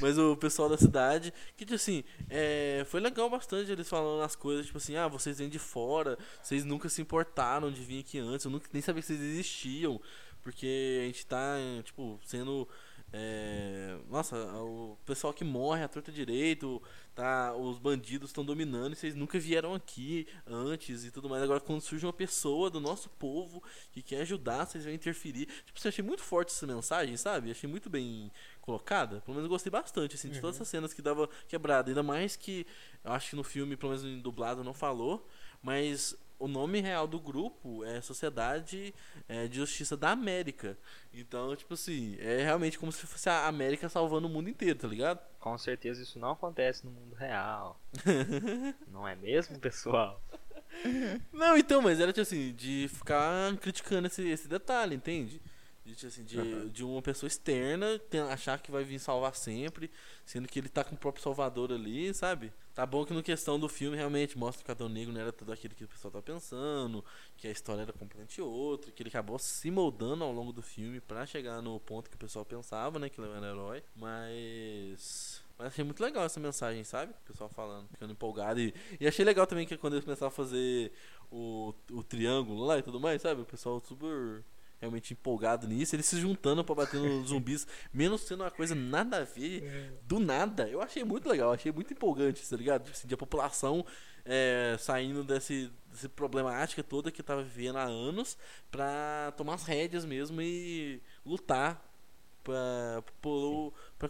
Mas 0.00 0.18
o 0.18 0.36
pessoal 0.36 0.68
da 0.68 0.76
cidade, 0.76 1.32
que 1.56 1.64
tipo 1.64 1.76
assim, 1.76 2.04
é, 2.28 2.84
foi 2.86 3.00
legal 3.00 3.30
bastante 3.30 3.70
eles 3.70 3.88
falando 3.88 4.22
as 4.22 4.36
coisas, 4.36 4.66
tipo 4.66 4.78
assim, 4.78 4.96
ah, 4.96 5.08
vocês 5.08 5.38
vêm 5.38 5.48
de 5.48 5.58
fora, 5.58 6.18
vocês 6.42 6.64
nunca 6.64 6.88
se 6.88 7.00
importaram 7.00 7.70
de 7.70 7.82
vir 7.82 8.00
aqui 8.00 8.18
antes, 8.18 8.44
eu 8.44 8.50
nunca 8.50 8.68
nem 8.72 8.82
sabia 8.82 9.00
que 9.00 9.06
vocês 9.06 9.20
existiam, 9.20 10.00
porque 10.42 11.00
a 11.02 11.06
gente 11.06 11.26
tá, 11.26 11.56
tipo, 11.84 12.20
sendo 12.24 12.68
É, 13.12 13.98
nossa, 14.10 14.36
o 14.60 14.98
pessoal 15.06 15.32
que 15.32 15.44
morre 15.44 15.82
à 15.82 15.88
torta 15.88 16.10
direito, 16.10 16.82
tá, 17.14 17.54
os 17.54 17.78
bandidos 17.78 18.30
estão 18.30 18.44
dominando 18.44 18.92
e 18.92 18.96
vocês 18.96 19.14
nunca 19.14 19.38
vieram 19.38 19.74
aqui 19.74 20.26
antes 20.46 21.04
e 21.04 21.10
tudo 21.10 21.28
mais. 21.28 21.42
Agora, 21.42 21.60
quando 21.60 21.80
surge 21.80 22.04
uma 22.04 22.12
pessoa 22.12 22.68
do 22.68 22.80
nosso 22.80 23.08
povo 23.10 23.62
que 23.92 24.02
quer 24.02 24.22
ajudar, 24.22 24.66
vocês 24.66 24.84
vão 24.84 24.92
interferir. 24.92 25.46
Tipo, 25.64 25.78
eu 25.82 25.88
achei 25.88 26.04
muito 26.04 26.22
forte 26.22 26.52
essa 26.52 26.66
mensagem, 26.66 27.16
sabe? 27.16 27.50
Achei 27.50 27.68
muito 27.70 27.88
bem 27.88 28.30
colocada. 28.60 29.20
Pelo 29.20 29.34
menos 29.36 29.44
eu 29.44 29.50
gostei 29.50 29.70
bastante, 29.70 30.16
assim, 30.16 30.28
de 30.28 30.40
todas 30.40 30.56
essas 30.56 30.68
cenas 30.68 30.92
que 30.92 31.00
dava 31.00 31.28
quebrada. 31.48 31.90
Ainda 31.90 32.02
mais 32.02 32.36
que 32.36 32.66
eu 33.04 33.12
acho 33.12 33.30
que 33.30 33.36
no 33.36 33.44
filme, 33.44 33.76
pelo 33.76 33.92
menos 33.92 34.04
em 34.04 34.20
dublado, 34.20 34.64
não 34.64 34.74
falou, 34.74 35.26
mas 35.62 36.16
o 36.38 36.48
nome 36.48 36.80
real 36.80 37.06
do 37.06 37.18
grupo 37.18 37.84
é 37.84 38.00
Sociedade 38.00 38.94
é, 39.28 39.46
de 39.48 39.56
Justiça 39.56 39.96
da 39.96 40.10
América. 40.10 40.76
Então, 41.12 41.54
tipo 41.56 41.74
assim, 41.74 42.16
é 42.20 42.42
realmente 42.42 42.78
como 42.78 42.92
se 42.92 43.06
fosse 43.06 43.28
a 43.28 43.46
América 43.46 43.88
salvando 43.88 44.26
o 44.26 44.30
mundo 44.30 44.48
inteiro, 44.50 44.78
tá 44.78 44.88
ligado? 44.88 45.20
Com 45.40 45.56
certeza 45.56 46.02
isso 46.02 46.18
não 46.18 46.32
acontece 46.32 46.84
no 46.84 46.90
mundo 46.90 47.14
real. 47.14 47.80
não 48.90 49.06
é 49.06 49.14
mesmo, 49.14 49.58
pessoal? 49.58 50.20
Não, 51.32 51.56
então, 51.56 51.80
mas 51.80 52.00
era 52.00 52.12
tipo 52.12 52.22
assim, 52.22 52.52
de 52.54 52.88
ficar 52.92 53.56
criticando 53.58 54.06
esse, 54.08 54.28
esse 54.28 54.48
detalhe, 54.48 54.94
entende? 54.94 55.40
De, 55.86 55.94
tipo 55.94 56.08
assim, 56.08 56.24
de, 56.24 56.38
Aham. 56.38 56.68
de 56.68 56.84
uma 56.84 57.00
pessoa 57.00 57.28
externa 57.28 57.96
tem- 58.10 58.20
achar 58.20 58.60
que 58.60 58.72
vai 58.72 58.82
vir 58.82 58.98
salvar 58.98 59.36
sempre, 59.36 59.88
sendo 60.24 60.48
que 60.48 60.58
ele 60.58 60.68
tá 60.68 60.82
com 60.82 60.96
o 60.96 60.98
próprio 60.98 61.22
Salvador 61.22 61.70
ali, 61.72 62.12
sabe? 62.12 62.52
Tá 62.74 62.84
bom 62.84 63.06
que 63.06 63.14
no 63.14 63.22
questão 63.22 63.58
do 63.58 63.68
filme 63.68 63.96
realmente 63.96 64.36
mostra 64.36 64.64
que 64.64 64.70
o 64.70 64.72
Adão 64.72 64.88
Negro 64.88 65.12
não 65.14 65.20
era 65.20 65.32
tudo 65.32 65.52
aquilo 65.52 65.74
que 65.76 65.84
o 65.84 65.88
pessoal 65.88 66.10
tá 66.10 66.20
pensando, 66.20 67.04
que 67.36 67.46
a 67.46 67.50
história 67.52 67.82
era 67.82 67.92
completamente 67.92 68.42
outra, 68.42 68.90
que 68.90 69.00
ele 69.02 69.08
acabou 69.08 69.38
se 69.38 69.70
moldando 69.70 70.24
ao 70.24 70.32
longo 70.32 70.52
do 70.52 70.60
filme 70.60 71.00
pra 71.00 71.24
chegar 71.24 71.62
no 71.62 71.78
ponto 71.80 72.10
que 72.10 72.16
o 72.16 72.18
pessoal 72.18 72.44
pensava, 72.44 72.98
né, 72.98 73.08
que 73.08 73.20
ele 73.20 73.30
era 73.30 73.46
herói, 73.46 73.82
mas 73.94 75.40
mas 75.58 75.68
achei 75.68 75.84
muito 75.84 76.02
legal 76.02 76.24
essa 76.24 76.38
mensagem, 76.38 76.84
sabe? 76.84 77.12
O 77.12 77.26
pessoal 77.32 77.48
falando, 77.48 77.88
ficando 77.88 78.12
empolgado. 78.12 78.60
E, 78.60 78.74
e 79.00 79.06
achei 79.08 79.24
legal 79.24 79.46
também 79.46 79.66
que 79.66 79.76
quando 79.78 79.94
eles 79.94 80.04
começaram 80.04 80.28
a 80.28 80.30
fazer 80.30 80.92
o, 81.30 81.72
o 81.92 82.02
triângulo 82.02 82.62
lá 82.66 82.76
e 82.78 82.82
tudo 82.82 83.00
mais, 83.00 83.22
sabe? 83.22 83.40
O 83.40 83.46
pessoal 83.46 83.80
super 83.80 84.44
realmente 84.80 85.12
empolgado 85.12 85.66
nisso. 85.66 85.94
Eles 85.94 86.06
se 86.06 86.18
juntando 86.20 86.64
pra 86.64 86.74
bater 86.74 87.00
nos 87.00 87.28
zumbis, 87.30 87.66
menos 87.92 88.22
sendo 88.22 88.42
uma 88.42 88.50
coisa 88.50 88.74
nada 88.74 89.18
a 89.18 89.24
ver, 89.24 89.98
do 90.02 90.18
nada. 90.18 90.68
Eu 90.68 90.80
achei 90.80 91.04
muito 91.04 91.28
legal, 91.28 91.52
achei 91.52 91.72
muito 91.72 91.92
empolgante, 91.92 92.48
tá 92.48 92.56
ligado? 92.56 92.90
Assim, 92.90 93.06
de 93.06 93.14
a 93.14 93.18
população 93.18 93.84
é, 94.24 94.76
saindo 94.78 95.22
desse, 95.22 95.70
desse 95.90 96.08
problemática 96.08 96.82
toda 96.82 97.12
que 97.12 97.22
tava 97.22 97.42
vivendo 97.42 97.76
há 97.76 97.84
anos 97.84 98.36
pra 98.70 99.32
tomar 99.36 99.54
as 99.54 99.62
rédeas 99.62 100.04
mesmo 100.04 100.42
e 100.42 101.00
lutar 101.24 101.82
pra 102.42 103.02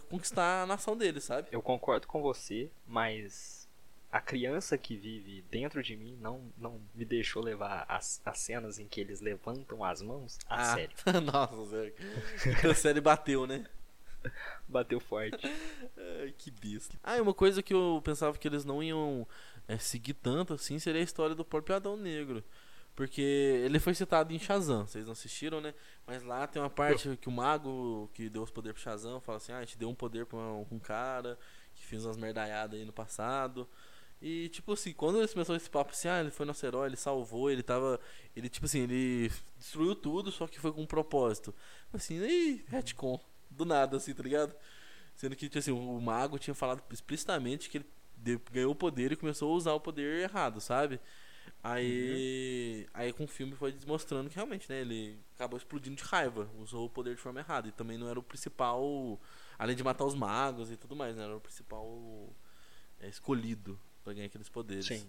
conquistar 0.09 0.63
a 0.63 0.65
nação 0.65 0.95
deles, 0.95 1.23
sabe? 1.23 1.47
Eu 1.51 1.61
concordo 1.61 2.07
com 2.07 2.21
você, 2.21 2.69
mas 2.85 3.66
a 4.11 4.21
criança 4.21 4.77
que 4.77 4.95
vive 4.95 5.43
dentro 5.51 5.83
de 5.83 5.95
mim 5.95 6.17
não, 6.21 6.51
não 6.57 6.81
me 6.95 7.03
deixou 7.03 7.43
levar 7.43 7.85
as, 7.89 8.21
as 8.25 8.39
cenas 8.39 8.79
em 8.79 8.87
que 8.87 9.01
eles 9.01 9.19
levantam 9.19 9.83
as 9.83 10.01
mãos 10.01 10.37
a 10.47 10.61
Ah, 10.61 10.75
sério. 10.75 10.95
Nossa, 11.23 11.65
sério. 11.69 11.93
A 12.71 12.73
série 12.73 13.01
bateu, 13.01 13.45
né? 13.45 13.65
Bateu 14.67 14.99
forte. 14.99 15.45
Ai, 15.97 16.33
que 16.37 16.51
besta. 16.51 16.97
Ah, 17.03 17.17
e 17.17 17.21
uma 17.21 17.33
coisa 17.33 17.61
que 17.61 17.73
eu 17.73 18.01
pensava 18.03 18.37
que 18.37 18.47
eles 18.47 18.65
não 18.65 18.81
iam 18.81 19.27
é, 19.67 19.77
seguir 19.77 20.13
tanto 20.13 20.53
assim 20.53 20.79
seria 20.79 21.01
a 21.01 21.03
história 21.03 21.35
do 21.35 21.45
próprio 21.45 21.75
Adão 21.75 21.95
Negro. 21.97 22.43
Porque 22.95 23.21
ele 23.21 23.77
foi 23.79 23.93
citado 23.93 24.33
em 24.33 24.39
Shazam, 24.39 24.87
vocês 24.87 25.05
não 25.05 25.11
assistiram, 25.11 25.61
né? 25.61 25.75
Mas 26.07 26.23
lá 26.23 26.47
tem 26.47 26.59
uma 26.59 26.69
parte 26.69 27.15
que 27.17 27.29
o 27.29 27.31
mago 27.31 28.09
que 28.11 28.27
deu 28.27 28.41
os 28.41 28.49
poderes 28.49 28.73
pro 28.81 28.91
Shazam 28.91 29.21
fala 29.21 29.37
assim: 29.37 29.51
ah, 29.51 29.59
a 29.59 29.61
gente 29.61 29.77
deu 29.77 29.87
um 29.87 29.93
poder 29.93 30.25
pra 30.25 30.39
um, 30.39 30.65
um 30.71 30.79
cara 30.79 31.37
que 31.75 31.85
fez 31.85 32.03
umas 32.03 32.17
merdaiadas 32.17 32.79
aí 32.79 32.85
no 32.85 32.91
passado. 32.91 33.69
E 34.21 34.49
tipo 34.49 34.73
assim, 34.73 34.93
quando 34.93 35.19
eles 35.19 35.31
começaram 35.33 35.57
esse 35.57 35.69
papo 35.69 35.91
assim, 35.91 36.07
ah, 36.07 36.19
ele 36.19 36.31
foi 36.31 36.45
nosso 36.45 36.65
herói, 36.65 36.87
ele 36.87 36.95
salvou, 36.95 37.51
ele 37.51 37.61
tava. 37.61 37.99
Ele, 38.35 38.49
tipo 38.49 38.65
assim, 38.65 38.81
ele 38.81 39.31
destruiu 39.57 39.95
tudo, 39.95 40.31
só 40.31 40.47
que 40.47 40.59
foi 40.59 40.71
com 40.71 40.81
um 40.81 40.87
propósito. 40.87 41.53
Assim, 41.93 42.19
aí, 42.21 42.65
retcon. 42.67 43.19
Do 43.49 43.65
nada, 43.65 43.97
assim, 43.97 44.13
tá 44.13 44.23
ligado? 44.23 44.55
Sendo 45.15 45.35
que, 45.35 45.47
tipo 45.47 45.59
assim, 45.59 45.71
o 45.71 46.01
mago 46.01 46.39
tinha 46.39 46.53
falado 46.53 46.81
explicitamente 46.91 47.69
que 47.69 47.77
ele 47.77 47.85
ganhou 48.51 48.71
o 48.71 48.75
poder 48.75 49.11
e 49.11 49.15
começou 49.15 49.51
a 49.53 49.55
usar 49.55 49.73
o 49.73 49.79
poder 49.79 50.23
errado, 50.23 50.59
sabe? 50.59 50.99
Aí, 51.63 52.87
aí 52.93 53.11
com 53.13 53.23
o 53.23 53.27
filme 53.27 53.55
foi 53.55 53.75
mostrando 53.85 54.29
que 54.29 54.35
realmente, 54.35 54.69
né, 54.69 54.81
ele 54.81 55.19
acabou 55.35 55.57
explodindo 55.57 55.95
de 55.95 56.03
raiva, 56.03 56.49
usou 56.59 56.85
o 56.85 56.89
poder 56.89 57.15
de 57.15 57.21
forma 57.21 57.39
errada 57.39 57.67
e 57.67 57.71
também 57.71 57.97
não 57.97 58.07
era 58.09 58.19
o 58.19 58.23
principal, 58.23 59.19
além 59.57 59.75
de 59.75 59.83
matar 59.83 60.05
os 60.05 60.15
magos 60.15 60.71
e 60.71 60.77
tudo 60.77 60.95
mais, 60.95 61.15
né, 61.15 61.23
era 61.23 61.35
o 61.35 61.41
principal 61.41 62.29
é, 62.99 63.07
escolhido 63.09 63.79
pra 64.07 64.13
ganhar 64.13 64.27
aqueles 64.27 64.47
poderes. 64.47 64.85
Sim. 64.85 65.05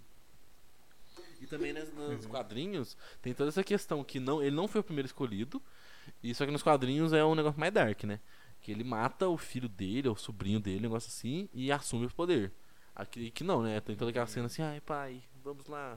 E 1.41 1.47
também 1.47 1.73
nas, 1.73 1.93
nos 1.95 2.27
quadrinhos 2.27 2.97
tem 3.23 3.33
toda 3.33 3.49
essa 3.49 3.63
questão 3.63 4.03
que 4.03 4.19
não, 4.19 4.43
ele 4.43 4.57
não 4.57 4.67
foi 4.67 4.81
o 4.81 4.85
primeiro 4.85 5.07
escolhido. 5.07 5.63
E 6.23 6.35
só 6.35 6.45
que 6.45 6.51
nos 6.51 6.63
quadrinhos 6.65 7.13
é 7.13 7.25
um 7.25 7.35
negócio 7.35 7.61
mais 7.61 7.73
dark, 7.73 8.03
né? 8.05 8.19
Que 8.61 8.73
ele 8.73 8.83
mata 8.83 9.29
o 9.29 9.39
filho 9.39 9.69
dele, 9.69 10.09
ou 10.09 10.15
o 10.15 10.19
sobrinho 10.19 10.59
dele, 10.59 10.79
um 10.79 10.83
negócio 10.83 11.09
assim, 11.09 11.49
e 11.55 11.71
assume 11.71 12.07
o 12.07 12.11
poder. 12.11 12.53
Aqui 12.95 13.31
que 13.31 13.45
não, 13.45 13.63
né? 13.63 13.81
Tem 13.81 13.95
toda 13.95 14.11
aquela 14.11 14.27
cena 14.27 14.47
assim, 14.47 14.63
ai 14.63 14.81
pai, 14.81 15.23
vamos 15.45 15.67
lá. 15.69 15.97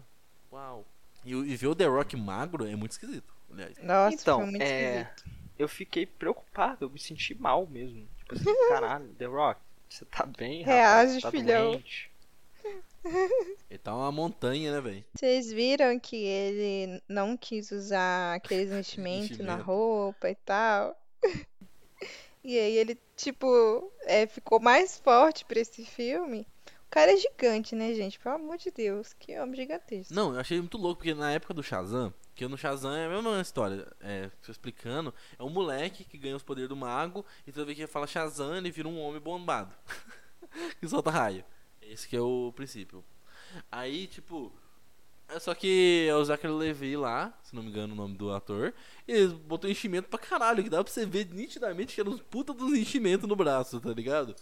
Uau. 0.52 0.86
E, 1.26 1.32
e 1.32 1.56
ver 1.56 1.68
o 1.68 1.76
The 1.76 1.86
Rock 1.86 2.16
magro 2.16 2.68
é 2.68 2.76
muito 2.76 2.92
esquisito, 2.92 3.34
aliás. 3.52 3.76
Nossa, 3.80 4.16
Então, 4.16 4.42
foi 4.42 4.52
muito 4.52 4.62
é, 4.62 5.02
esquisito. 5.02 5.38
Eu 5.58 5.68
fiquei 5.68 6.06
preocupado, 6.06 6.86
eu 6.86 6.90
me 6.90 7.00
senti 7.00 7.34
mal 7.34 7.66
mesmo. 7.66 8.08
Tipo 8.18 8.36
assim, 8.36 8.44
caralho, 8.70 9.08
The 9.16 9.26
Rock, 9.26 9.60
você 9.90 10.06
tá 10.06 10.26
bem, 10.26 10.64
Reage, 10.64 11.16
rapaz? 11.16 11.22
Tá 11.24 11.32
filhão. 11.32 11.72
doente. 11.72 12.11
Ele 13.70 13.80
tá 13.80 13.96
uma 13.96 14.12
montanha, 14.12 14.72
né, 14.72 14.82
velho? 14.82 15.06
Vocês 15.14 15.52
viram 15.52 16.00
que 16.00 16.16
ele 16.16 17.02
não 17.08 17.36
quis 17.36 17.72
usar 17.72 18.36
aqueles 18.36 18.72
enchimentos 18.74 19.40
na 19.40 19.56
roupa 19.56 20.30
e 20.30 20.36
tal? 20.36 20.96
E 22.44 22.58
aí 22.58 22.76
ele, 22.76 22.98
tipo, 23.16 23.94
é, 24.02 24.26
ficou 24.26 24.60
mais 24.60 24.98
forte 24.98 25.46
pra 25.46 25.60
esse 25.60 25.86
filme. 25.86 26.48
O 26.88 26.90
cara 26.90 27.14
é 27.14 27.18
gigante, 27.18 27.76
né, 27.76 27.94
gente? 27.94 28.20
Pelo 28.20 28.36
amor 28.36 28.58
de 28.58 28.72
Deus, 28.72 29.14
que 29.14 29.40
homem 29.40 29.56
gigantesco. 29.56 30.14
Não, 30.14 30.34
eu 30.34 30.40
achei 30.40 30.58
muito 30.58 30.78
louco, 30.78 30.98
porque 30.98 31.14
na 31.14 31.32
época 31.32 31.54
do 31.54 31.62
Shazam, 31.62 32.12
que 32.36 32.48
no 32.48 32.58
Shazam 32.58 32.96
é 32.96 33.06
a 33.06 33.10
mesma 33.10 33.40
história, 33.40 33.88
é, 34.02 34.30
tô 34.42 34.52
explicando, 34.52 35.14
é 35.38 35.44
um 35.44 35.50
moleque 35.50 36.04
que 36.04 36.18
ganha 36.18 36.36
os 36.36 36.44
poderes 36.44 36.68
do 36.68 36.76
mago, 36.76 37.24
e 37.46 37.52
toda 37.52 37.66
vez 37.66 37.76
que 37.76 37.84
ele 37.84 37.92
fala 37.92 38.08
Shazam, 38.08 38.56
ele 38.58 38.72
vira 38.72 38.88
um 38.88 39.00
homem 39.00 39.22
bombado. 39.22 39.74
que 40.82 40.88
solta 40.88 41.12
raio. 41.12 41.46
Esse 41.92 42.08
que 42.08 42.16
é 42.16 42.22
o 42.22 42.52
princípio. 42.56 43.04
Aí, 43.72 44.08
tipo. 44.08 44.52
É 45.28 45.40
só 45.40 45.54
que 45.56 46.08
é 46.10 46.16
o 46.16 46.26
Zachary 46.26 46.54
Levi 46.54 46.98
lá, 46.98 47.34
se 47.42 47.56
não 47.56 47.64
me 47.64 47.70
engano 47.70 47.94
o 47.94 47.96
nome 47.96 48.18
do 48.18 48.34
ator, 48.34 48.74
e 49.08 49.14
eles 49.14 49.32
botou 49.32 49.70
enchimento 49.70 50.10
pra 50.10 50.20
caralho, 50.20 50.62
que 50.62 50.70
dá 50.70 50.84
pra 50.84 50.92
você 50.92 51.06
ver 51.06 51.26
nitidamente 51.32 51.96
que 51.96 52.02
era 52.02 52.10
uns 52.10 52.22
puta 52.22 52.54
dos 52.54 52.74
enchimentos 52.78 53.30
no 53.30 53.36
braço, 53.36 53.80
tá 53.80 53.92
ligado? 53.94 54.36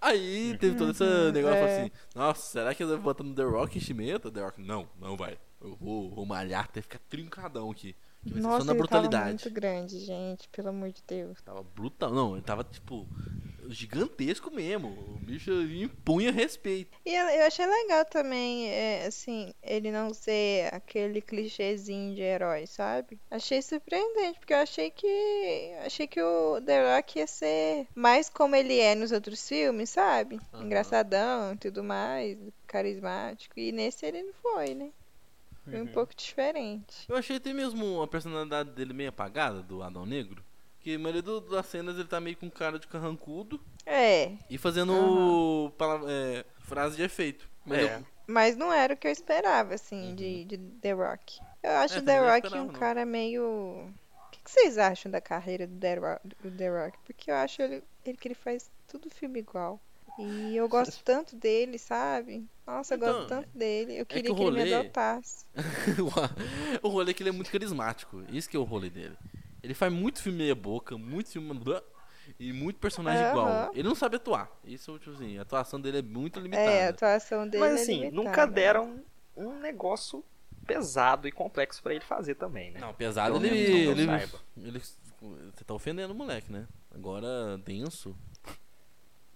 Aí 0.00 0.56
teve 0.58 0.76
todo 0.76 0.92
esse 0.92 1.04
Uhum, 1.04 1.30
negócio 1.30 1.62
é. 1.62 1.66
assim, 1.66 1.90
nossa, 2.14 2.40
será 2.52 2.74
que 2.74 2.82
eles 2.82 2.94
vão 2.94 3.02
botar 3.02 3.22
no 3.22 3.34
The 3.34 3.42
Rock 3.44 3.76
enchimento? 3.76 4.30
The 4.30 4.40
Rock, 4.42 4.62
não, 4.62 4.88
não 4.98 5.14
vai. 5.14 5.38
Eu 5.60 5.76
vou, 5.76 6.10
vou 6.10 6.24
malhar 6.24 6.64
até 6.64 6.80
ficar 6.80 6.98
trincadão 7.00 7.70
aqui. 7.70 7.94
Que 8.22 8.32
vai 8.34 8.42
ser 8.42 8.48
Nossa, 8.48 8.58
só 8.60 8.64
na 8.64 8.72
ele 8.72 8.86
tava 8.88 9.02
brutalidade. 9.08 9.28
muito 9.44 9.50
grande, 9.50 9.98
gente. 10.00 10.48
Pelo 10.50 10.68
amor 10.68 10.90
de 10.92 11.02
Deus. 11.06 11.40
Tava 11.42 11.62
brutal. 11.62 12.10
Não, 12.12 12.34
ele 12.34 12.42
tava, 12.42 12.62
tipo, 12.64 13.06
gigantesco 13.68 14.50
mesmo. 14.50 14.88
O 14.88 15.18
bicho 15.20 15.50
impunha 15.52 16.30
respeito. 16.32 16.96
E 17.04 17.14
eu 17.14 17.26
eu 17.30 17.46
achei 17.46 17.64
legal 17.66 18.04
também, 18.04 18.68
é, 18.68 19.06
assim, 19.06 19.54
ele 19.62 19.90
não 19.90 20.12
ser 20.12 20.72
aquele 20.74 21.20
clichêzinho 21.22 22.14
de 22.14 22.20
herói, 22.22 22.66
sabe? 22.66 23.18
Achei 23.30 23.62
surpreendente, 23.62 24.38
porque 24.38 24.52
eu 24.52 24.58
achei 24.58 24.90
que 24.90 25.74
achei 25.84 26.06
que 26.06 26.20
o 26.20 26.60
The 26.60 26.96
Rock 26.96 27.18
ia 27.18 27.26
ser 27.26 27.86
mais 27.94 28.28
como 28.28 28.54
ele 28.56 28.78
é 28.78 28.94
nos 28.94 29.12
outros 29.12 29.48
filmes, 29.48 29.90
sabe? 29.90 30.40
Aham. 30.52 30.64
Engraçadão 30.64 31.52
e 31.54 31.56
tudo 31.56 31.82
mais, 31.82 32.36
carismático. 32.66 33.58
E 33.58 33.72
nesse 33.72 34.04
ele 34.06 34.22
não 34.22 34.32
foi, 34.34 34.74
né? 34.74 34.90
Foi 35.64 35.80
um 35.82 35.86
pouco 35.86 36.14
diferente. 36.14 37.04
Eu 37.08 37.16
achei 37.16 37.36
até 37.36 37.52
mesmo 37.52 38.00
a 38.02 38.08
personalidade 38.08 38.70
dele 38.70 38.92
meio 38.92 39.10
apagada, 39.10 39.62
do 39.62 39.82
Adão 39.82 40.04
Negro. 40.06 40.42
Que 40.80 40.94
a 40.94 40.98
maioria 40.98 41.20
do- 41.22 41.40
das 41.42 41.66
cenas 41.66 41.96
ele 41.96 42.08
tá 42.08 42.18
meio 42.20 42.36
com 42.36 42.50
cara 42.50 42.78
de 42.78 42.86
carrancudo 42.88 43.60
É, 43.84 44.32
e 44.48 44.56
fazendo 44.56 45.72
pala- 45.76 46.10
é, 46.10 46.44
frase 46.60 46.96
de 46.96 47.02
efeito. 47.02 47.48
Mas 47.66 47.78
É. 47.80 47.96
eu- 47.98 48.06
mas 48.26 48.56
não 48.56 48.72
era 48.72 48.94
o 48.94 48.96
que 48.96 49.06
eu 49.06 49.10
esperava, 49.12 49.74
assim, 49.74 50.08
Uhum. 50.10 50.14
de, 50.14 50.44
de 50.44 50.56
The 50.80 50.92
Rock. 50.92 51.38
Eu 51.62 51.70
acho 51.72 51.98
É, 51.98 52.02
The 52.02 52.18
Rock 52.20 52.46
esperava, 52.46 52.62
um 52.62 52.72
não. 52.72 52.80
cara 52.80 53.04
meio. 53.04 53.44
O 53.44 54.30
que, 54.30 54.40
que 54.42 54.50
vocês 54.50 54.78
acham 54.78 55.10
da 55.12 55.20
carreira 55.20 55.66
do 55.66 55.78
The 55.78 55.94
Rock? 55.96 56.28
do 56.42 56.50
The 56.50 56.68
Rock? 56.70 56.98
Porque 57.04 57.30
eu 57.30 57.34
acho 57.34 57.60
ele, 57.60 57.82
ele 58.04 58.16
que 58.16 58.28
ele 58.28 58.34
faz 58.34 58.70
tudo 58.88 59.10
filme 59.10 59.40
igual. 59.40 59.78
E 60.18 60.56
eu 60.56 60.68
gosto 60.68 61.02
tanto 61.04 61.36
dele, 61.36 61.78
sabe? 61.78 62.46
Nossa, 62.66 62.94
eu 62.94 62.98
gosto 62.98 63.24
Então, 63.24 63.42
tanto 63.42 63.58
dele. 63.58 63.94
Eu 64.00 64.06
que 64.06 64.14
queria 64.14 64.32
o 64.32 64.36
que 64.36 64.42
ele 64.44 64.64
me 64.64 64.74
adotasse. 64.74 65.44
o 66.82 66.88
rolê 66.88 67.10
é 67.10 67.14
que 67.14 67.22
ele 67.22 67.30
é 67.30 67.32
muito 67.32 67.50
carismático. 67.50 68.22
Isso 68.32 68.48
que 68.48 68.56
é 68.56 68.60
o 68.60 68.64
rolê 68.64 68.90
dele. 68.90 69.16
Ele 69.62 69.74
faz 69.74 69.92
muito 69.92 70.22
filme 70.22 70.38
meia 70.38 70.54
boca, 70.54 70.96
muito 70.96 71.30
filme. 71.30 71.50
E 72.38 72.52
muito 72.52 72.78
personagem 72.78 73.24
Aham. 73.24 73.30
igual. 73.30 73.74
Ele 73.74 73.88
não 73.88 73.94
sabe 73.94 74.16
atuar. 74.16 74.50
Isso, 74.64 74.98
tipo 74.98 75.10
assim, 75.10 75.38
a 75.38 75.42
atuação 75.42 75.80
dele 75.80 75.98
é 75.98 76.02
muito 76.02 76.38
limitada. 76.38 76.70
É, 76.70 76.86
a 76.86 76.90
atuação 76.90 77.48
dele 77.48 77.64
Mas 77.64 77.80
é 77.80 77.82
assim, 77.82 77.96
limitada. 77.98 78.16
nunca 78.16 78.46
deram 78.46 79.04
um 79.36 79.58
negócio 79.58 80.24
pesado 80.66 81.26
e 81.26 81.32
complexo 81.32 81.82
pra 81.82 81.92
ele 81.94 82.04
fazer 82.04 82.36
também, 82.36 82.70
né? 82.70 82.80
Não, 82.80 82.94
pesado 82.94 83.34
Pelo 83.34 83.44
ele, 83.44 83.66
que 83.66 83.84
eu 83.84 83.92
ele, 83.92 84.06
saiba. 84.06 84.40
ele- 84.56 84.80
Você 84.80 85.64
tá 85.64 85.74
ofendendo 85.74 86.12
o 86.12 86.16
moleque, 86.16 86.50
né? 86.52 86.66
Agora, 86.94 87.58
denso. 87.58 88.16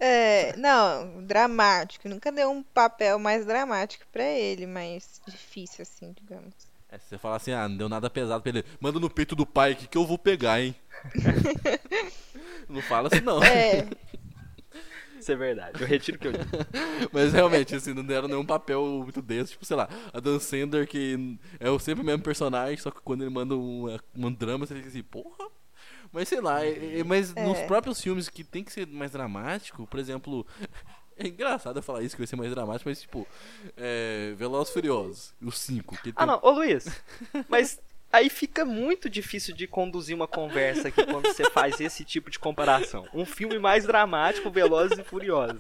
É, 0.07 0.55
não, 0.59 1.25
dramático. 1.25 2.07
Nunca 2.11 2.31
deu 2.31 2.51
um 2.51 2.63
papel 2.63 3.19
mais 3.19 3.47
dramático 3.47 4.05
pra 4.13 4.23
ele, 4.23 4.67
mais 4.67 5.19
difícil, 5.27 5.81
assim, 5.81 6.13
digamos. 6.13 6.53
É, 6.91 6.99
se 6.99 7.09
você 7.09 7.17
falar 7.17 7.37
assim, 7.37 7.53
ah, 7.53 7.67
não 7.67 7.77
deu 7.79 7.89
nada 7.89 8.11
pesado 8.11 8.43
pra 8.43 8.51
ele. 8.51 8.65
Manda 8.79 9.01
no 9.01 9.09
peito 9.09 9.35
do 9.35 9.47
pai 9.47 9.73
aqui 9.73 9.87
que 9.87 9.97
eu 9.97 10.05
vou 10.05 10.19
pegar, 10.19 10.61
hein? 10.61 10.75
não 12.69 12.83
fala 12.83 13.09
assim, 13.09 13.23
não. 13.23 13.43
É, 13.43 13.89
Isso 15.19 15.33
é 15.33 15.37
verdade. 15.37 15.81
Eu 15.81 15.87
retiro 15.87 16.19
o 16.19 16.21
que 16.21 16.29
eu 16.29 16.33
disse. 16.33 16.51
Mas 17.11 17.33
realmente, 17.33 17.75
assim, 17.75 17.95
não 17.95 18.05
deram 18.05 18.29
nenhum 18.29 18.45
papel 18.45 18.85
muito 19.03 19.23
denso. 19.23 19.53
Tipo, 19.53 19.65
sei 19.65 19.75
lá, 19.75 19.89
a 20.13 20.21
Dan 20.21 20.39
Sander, 20.39 20.87
que 20.87 21.39
é 21.59 21.71
o 21.71 21.79
sempre 21.79 22.03
o 22.03 22.07
mesmo 22.07 22.23
personagem, 22.23 22.77
só 22.77 22.91
que 22.91 23.01
quando 23.01 23.23
ele 23.23 23.31
manda 23.31 23.57
um, 23.57 23.87
um 24.15 24.31
drama, 24.31 24.67
você 24.67 24.75
fica 24.75 24.89
assim, 24.89 25.03
porra. 25.03 25.49
Mas 26.15 26.29
sei 26.29 26.41
lá, 26.41 26.65
é- 26.65 27.01
é- 27.01 27.05
mas 27.05 27.35
nos 27.35 27.59
próprios 27.63 28.01
filmes 28.01 28.29
que 28.29 28.45
tem 28.45 28.63
que 28.63 28.73
ser 28.73 28.87
mais 28.87 29.11
dramático, 29.11 29.87
por 29.87 29.99
exemplo. 30.01 30.47
É 31.17 31.29
engraçado 31.29 31.79
eu 31.79 31.83
falar 31.83 32.03
isso, 32.03 32.17
que 32.17 32.23
vai 32.23 32.27
ser 32.27 32.35
mais 32.35 32.51
dramático, 32.51 32.91
mas 32.91 33.01
tipo, 33.01 33.25
é, 33.77 34.35
Velozes 34.37 34.71
e 34.71 34.73
Furiosos, 34.73 35.33
os 35.41 35.57
5. 35.61 35.97
Que 35.99 36.03
tem... 36.03 36.13
Ah, 36.17 36.27
não, 36.27 36.41
ô 36.43 36.51
Luiz, 36.51 36.87
mas 37.49 37.81
aí 38.15 38.31
fica 38.31 38.65
muito 38.65 39.09
difícil 39.11 39.55
de 39.55 39.67
conduzir 39.67 40.15
uma 40.15 40.27
conversa 40.29 40.89
aqui 40.89 41.05
quando 41.05 41.27
você 41.27 41.45
faz 41.51 41.81
esse 41.81 42.05
tipo 42.05 42.31
de 42.31 42.39
comparação. 42.39 43.07
Um 43.13 43.25
filme 43.27 43.59
mais 43.59 43.85
dramático, 43.85 44.51
Velozes 44.51 44.99
e 44.99 45.03
Furiosos. 45.05 45.59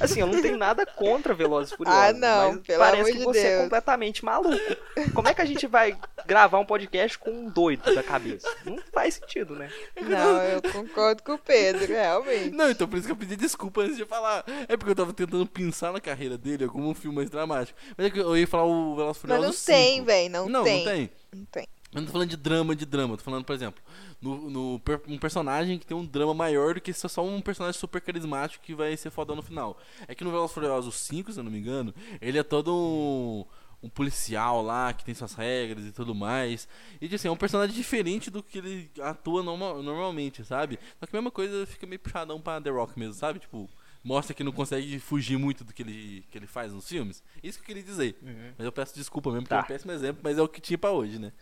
Assim, 0.00 0.20
eu 0.20 0.26
não 0.26 0.40
tenho 0.40 0.56
nada 0.56 0.86
contra 0.86 1.34
Velozes 1.34 1.72
e 1.72 1.76
Furiosos. 1.76 2.00
Ah, 2.02 2.12
não, 2.12 2.52
mas 2.54 2.60
pelo 2.66 2.78
parece 2.78 3.00
amor 3.02 3.12
que 3.12 3.18
de 3.18 3.24
você 3.24 3.38
é 3.40 3.50
Deus. 3.50 3.62
completamente 3.64 4.24
maluco. 4.24 4.76
Como 5.14 5.28
é 5.28 5.34
que 5.34 5.42
a 5.42 5.44
gente 5.44 5.66
vai 5.66 5.96
gravar 6.26 6.58
um 6.58 6.64
podcast 6.64 7.18
com 7.18 7.30
um 7.30 7.48
doido 7.50 7.94
da 7.94 8.02
cabeça? 8.02 8.48
Não 8.64 8.78
faz 8.92 9.14
sentido, 9.14 9.54
né? 9.54 9.70
não, 10.00 10.42
eu 10.42 10.62
concordo 10.62 11.22
com 11.22 11.32
o 11.32 11.38
Pedro, 11.38 11.86
realmente. 11.86 12.50
Não, 12.50 12.70
então 12.70 12.86
por 12.88 12.96
isso 12.98 13.06
que 13.06 13.12
eu 13.12 13.16
pedi 13.16 13.36
desculpa 13.36 13.82
antes 13.82 13.96
de 13.96 14.04
falar. 14.04 14.44
É 14.68 14.76
porque 14.76 14.90
eu 14.92 14.96
tava 14.96 15.12
tentando 15.12 15.46
pensar 15.46 15.92
na 15.92 16.00
carreira 16.00 16.38
dele 16.38 16.66
como 16.68 16.88
um 16.88 16.94
filme 16.94 17.16
mais 17.16 17.30
dramático. 17.30 17.78
Mas 17.96 18.06
é 18.06 18.10
que 18.10 18.18
eu 18.18 18.36
ia 18.36 18.46
falar 18.46 18.64
o 18.64 18.94
Velozes 18.96 19.22
e 19.22 19.26
Mas 19.26 19.36
Furiosos 19.36 19.66
não 19.66 19.74
tem, 19.74 19.94
5. 19.96 20.04
velho, 20.06 20.30
não, 20.30 20.48
Não, 20.48 20.64
tem. 20.64 20.84
não 20.84 20.92
tem. 20.92 21.10
Não 21.34 21.44
tem. 21.46 21.68
Eu 21.96 22.02
não 22.02 22.06
tô 22.06 22.12
falando 22.12 22.28
de 22.30 22.36
drama, 22.36 22.76
de 22.76 22.84
drama. 22.86 23.16
Tô 23.16 23.24
falando, 23.24 23.44
por 23.44 23.54
exemplo, 23.54 23.82
no, 24.20 24.50
no 24.50 24.82
um 25.08 25.18
personagem 25.18 25.78
que 25.78 25.86
tem 25.86 25.96
um 25.96 26.04
drama 26.04 26.34
maior 26.34 26.74
do 26.74 26.80
que 26.80 26.92
só 26.92 27.24
um 27.24 27.40
personagem 27.40 27.78
super 27.80 28.00
carismático 28.00 28.62
que 28.64 28.74
vai 28.74 28.96
ser 28.96 29.10
fodão 29.10 29.34
no 29.34 29.42
final. 29.42 29.78
É 30.06 30.14
que 30.14 30.22
no 30.22 30.30
Velozes 30.30 30.52
Furiosos 30.54 30.94
5, 30.96 31.32
se 31.32 31.40
eu 31.40 31.44
não 31.44 31.50
me 31.50 31.58
engano, 31.58 31.94
ele 32.20 32.38
é 32.38 32.42
todo 32.42 32.74
um, 32.74 33.44
um 33.82 33.88
policial 33.88 34.62
lá 34.62 34.92
que 34.92 35.04
tem 35.04 35.14
suas 35.14 35.34
regras 35.34 35.84
e 35.86 35.92
tudo 35.92 36.14
mais. 36.14 36.68
E 37.00 37.12
assim, 37.14 37.28
é 37.28 37.30
um 37.30 37.36
personagem 37.36 37.74
diferente 37.74 38.30
do 38.30 38.42
que 38.42 38.58
ele 38.58 38.90
atua 39.02 39.42
norma- 39.42 39.82
normalmente, 39.82 40.44
sabe? 40.44 40.78
Só 41.00 41.06
que 41.06 41.16
a 41.16 41.18
mesma 41.18 41.30
coisa 41.30 41.66
fica 41.66 41.86
meio 41.86 41.98
puxadão 42.00 42.40
pra 42.40 42.60
The 42.60 42.70
Rock 42.70 42.98
mesmo, 42.98 43.14
sabe? 43.14 43.38
Tipo, 43.38 43.68
mostra 44.04 44.34
que 44.34 44.44
não 44.44 44.52
consegue 44.52 44.98
fugir 44.98 45.38
muito 45.38 45.64
do 45.64 45.72
que 45.72 45.82
ele, 45.82 46.24
que 46.30 46.36
ele 46.38 46.46
faz 46.46 46.72
nos 46.72 46.86
filmes. 46.86 47.22
Isso 47.42 47.58
que 47.58 47.64
eu 47.64 47.66
queria 47.68 47.82
dizer. 47.82 48.16
Mas 48.58 48.64
eu 48.66 48.70
peço 48.72 48.94
desculpa 48.94 49.30
mesmo, 49.30 49.44
porque 49.44 49.54
Tá. 49.54 49.60
é 49.62 49.64
um 49.64 49.66
péssimo 49.68 49.92
exemplo, 49.92 50.20
mas 50.22 50.36
é 50.38 50.42
o 50.42 50.48
que 50.48 50.60
tinha 50.60 50.76
pra 50.78 50.90
hoje, 50.92 51.18
né? 51.18 51.32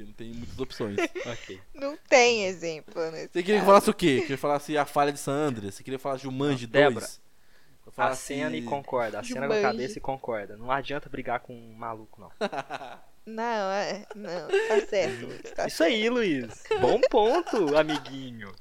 Porque 0.00 0.04
não 0.04 0.12
tem 0.12 0.32
muitas 0.32 0.58
opções. 0.58 0.96
Ok. 1.26 1.60
Não 1.74 1.96
tem 2.08 2.46
exemplo 2.46 3.10
nesse 3.10 3.32
Você 3.32 3.42
queria 3.42 3.60
que 3.60 3.66
falasse 3.66 3.90
o 3.90 3.94
quê? 3.94 4.20
Queria 4.22 4.38
falar 4.38 4.56
assim, 4.56 4.76
a 4.76 4.86
falha 4.86 5.12
de 5.12 5.18
San 5.18 5.32
Andreas? 5.32 5.74
Você 5.74 5.82
queria 5.82 5.98
falar 5.98 6.16
Jumanji 6.16 6.66
2? 6.66 6.70
Débora, 6.70 7.06
Eu 7.86 7.92
falo 7.92 8.12
A 8.12 8.14
cena 8.14 8.56
e 8.56 8.62
concorda. 8.62 9.20
A 9.20 9.24
cena 9.24 9.46
com 9.46 9.52
a 9.52 9.60
cabeça 9.60 9.98
e 9.98 10.00
concorda. 10.00 10.56
Não 10.56 10.70
adianta 10.70 11.08
brigar 11.08 11.40
com 11.40 11.54
um 11.54 11.74
maluco, 11.74 12.20
não. 12.20 12.30
Não, 13.30 13.70
é, 13.70 14.06
não, 14.16 14.48
tá 14.68 14.86
certo, 14.88 15.26
Luiz, 15.26 15.42
tá 15.54 15.66
Isso 15.66 15.84
aí, 15.84 16.08
Luiz. 16.08 16.64
Bom 16.80 17.00
ponto, 17.08 17.76
amiguinho. 17.76 18.52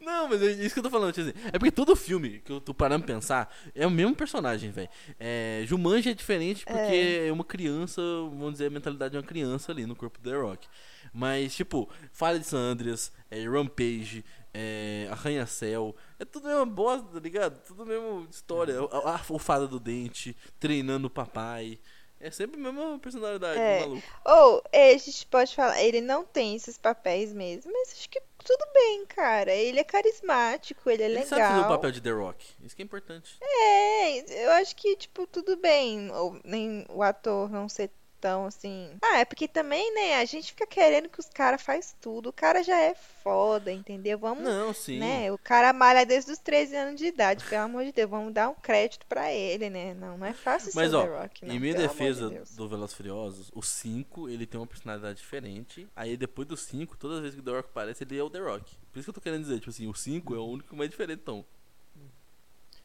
Não, 0.00 0.28
mas 0.28 0.42
é 0.42 0.52
isso 0.52 0.74
que 0.74 0.78
eu 0.80 0.84
tô 0.84 0.90
falando. 0.90 1.12
tipo 1.12 1.28
assim, 1.28 1.38
é 1.52 1.58
porque 1.58 1.70
todo 1.70 1.94
filme 1.94 2.40
que 2.44 2.50
eu 2.50 2.60
tô 2.60 2.74
parando 2.74 3.04
pra 3.04 3.14
pensar 3.14 3.54
é 3.74 3.86
o 3.86 3.90
mesmo 3.90 4.14
personagem, 4.14 4.70
velho. 4.70 4.88
É, 5.18 5.62
Jumanji 5.66 6.10
é 6.10 6.14
diferente 6.14 6.64
porque 6.64 7.26
é. 7.26 7.32
uma 7.32 7.44
criança, 7.44 8.00
vamos 8.02 8.52
dizer, 8.52 8.66
a 8.66 8.70
mentalidade 8.70 9.12
de 9.12 9.18
uma 9.18 9.22
criança 9.22 9.72
ali 9.72 9.86
no 9.86 9.94
corpo 9.94 10.20
do 10.20 10.30
The 10.30 10.36
Rock. 10.36 10.68
Mas, 11.12 11.54
tipo, 11.54 11.88
Falha 12.12 12.38
de 12.38 12.46
San 12.46 12.58
Andreas, 12.58 13.12
é, 13.30 13.44
Rampage, 13.48 14.24
é, 14.52 15.08
Arranha-Céu, 15.10 15.94
é 16.18 16.24
tudo 16.24 16.46
a 16.46 16.50
mesma 16.50 16.66
bosta, 16.66 17.08
tá 17.12 17.20
ligado? 17.20 17.62
Tudo 17.64 17.82
a 17.82 17.86
mesma 17.86 18.26
história. 18.30 18.74
A, 18.78 19.16
a, 19.16 19.20
o 19.28 19.38
Fada 19.38 19.66
do 19.66 19.78
Dente, 19.78 20.36
treinando 20.58 21.08
o 21.08 21.10
papai. 21.10 21.78
É 22.20 22.30
sempre 22.30 22.58
a 22.58 22.64
mesma 22.72 22.98
personalidade 22.98 23.58
É. 23.58 23.80
do 23.82 23.88
maluco. 23.88 24.06
Ou, 24.24 24.62
é, 24.72 24.90
a 24.94 24.98
gente 24.98 25.26
pode 25.26 25.54
falar, 25.54 25.82
ele 25.82 26.00
não 26.00 26.24
tem 26.24 26.56
esses 26.56 26.78
papéis 26.78 27.32
mesmo, 27.32 27.70
mas 27.72 27.92
acho 27.92 28.08
que 28.08 28.20
tudo 28.42 28.64
bem, 28.72 29.04
cara. 29.06 29.52
Ele 29.52 29.80
é 29.80 29.84
carismático, 29.84 30.88
ele 30.88 31.02
é 31.02 31.06
Ele 31.06 31.26
sabe 31.26 31.42
fazer 31.42 31.52
o 31.54 31.56
legal. 31.56 31.70
papel 31.76 31.90
de 31.92 32.00
The 32.00 32.10
Rock. 32.10 32.46
Isso 32.64 32.74
que 32.76 32.82
é 32.82 32.84
importante. 32.84 33.36
É, 33.42 34.44
eu 34.46 34.50
acho 34.52 34.74
que, 34.76 34.96
tipo, 34.96 35.26
tudo 35.26 35.56
bem. 35.56 36.10
Ou 36.12 36.38
nem 36.44 36.86
o 36.88 37.02
ator 37.02 37.50
não 37.50 37.68
ser 37.68 37.90
tão 38.20 38.46
assim. 38.46 38.90
Ah, 39.02 39.18
é 39.18 39.24
porque 39.24 39.46
também, 39.48 39.94
né, 39.94 40.16
a 40.16 40.24
gente 40.24 40.52
fica 40.52 40.66
querendo 40.66 41.08
que 41.08 41.20
os 41.20 41.26
caras 41.28 41.62
faz 41.62 41.94
tudo. 42.00 42.28
O 42.30 42.32
cara 42.32 42.62
já 42.62 42.78
é 42.80 42.94
foda, 42.94 43.72
entendeu? 43.72 44.18
Vamos, 44.18 44.44
Não, 44.44 44.72
sim. 44.72 44.98
né? 44.98 45.30
O 45.32 45.38
cara 45.38 45.72
malha 45.72 46.04
desde 46.06 46.32
os 46.32 46.38
13 46.38 46.74
anos 46.76 46.98
de 47.00 47.06
idade, 47.06 47.44
pelo 47.44 47.62
amor 47.64 47.84
de 47.84 47.92
Deus, 47.92 48.08
vamos 48.10 48.32
dar 48.32 48.48
um 48.48 48.54
crédito 48.54 49.04
pra 49.06 49.32
ele, 49.32 49.68
né? 49.70 49.94
Não, 49.94 50.16
não 50.18 50.26
é 50.26 50.32
fácil 50.32 50.72
Mas, 50.74 50.90
ser 50.90 50.96
ó, 50.96 51.02
The 51.02 51.18
Rock, 51.22 51.44
não, 51.46 51.54
Em 51.54 51.60
minha 51.60 51.74
de 51.74 51.82
defesa 51.82 52.30
Deus. 52.30 52.50
do 52.56 52.68
Velozes 52.68 52.92
e 52.94 52.96
Furiosos, 52.96 53.50
o 53.54 53.62
5, 53.62 54.28
ele 54.28 54.46
tem 54.46 54.58
uma 54.60 54.66
personalidade 54.66 55.18
diferente. 55.18 55.88
Aí 55.94 56.16
depois 56.16 56.46
do 56.48 56.56
5, 56.56 56.96
todas 56.96 57.16
as 57.18 57.22
vezes 57.22 57.34
que 57.36 57.40
o 57.40 57.44
The 57.44 57.50
Rock 57.56 57.68
aparece, 57.70 58.04
ele 58.04 58.18
é 58.18 58.22
o 58.22 58.30
The 58.30 58.38
Rock. 58.40 58.76
Por 58.92 58.98
isso 58.98 59.04
que 59.06 59.10
eu 59.10 59.14
tô 59.14 59.20
querendo 59.20 59.42
dizer, 59.42 59.58
tipo 59.58 59.70
assim, 59.70 59.86
o 59.86 59.94
5 59.94 60.34
é 60.34 60.38
o 60.38 60.46
único 60.46 60.74
mais 60.76 60.90
diferente, 60.90 61.20
então. 61.22 61.44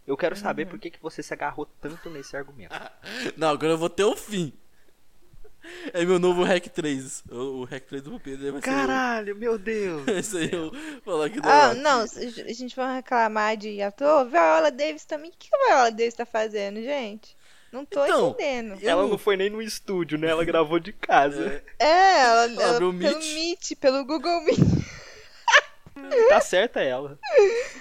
Eu 0.06 0.18
quero 0.18 0.36
Uhum. 0.36 0.42
saber 0.42 0.66
por 0.66 0.80
que, 0.80 0.90
que 0.90 1.02
você 1.02 1.22
se 1.22 1.34
agarrou 1.34 1.66
tanto 1.80 2.10
nesse 2.10 2.36
argumento. 2.36 2.74
Não, 3.38 3.50
agora 3.50 3.74
eu 3.74 3.78
vou 3.78 3.90
ter 3.90 4.04
o 4.04 4.16
fim. 4.16 4.52
É 5.94 6.04
meu 6.06 6.20
novo 6.20 6.44
Hack 6.44 6.68
3. 6.68 7.24
O, 7.32 7.36
o 7.62 7.64
Hack 7.66 7.84
3 7.86 8.04
do 8.04 8.20
Pedro 8.20 8.52
vai 8.54 8.62
ser 8.62 8.70
Caralho, 8.70 9.36
meu 9.36 9.58
Deus. 9.58 10.04
eu. 10.08 10.18
Esse 10.18 10.38
aí 10.38 10.50
eu 10.52 10.72
falar 11.04 11.30
que 11.30 11.40
o 11.40 11.42
The 11.42 11.50
Ah, 11.50 11.68
Rock. 11.70 11.80
não, 11.82 12.02
a 12.02 12.54
gente 12.54 12.74
for 12.76 12.86
reclamar 12.88 13.56
de 13.58 13.82
ator, 13.82 14.26
Viola 14.30 14.72
Davis 14.72 15.06
também. 15.06 15.30
O 15.30 15.34
que 15.38 15.50
a 15.54 15.68
Viola 15.68 15.92
Davis 15.92 16.14
tá 16.14 16.26
fazendo, 16.26 16.82
gente? 16.82 17.36
Não 17.72 17.86
tô 17.86 18.04
Então, 18.06 18.30
entendendo. 18.32 18.78
Ela 18.84 19.04
não- 19.04 19.10
não 19.12 19.18
foi 19.18 19.38
nem 19.38 19.50
no 19.50 19.62
estúdio, 19.62 20.18
né? 20.18 20.28
Ela 20.28 20.44
gravou 20.44 20.78
de 20.80 20.92
casa. 20.92 21.64
É, 21.80 22.20
ela, 22.22 22.44
ela 22.52 22.70
abriu 22.72 22.90
o 22.90 22.98
pelo 23.00 23.14
Meet. 23.18 23.34
Meet, 23.34 23.76
pelo 23.80 24.04
Google 24.04 24.42
Meet. 24.42 24.60
Tá 26.30 26.40
certa 26.42 26.80
ela. 26.82 27.20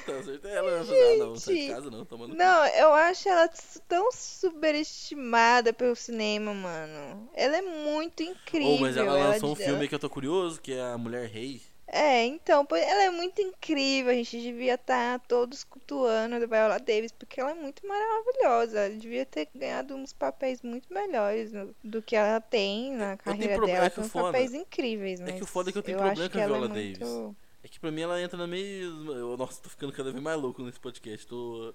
Tá 0.06 0.22
certo, 0.22 0.46
ela 0.48 0.80
ah, 0.80 0.84
não, 1.18 1.32
tá 1.34 1.38
de 1.38 1.56
Gente. 1.56 1.72
casa 1.72 1.90
não, 1.90 2.04
tomando. 2.04 2.34
Não, 2.34 2.66
eu 2.66 2.92
acho 2.92 3.28
ela 3.28 3.48
tão 3.88 4.10
superestimada 4.12 5.72
pelo 5.72 5.94
cinema, 5.96 6.52
mano. 6.54 7.28
Ela 7.34 7.58
é 7.58 7.62
muito 7.62 8.22
incrível. 8.22 8.74
Oh, 8.74 8.78
mas 8.80 8.96
ela 8.96 9.12
lançou 9.12 9.50
um 9.50 9.52
ela- 9.52 9.64
filme 9.64 9.88
que 9.88 9.94
eu 9.94 9.98
tô 9.98 10.10
curioso, 10.10 10.60
que 10.60 10.72
é 10.72 10.80
a 10.82 10.98
Mulher 10.98 11.26
Rei. 11.28 11.60
É, 11.92 12.24
então, 12.24 12.64
ela 12.70 13.02
é 13.02 13.10
muito 13.10 13.42
incrível. 13.42 14.12
A 14.12 14.14
gente 14.14 14.40
devia 14.40 14.74
estar 14.74 15.18
todos 15.26 15.64
cultuando 15.64 16.36
a 16.36 16.38
Viola 16.38 16.78
Davis, 16.78 17.10
porque 17.10 17.40
ela 17.40 17.50
é 17.50 17.54
muito 17.54 17.84
maravilhosa. 17.84 18.78
Ela 18.86 18.94
devia 18.94 19.26
ter 19.26 19.48
ganhado 19.52 19.96
uns 19.96 20.12
papéis 20.12 20.62
muito 20.62 20.92
melhores 20.92 21.52
no- 21.52 21.74
do 21.82 22.00
que 22.00 22.14
ela 22.14 22.40
tem 22.40 22.92
na 22.92 23.16
carreira 23.16 23.58
dela. 23.66 23.86
é 23.86 23.90
que 23.90 23.96
Tem 23.96 24.04
o 24.04 24.06
uns 24.06 24.12
foda- 24.12 24.24
papéis 24.26 24.54
incríveis, 24.54 25.18
é 25.20 25.24
mas 25.24 25.34
que 25.34 25.42
o 25.42 25.46
foda 25.46 25.70
é 25.70 25.72
que 25.72 25.78
eu 25.78 25.82
tenho 25.82 25.96
eu 25.98 26.02
problema 26.04 26.30
com 26.30 26.38
a 26.38 26.40
ela 26.40 26.58
Viola 26.58 26.66
é 26.66 26.84
muito... 26.84 27.36
É 27.62 27.68
que 27.68 27.78
pra 27.78 27.90
mim 27.90 28.00
ela 28.00 28.20
entra 28.20 28.38
na 28.38 28.46
mesma. 28.46 29.12
eu- 29.12 29.36
Nossa, 29.36 29.60
tô 29.62 29.68
ficando 29.68 29.92
cada 29.92 30.10
vez 30.10 30.22
mais 30.22 30.40
louco 30.40 30.62
nesse 30.62 30.80
podcast. 30.80 31.26
Tô 31.26 31.74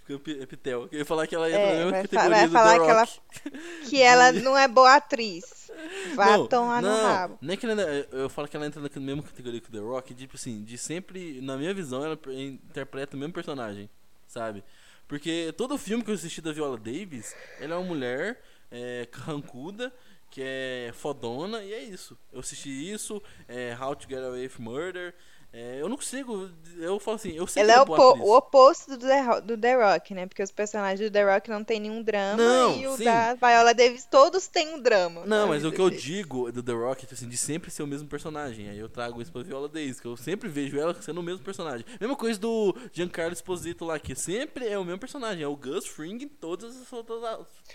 ficando 0.00 0.20
pi- 0.20 0.40
epitel. 0.40 0.88
Eu 0.90 1.00
ia 1.00 1.04
falar 1.04 1.26
que 1.26 1.34
ela 1.34 1.46
entra 1.48 1.60
É, 1.60 1.66
na 1.66 1.74
mesma 1.76 1.90
vai 1.90 2.02
categoria 2.02 2.30
vai 2.36 2.46
do 2.46 2.52
falar 2.52 2.78
The 2.78 2.84
que 2.84 2.90
ela-. 2.90 3.08
Que 3.90 4.02
ela 4.02 4.32
não 4.40 4.56
é 4.56 4.66
boa 4.66 4.94
atriz. 4.96 5.70
Vá 6.14 6.38
não, 6.38 6.46
tomar 6.46 6.80
no 6.80 6.88
não, 6.88 7.04
rabo. 7.04 7.38
Nem 7.42 7.54
que 7.56 7.66
ela, 7.66 7.82
eu 7.82 8.30
falo 8.30 8.48
que 8.48 8.56
ela 8.56 8.66
entra 8.66 8.80
na 8.80 8.88
mesma 9.00 9.22
categoria 9.22 9.60
que 9.60 9.68
o 9.68 9.72
The 9.72 9.78
Rock, 9.78 10.14
tipo 10.14 10.36
assim, 10.36 10.64
de 10.64 10.78
sempre, 10.78 11.38
na 11.42 11.56
minha 11.58 11.74
visão, 11.74 12.02
ela 12.02 12.18
interpreta 12.34 13.14
o 13.14 13.20
mesmo 13.20 13.34
personagem, 13.34 13.90
sabe? 14.26 14.64
Porque 15.06 15.52
todo 15.56 15.76
filme 15.76 16.02
que 16.02 16.10
eu 16.10 16.14
assisti 16.14 16.40
da 16.40 16.50
Viola 16.50 16.78
Davis, 16.78 17.36
ela 17.60 17.74
é 17.74 17.76
uma 17.76 17.86
mulher 17.86 18.42
é, 18.70 19.06
carrancuda, 19.12 19.92
que 20.30 20.42
é 20.42 20.90
fodona, 20.92 21.62
e 21.62 21.72
é 21.72 21.82
isso. 21.82 22.18
Eu 22.32 22.40
assisti 22.40 22.68
isso, 22.68 23.22
é, 23.48 23.76
How 23.80 23.94
to 23.94 24.08
Get 24.08 24.18
Away 24.18 24.42
with 24.42 24.58
Murder, 24.58 25.14
É, 25.58 25.80
eu 25.80 25.88
não 25.88 25.96
consigo. 25.96 26.50
Eu 26.76 27.00
falo 27.00 27.14
assim, 27.14 27.32
eu 27.32 27.46
sei 27.46 27.62
Ela 27.62 27.72
que 27.72 27.72
é 27.72 27.74
ela 27.76 27.82
o, 27.84 27.86
boa 27.86 27.96
po- 27.98 28.08
atriz. 28.10 28.26
o 28.26 28.36
oposto 28.36 28.90
do 28.90 29.06
The, 29.06 29.40
do 29.40 29.56
The 29.56 29.74
Rock, 29.74 30.12
né? 30.14 30.26
Porque 30.26 30.42
os 30.42 30.50
personagens 30.52 31.00
do 31.00 31.10
The 31.10 31.34
Rock 31.34 31.48
não 31.48 31.64
tem 31.64 31.80
nenhum 31.80 32.02
drama 32.02 32.36
Não, 32.36 32.76
e 32.76 32.86
o 32.86 32.94
sim. 32.94 33.04
da 33.04 33.32
Viola 33.34 33.72
Davis 33.72 34.04
todos 34.04 34.46
têm 34.48 34.74
um 34.74 34.80
drama. 34.82 35.22
Não, 35.24 35.42
na 35.42 35.46
mas 35.46 35.64
o 35.64 35.72
que 35.72 35.80
eu 35.80 35.88
digo 35.88 36.52
do 36.52 36.62
The 36.62 36.72
Rock, 36.72 37.00
tipo 37.00 37.14
assim, 37.14 37.26
de 37.26 37.38
sempre 37.38 37.70
ser 37.70 37.82
o 37.82 37.86
mesmo 37.86 38.06
personagem. 38.06 38.68
Aí 38.68 38.78
eu 38.78 38.88
trago 38.90 39.22
isso 39.22 39.32
pra 39.32 39.42
Viola 39.42 39.66
Davis, 39.66 39.98
que 39.98 40.06
eu 40.06 40.14
sempre 40.14 40.46
vejo 40.48 40.78
ela 40.78 40.94
sendo 41.00 41.20
o 41.20 41.22
mesmo 41.22 41.42
personagem. 41.42 41.86
Mesma 41.98 42.16
coisa 42.16 42.38
do 42.38 42.76
Giancarlo 42.92 43.32
Esposito 43.32 43.86
lá, 43.86 43.98
que 43.98 44.14
sempre 44.14 44.68
é 44.68 44.78
o 44.78 44.84
mesmo 44.84 44.98
personagem. 45.00 45.42
É 45.42 45.48
o 45.48 45.56
Gus 45.56 45.86
Fring 45.86 46.22
em 46.22 46.28
todas 46.28 46.76
as 46.76 46.86
suas 46.86 47.06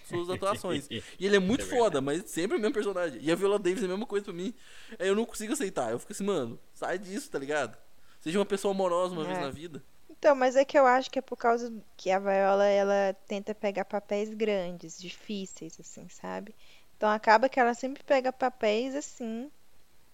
suas 0.07 0.29
atuações. 0.29 0.87
E 0.91 1.25
ele 1.25 1.35
é 1.35 1.39
muito 1.39 1.61
é 1.63 1.67
foda, 1.67 1.99
mas 1.99 2.29
sempre 2.29 2.57
é 2.57 2.59
o 2.59 2.61
mesmo 2.61 2.75
personagem. 2.75 3.19
E 3.23 3.31
a 3.31 3.35
Viola 3.35 3.57
Davis 3.57 3.81
é 3.81 3.85
a 3.85 3.89
mesma 3.89 4.05
coisa 4.05 4.23
pra 4.25 4.33
mim. 4.33 4.53
Aí 4.99 5.07
eu 5.07 5.15
não 5.15 5.25
consigo 5.25 5.53
aceitar. 5.53 5.91
Eu 5.91 5.97
fico 5.97 6.11
assim, 6.13 6.23
mano, 6.23 6.59
sai 6.81 6.97
disso, 6.97 7.29
tá 7.29 7.37
ligado? 7.37 7.77
Seja 8.19 8.39
uma 8.39 8.45
pessoa 8.45 8.73
amorosa 8.73 9.13
uma 9.13 9.23
vez 9.23 9.37
É. 9.37 9.41
na 9.41 9.49
vida. 9.51 9.83
Então, 10.09 10.35
mas 10.35 10.55
é 10.55 10.65
que 10.65 10.77
eu 10.77 10.85
acho 10.85 11.09
que 11.09 11.19
é 11.19 11.21
por 11.21 11.37
causa 11.37 11.71
que 11.95 12.11
a 12.11 12.19
Viola, 12.19 12.65
ela 12.65 13.15
tenta 13.27 13.55
pegar 13.55 13.85
papéis 13.85 14.33
grandes, 14.33 14.99
difíceis, 14.99 15.79
assim, 15.79 16.07
sabe? 16.09 16.53
Então 16.97 17.09
acaba 17.09 17.49
que 17.49 17.59
ela 17.59 17.73
sempre 17.73 18.03
pega 18.03 18.31
papéis 18.31 18.93
assim, 18.95 19.49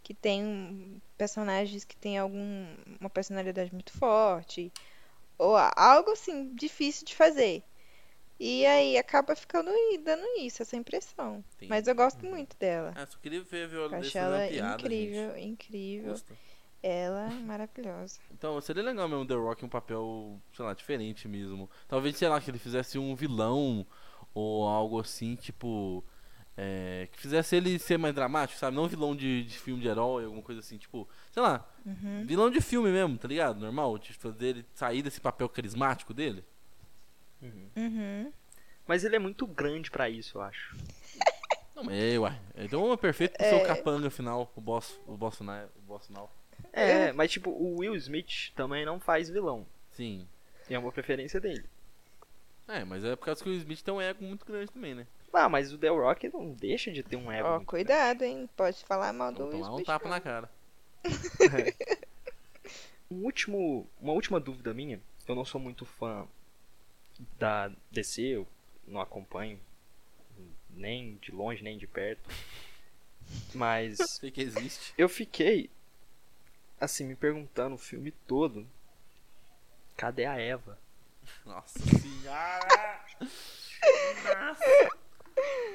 que 0.03 0.13
tem 0.13 1.01
personagens 1.17 1.83
que 1.83 1.95
tem 1.97 2.17
algum, 2.17 2.67
uma 3.01 3.09
personalidade 3.09 3.73
muito 3.73 3.91
forte, 3.91 4.71
ou 5.37 5.55
algo 5.57 6.11
assim, 6.11 6.53
difícil 6.53 7.05
de 7.05 7.15
fazer. 7.15 7.63
E 8.39 8.65
aí 8.65 8.97
acaba 8.97 9.35
ficando 9.35 9.71
dando 10.03 10.25
isso, 10.39 10.61
essa 10.61 10.75
impressão. 10.77 11.43
Entendi. 11.55 11.69
Mas 11.69 11.87
eu 11.87 11.95
gosto 11.95 12.23
muito 12.25 12.55
dela. 12.57 12.93
Ah, 12.95 13.05
só 13.07 13.17
queria 13.17 13.41
ver 13.41 13.63
a 13.65 13.67
Viola 13.67 13.93
Eu 13.93 13.99
acho 13.99 14.11
fazer 14.11 14.19
ela 14.19 14.47
piada, 14.47 14.81
incrível, 14.83 15.33
gente. 15.33 15.47
incrível. 15.47 16.11
Custa. 16.13 16.33
Ela 16.83 17.29
maravilhosa. 17.29 18.19
Então, 18.31 18.59
seria 18.61 18.83
legal 18.83 19.07
mesmo 19.09 19.25
The 19.25 19.33
Rock 19.33 19.65
um 19.65 19.69
papel, 19.69 20.39
sei 20.53 20.63
lá, 20.65 20.73
diferente 20.73 21.27
mesmo. 21.27 21.69
Talvez, 21.87 22.15
sei 22.15 22.29
lá, 22.29 22.39
que 22.39 22.49
ele 22.51 22.59
fizesse 22.59 22.97
um 22.99 23.15
vilão 23.15 23.85
ou 24.33 24.67
algo 24.67 24.99
assim, 24.99 25.35
tipo. 25.35 26.03
é, 26.55 27.07
que 27.11 27.19
fizesse 27.19 27.55
ele 27.55 27.77
ser 27.79 27.97
mais 27.97 28.13
dramático, 28.15 28.59
sabe? 28.59 28.75
Não 28.75 28.83
um 28.83 28.87
vilão 28.87 29.15
de, 29.15 29.43
de 29.43 29.57
filme 29.59 29.81
de 29.81 29.87
herói, 29.87 30.25
alguma 30.25 30.41
coisa 30.43 30.59
assim, 30.61 30.77
tipo, 30.77 31.07
sei 31.31 31.41
lá, 31.43 31.67
Uhum. 31.85 32.23
vilão 32.25 32.49
de 32.49 32.59
filme 32.61 32.89
mesmo, 32.91 33.17
tá 33.17 33.27
ligado? 33.27 33.59
Normal, 33.59 33.97
de 33.97 34.13
fazer 34.13 34.47
ele 34.47 34.65
sair 34.73 35.01
desse 35.01 35.19
papel 35.21 35.47
carismático 35.49 36.13
dele. 36.13 36.43
Uhum. 37.75 38.31
Mas 38.87 39.03
ele 39.03 39.15
é 39.15 39.19
muito 39.19 39.45
grande 39.45 39.91
pra 39.91 40.09
isso, 40.09 40.37
eu 40.37 40.41
acho. 40.41 40.75
Não, 41.75 41.83
mas 41.83 41.95
é, 41.95 42.17
uai. 42.19 42.39
Então 42.55 42.91
é 42.91 42.97
perfeito 42.97 43.37
pro 43.37 43.47
seu 43.47 43.63
capanga 43.63 44.09
final, 44.09 44.51
o 44.55 44.61
boss, 44.61 44.99
o 45.05 45.15
boss 45.17 45.37
final. 45.37 45.65
O 45.77 45.81
boss 45.81 46.07
final. 46.07 46.31
É, 46.79 47.11
mas 47.11 47.31
tipo, 47.31 47.49
o 47.49 47.79
Will 47.79 47.95
Smith 47.95 48.51
também 48.55 48.85
não 48.85 48.99
faz 48.99 49.29
vilão. 49.29 49.65
Sim. 49.93 50.27
É 50.69 50.77
uma 50.77 50.91
preferência 50.91 51.39
dele. 51.39 51.65
É, 52.67 52.83
mas 52.83 53.03
é 53.03 53.15
por 53.15 53.25
causa 53.25 53.43
que 53.43 53.49
o 53.49 53.53
Smith 53.53 53.81
tem 53.81 53.93
um 53.93 54.01
ego 54.01 54.23
muito 54.23 54.45
grande 54.45 54.71
também, 54.71 54.93
né? 54.93 55.07
Ah, 55.33 55.47
mas 55.47 55.71
o 55.71 55.77
The 55.77 55.89
Rock 55.89 56.29
não 56.29 56.51
deixa 56.53 56.91
de 56.91 57.03
ter 57.03 57.15
um 57.15 57.31
ego. 57.31 57.47
Ó, 57.47 57.55
muito 57.57 57.67
cuidado, 57.67 58.23
hein? 58.23 58.49
Pode 58.55 58.83
falar 58.85 59.13
mal 59.13 59.31
do 59.31 59.43
Will 59.43 59.51
tomar 59.51 59.69
um 59.69 59.73
Smith, 59.75 59.85
tapa 59.87 60.05
não. 60.05 60.11
na 60.11 60.19
cara. 60.21 60.49
Um 63.09 63.23
último, 63.23 63.87
uma 64.01 64.11
última 64.11 64.37
dúvida 64.37 64.73
minha. 64.73 64.99
Eu 65.25 65.33
não 65.33 65.45
sou 65.45 65.61
muito 65.61 65.85
fã 65.85 66.27
da 67.39 67.71
DC, 67.89 68.21
eu 68.21 68.47
não 68.85 68.99
acompanho 68.99 69.57
nem 70.69 71.15
de 71.21 71.31
longe 71.31 71.63
nem 71.63 71.77
de 71.77 71.87
perto. 71.87 72.29
Mas 73.55 73.97
Sei 73.97 74.29
que 74.29 74.41
existe. 74.41 74.93
eu 74.97 75.07
fiquei 75.07 75.69
assim 76.79 77.05
me 77.05 77.15
perguntando 77.15 77.75
o 77.75 77.79
filme 77.79 78.11
todo, 78.11 78.67
cadê 79.95 80.25
a 80.25 80.35
Eva? 80.39 80.77
Nossa 81.45 81.79
senhora! 81.79 83.05
Nossa! 84.23 84.97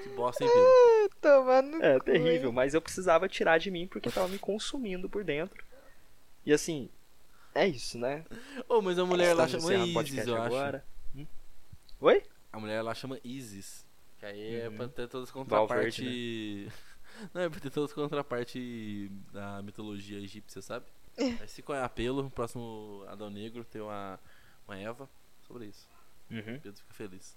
Que 0.02 0.08
bosta, 0.10 0.42
hein, 0.44 0.50
Pedro? 0.52 1.18
Tomando 1.20 1.82
É 1.84 1.98
cu, 1.98 2.04
terrível, 2.04 2.48
hein? 2.48 2.54
mas 2.54 2.74
eu 2.74 2.82
precisava 2.82 3.28
tirar 3.28 3.58
de 3.58 3.70
mim 3.70 3.86
porque 3.86 4.10
tava 4.10 4.28
me 4.28 4.38
consumindo 4.38 5.08
por 5.08 5.22
dentro. 5.24 5.64
E 6.44 6.52
assim, 6.52 6.88
é 7.54 7.66
isso, 7.68 7.96
né? 7.98 8.24
Ô, 8.68 8.80
mas 8.82 8.98
a 8.98 9.04
mulher 9.04 9.34
lá 9.34 9.44
Estamos 9.44 9.70
chama 9.70 10.02
Isis, 10.02 10.26
eu 10.26 10.36
acho. 10.36 10.46
agora. 10.46 10.84
Hum? 11.14 11.26
Oi? 12.00 12.22
A 12.52 12.58
mulher 12.58 12.82
lá 12.82 12.92
chama 12.94 13.20
Isis. 13.22 13.86
Que 14.18 14.26
aí 14.26 14.60
é 14.62 14.68
Uhum. 14.68 14.76
pra 14.76 14.88
ter 14.88 15.08
todas 15.08 15.28
as 15.28 15.34
Valverde, 15.34 16.02
contrapartes. 16.02 16.72
Não, 17.32 17.42
é 17.42 17.48
pra 17.48 17.60
ter 17.60 17.70
todas 17.70 17.90
as 17.90 17.94
contrapartes 17.94 19.10
da 19.32 19.62
mitologia 19.62 20.18
egípcia, 20.18 20.62
sabe? 20.62 20.86
Aí 21.18 21.46
se 21.46 21.62
qual 21.62 21.78
é 21.78 21.82
apelo, 21.82 22.30
próximo 22.30 23.04
Adão 23.08 23.30
Negro 23.30 23.64
tem 23.64 23.82
uma, 23.82 24.18
uma 24.66 24.78
Eva 24.78 25.08
sobre 25.46 25.66
isso. 25.66 25.86
Uhum. 26.30 26.58
Pedro 26.60 26.76
fica 26.76 26.94
feliz. 26.94 27.36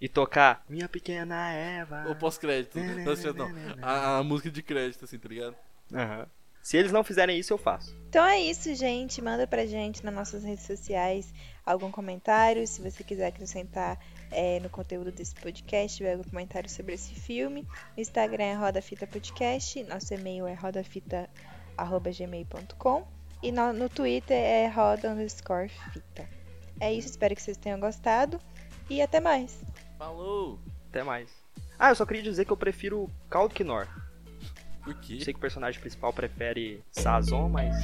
E 0.00 0.08
tocar 0.08 0.64
Minha 0.68 0.88
Pequena 0.88 1.52
Eva. 1.52 2.06
Ou 2.08 2.16
pós-crédito. 2.16 2.78
Não, 2.78 3.34
não. 3.34 3.48
A, 3.80 4.18
a 4.18 4.24
música 4.24 4.50
de 4.50 4.62
crédito, 4.62 5.04
assim, 5.04 5.18
tá 5.18 5.28
ligado? 5.28 5.56
Aham. 5.92 6.26
Se 6.62 6.76
eles 6.76 6.92
não 6.92 7.02
fizerem 7.02 7.38
isso, 7.38 7.52
eu 7.52 7.58
faço. 7.58 7.94
Então 8.08 8.24
é 8.24 8.40
isso, 8.40 8.72
gente. 8.74 9.20
Manda 9.20 9.46
pra 9.46 9.66
gente 9.66 10.04
nas 10.04 10.14
nossas 10.14 10.44
redes 10.44 10.64
sociais 10.64 11.34
algum 11.66 11.90
comentário. 11.90 12.66
Se 12.66 12.80
você 12.80 13.02
quiser 13.02 13.26
acrescentar 13.26 13.98
é, 14.32 14.58
no 14.60 14.68
conteúdo 14.68 15.10
desse 15.12 15.34
podcast, 15.34 15.96
tiver 15.96 16.12
algum 16.12 16.24
comentário 16.24 16.68
sobre 16.68 16.92
esse 16.94 17.14
filme. 17.14 17.66
O 17.96 18.00
Instagram 18.00 18.44
é 18.44 18.54
Roda 18.54 18.82
Fita 18.82 19.06
Podcast. 19.06 19.82
Nosso 19.84 20.12
e-mail 20.14 20.46
é 20.46 20.54
rodafita.gmail.com. 20.54 23.06
E 23.42 23.50
no, 23.50 23.72
no 23.72 23.88
Twitter 23.88 24.36
é 24.36 24.68
roda 24.68 25.10
underscore 25.10 25.70
fita. 25.92 26.28
É 26.80 26.92
isso, 26.92 27.08
espero 27.08 27.34
que 27.34 27.42
vocês 27.42 27.56
tenham 27.56 27.80
gostado. 27.80 28.40
E 28.88 29.02
até 29.02 29.20
mais. 29.20 29.60
Falou! 29.98 30.60
Até 30.88 31.02
mais. 31.02 31.28
Ah, 31.78 31.90
eu 31.90 31.94
só 31.94 32.06
queria 32.06 32.22
dizer 32.22 32.44
que 32.44 32.52
eu 32.52 32.56
prefiro 32.56 33.10
Kaldknor. 33.28 33.88
Por 34.84 34.94
quê? 35.00 35.18
Sei 35.20 35.32
que 35.32 35.38
o 35.38 35.40
personagem 35.40 35.80
principal 35.80 36.12
prefere 36.12 36.82
Sazon, 36.90 37.48
mas. 37.48 37.74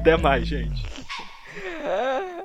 Até 0.00 0.16
mais, 0.16 0.46
gente. 0.46 0.82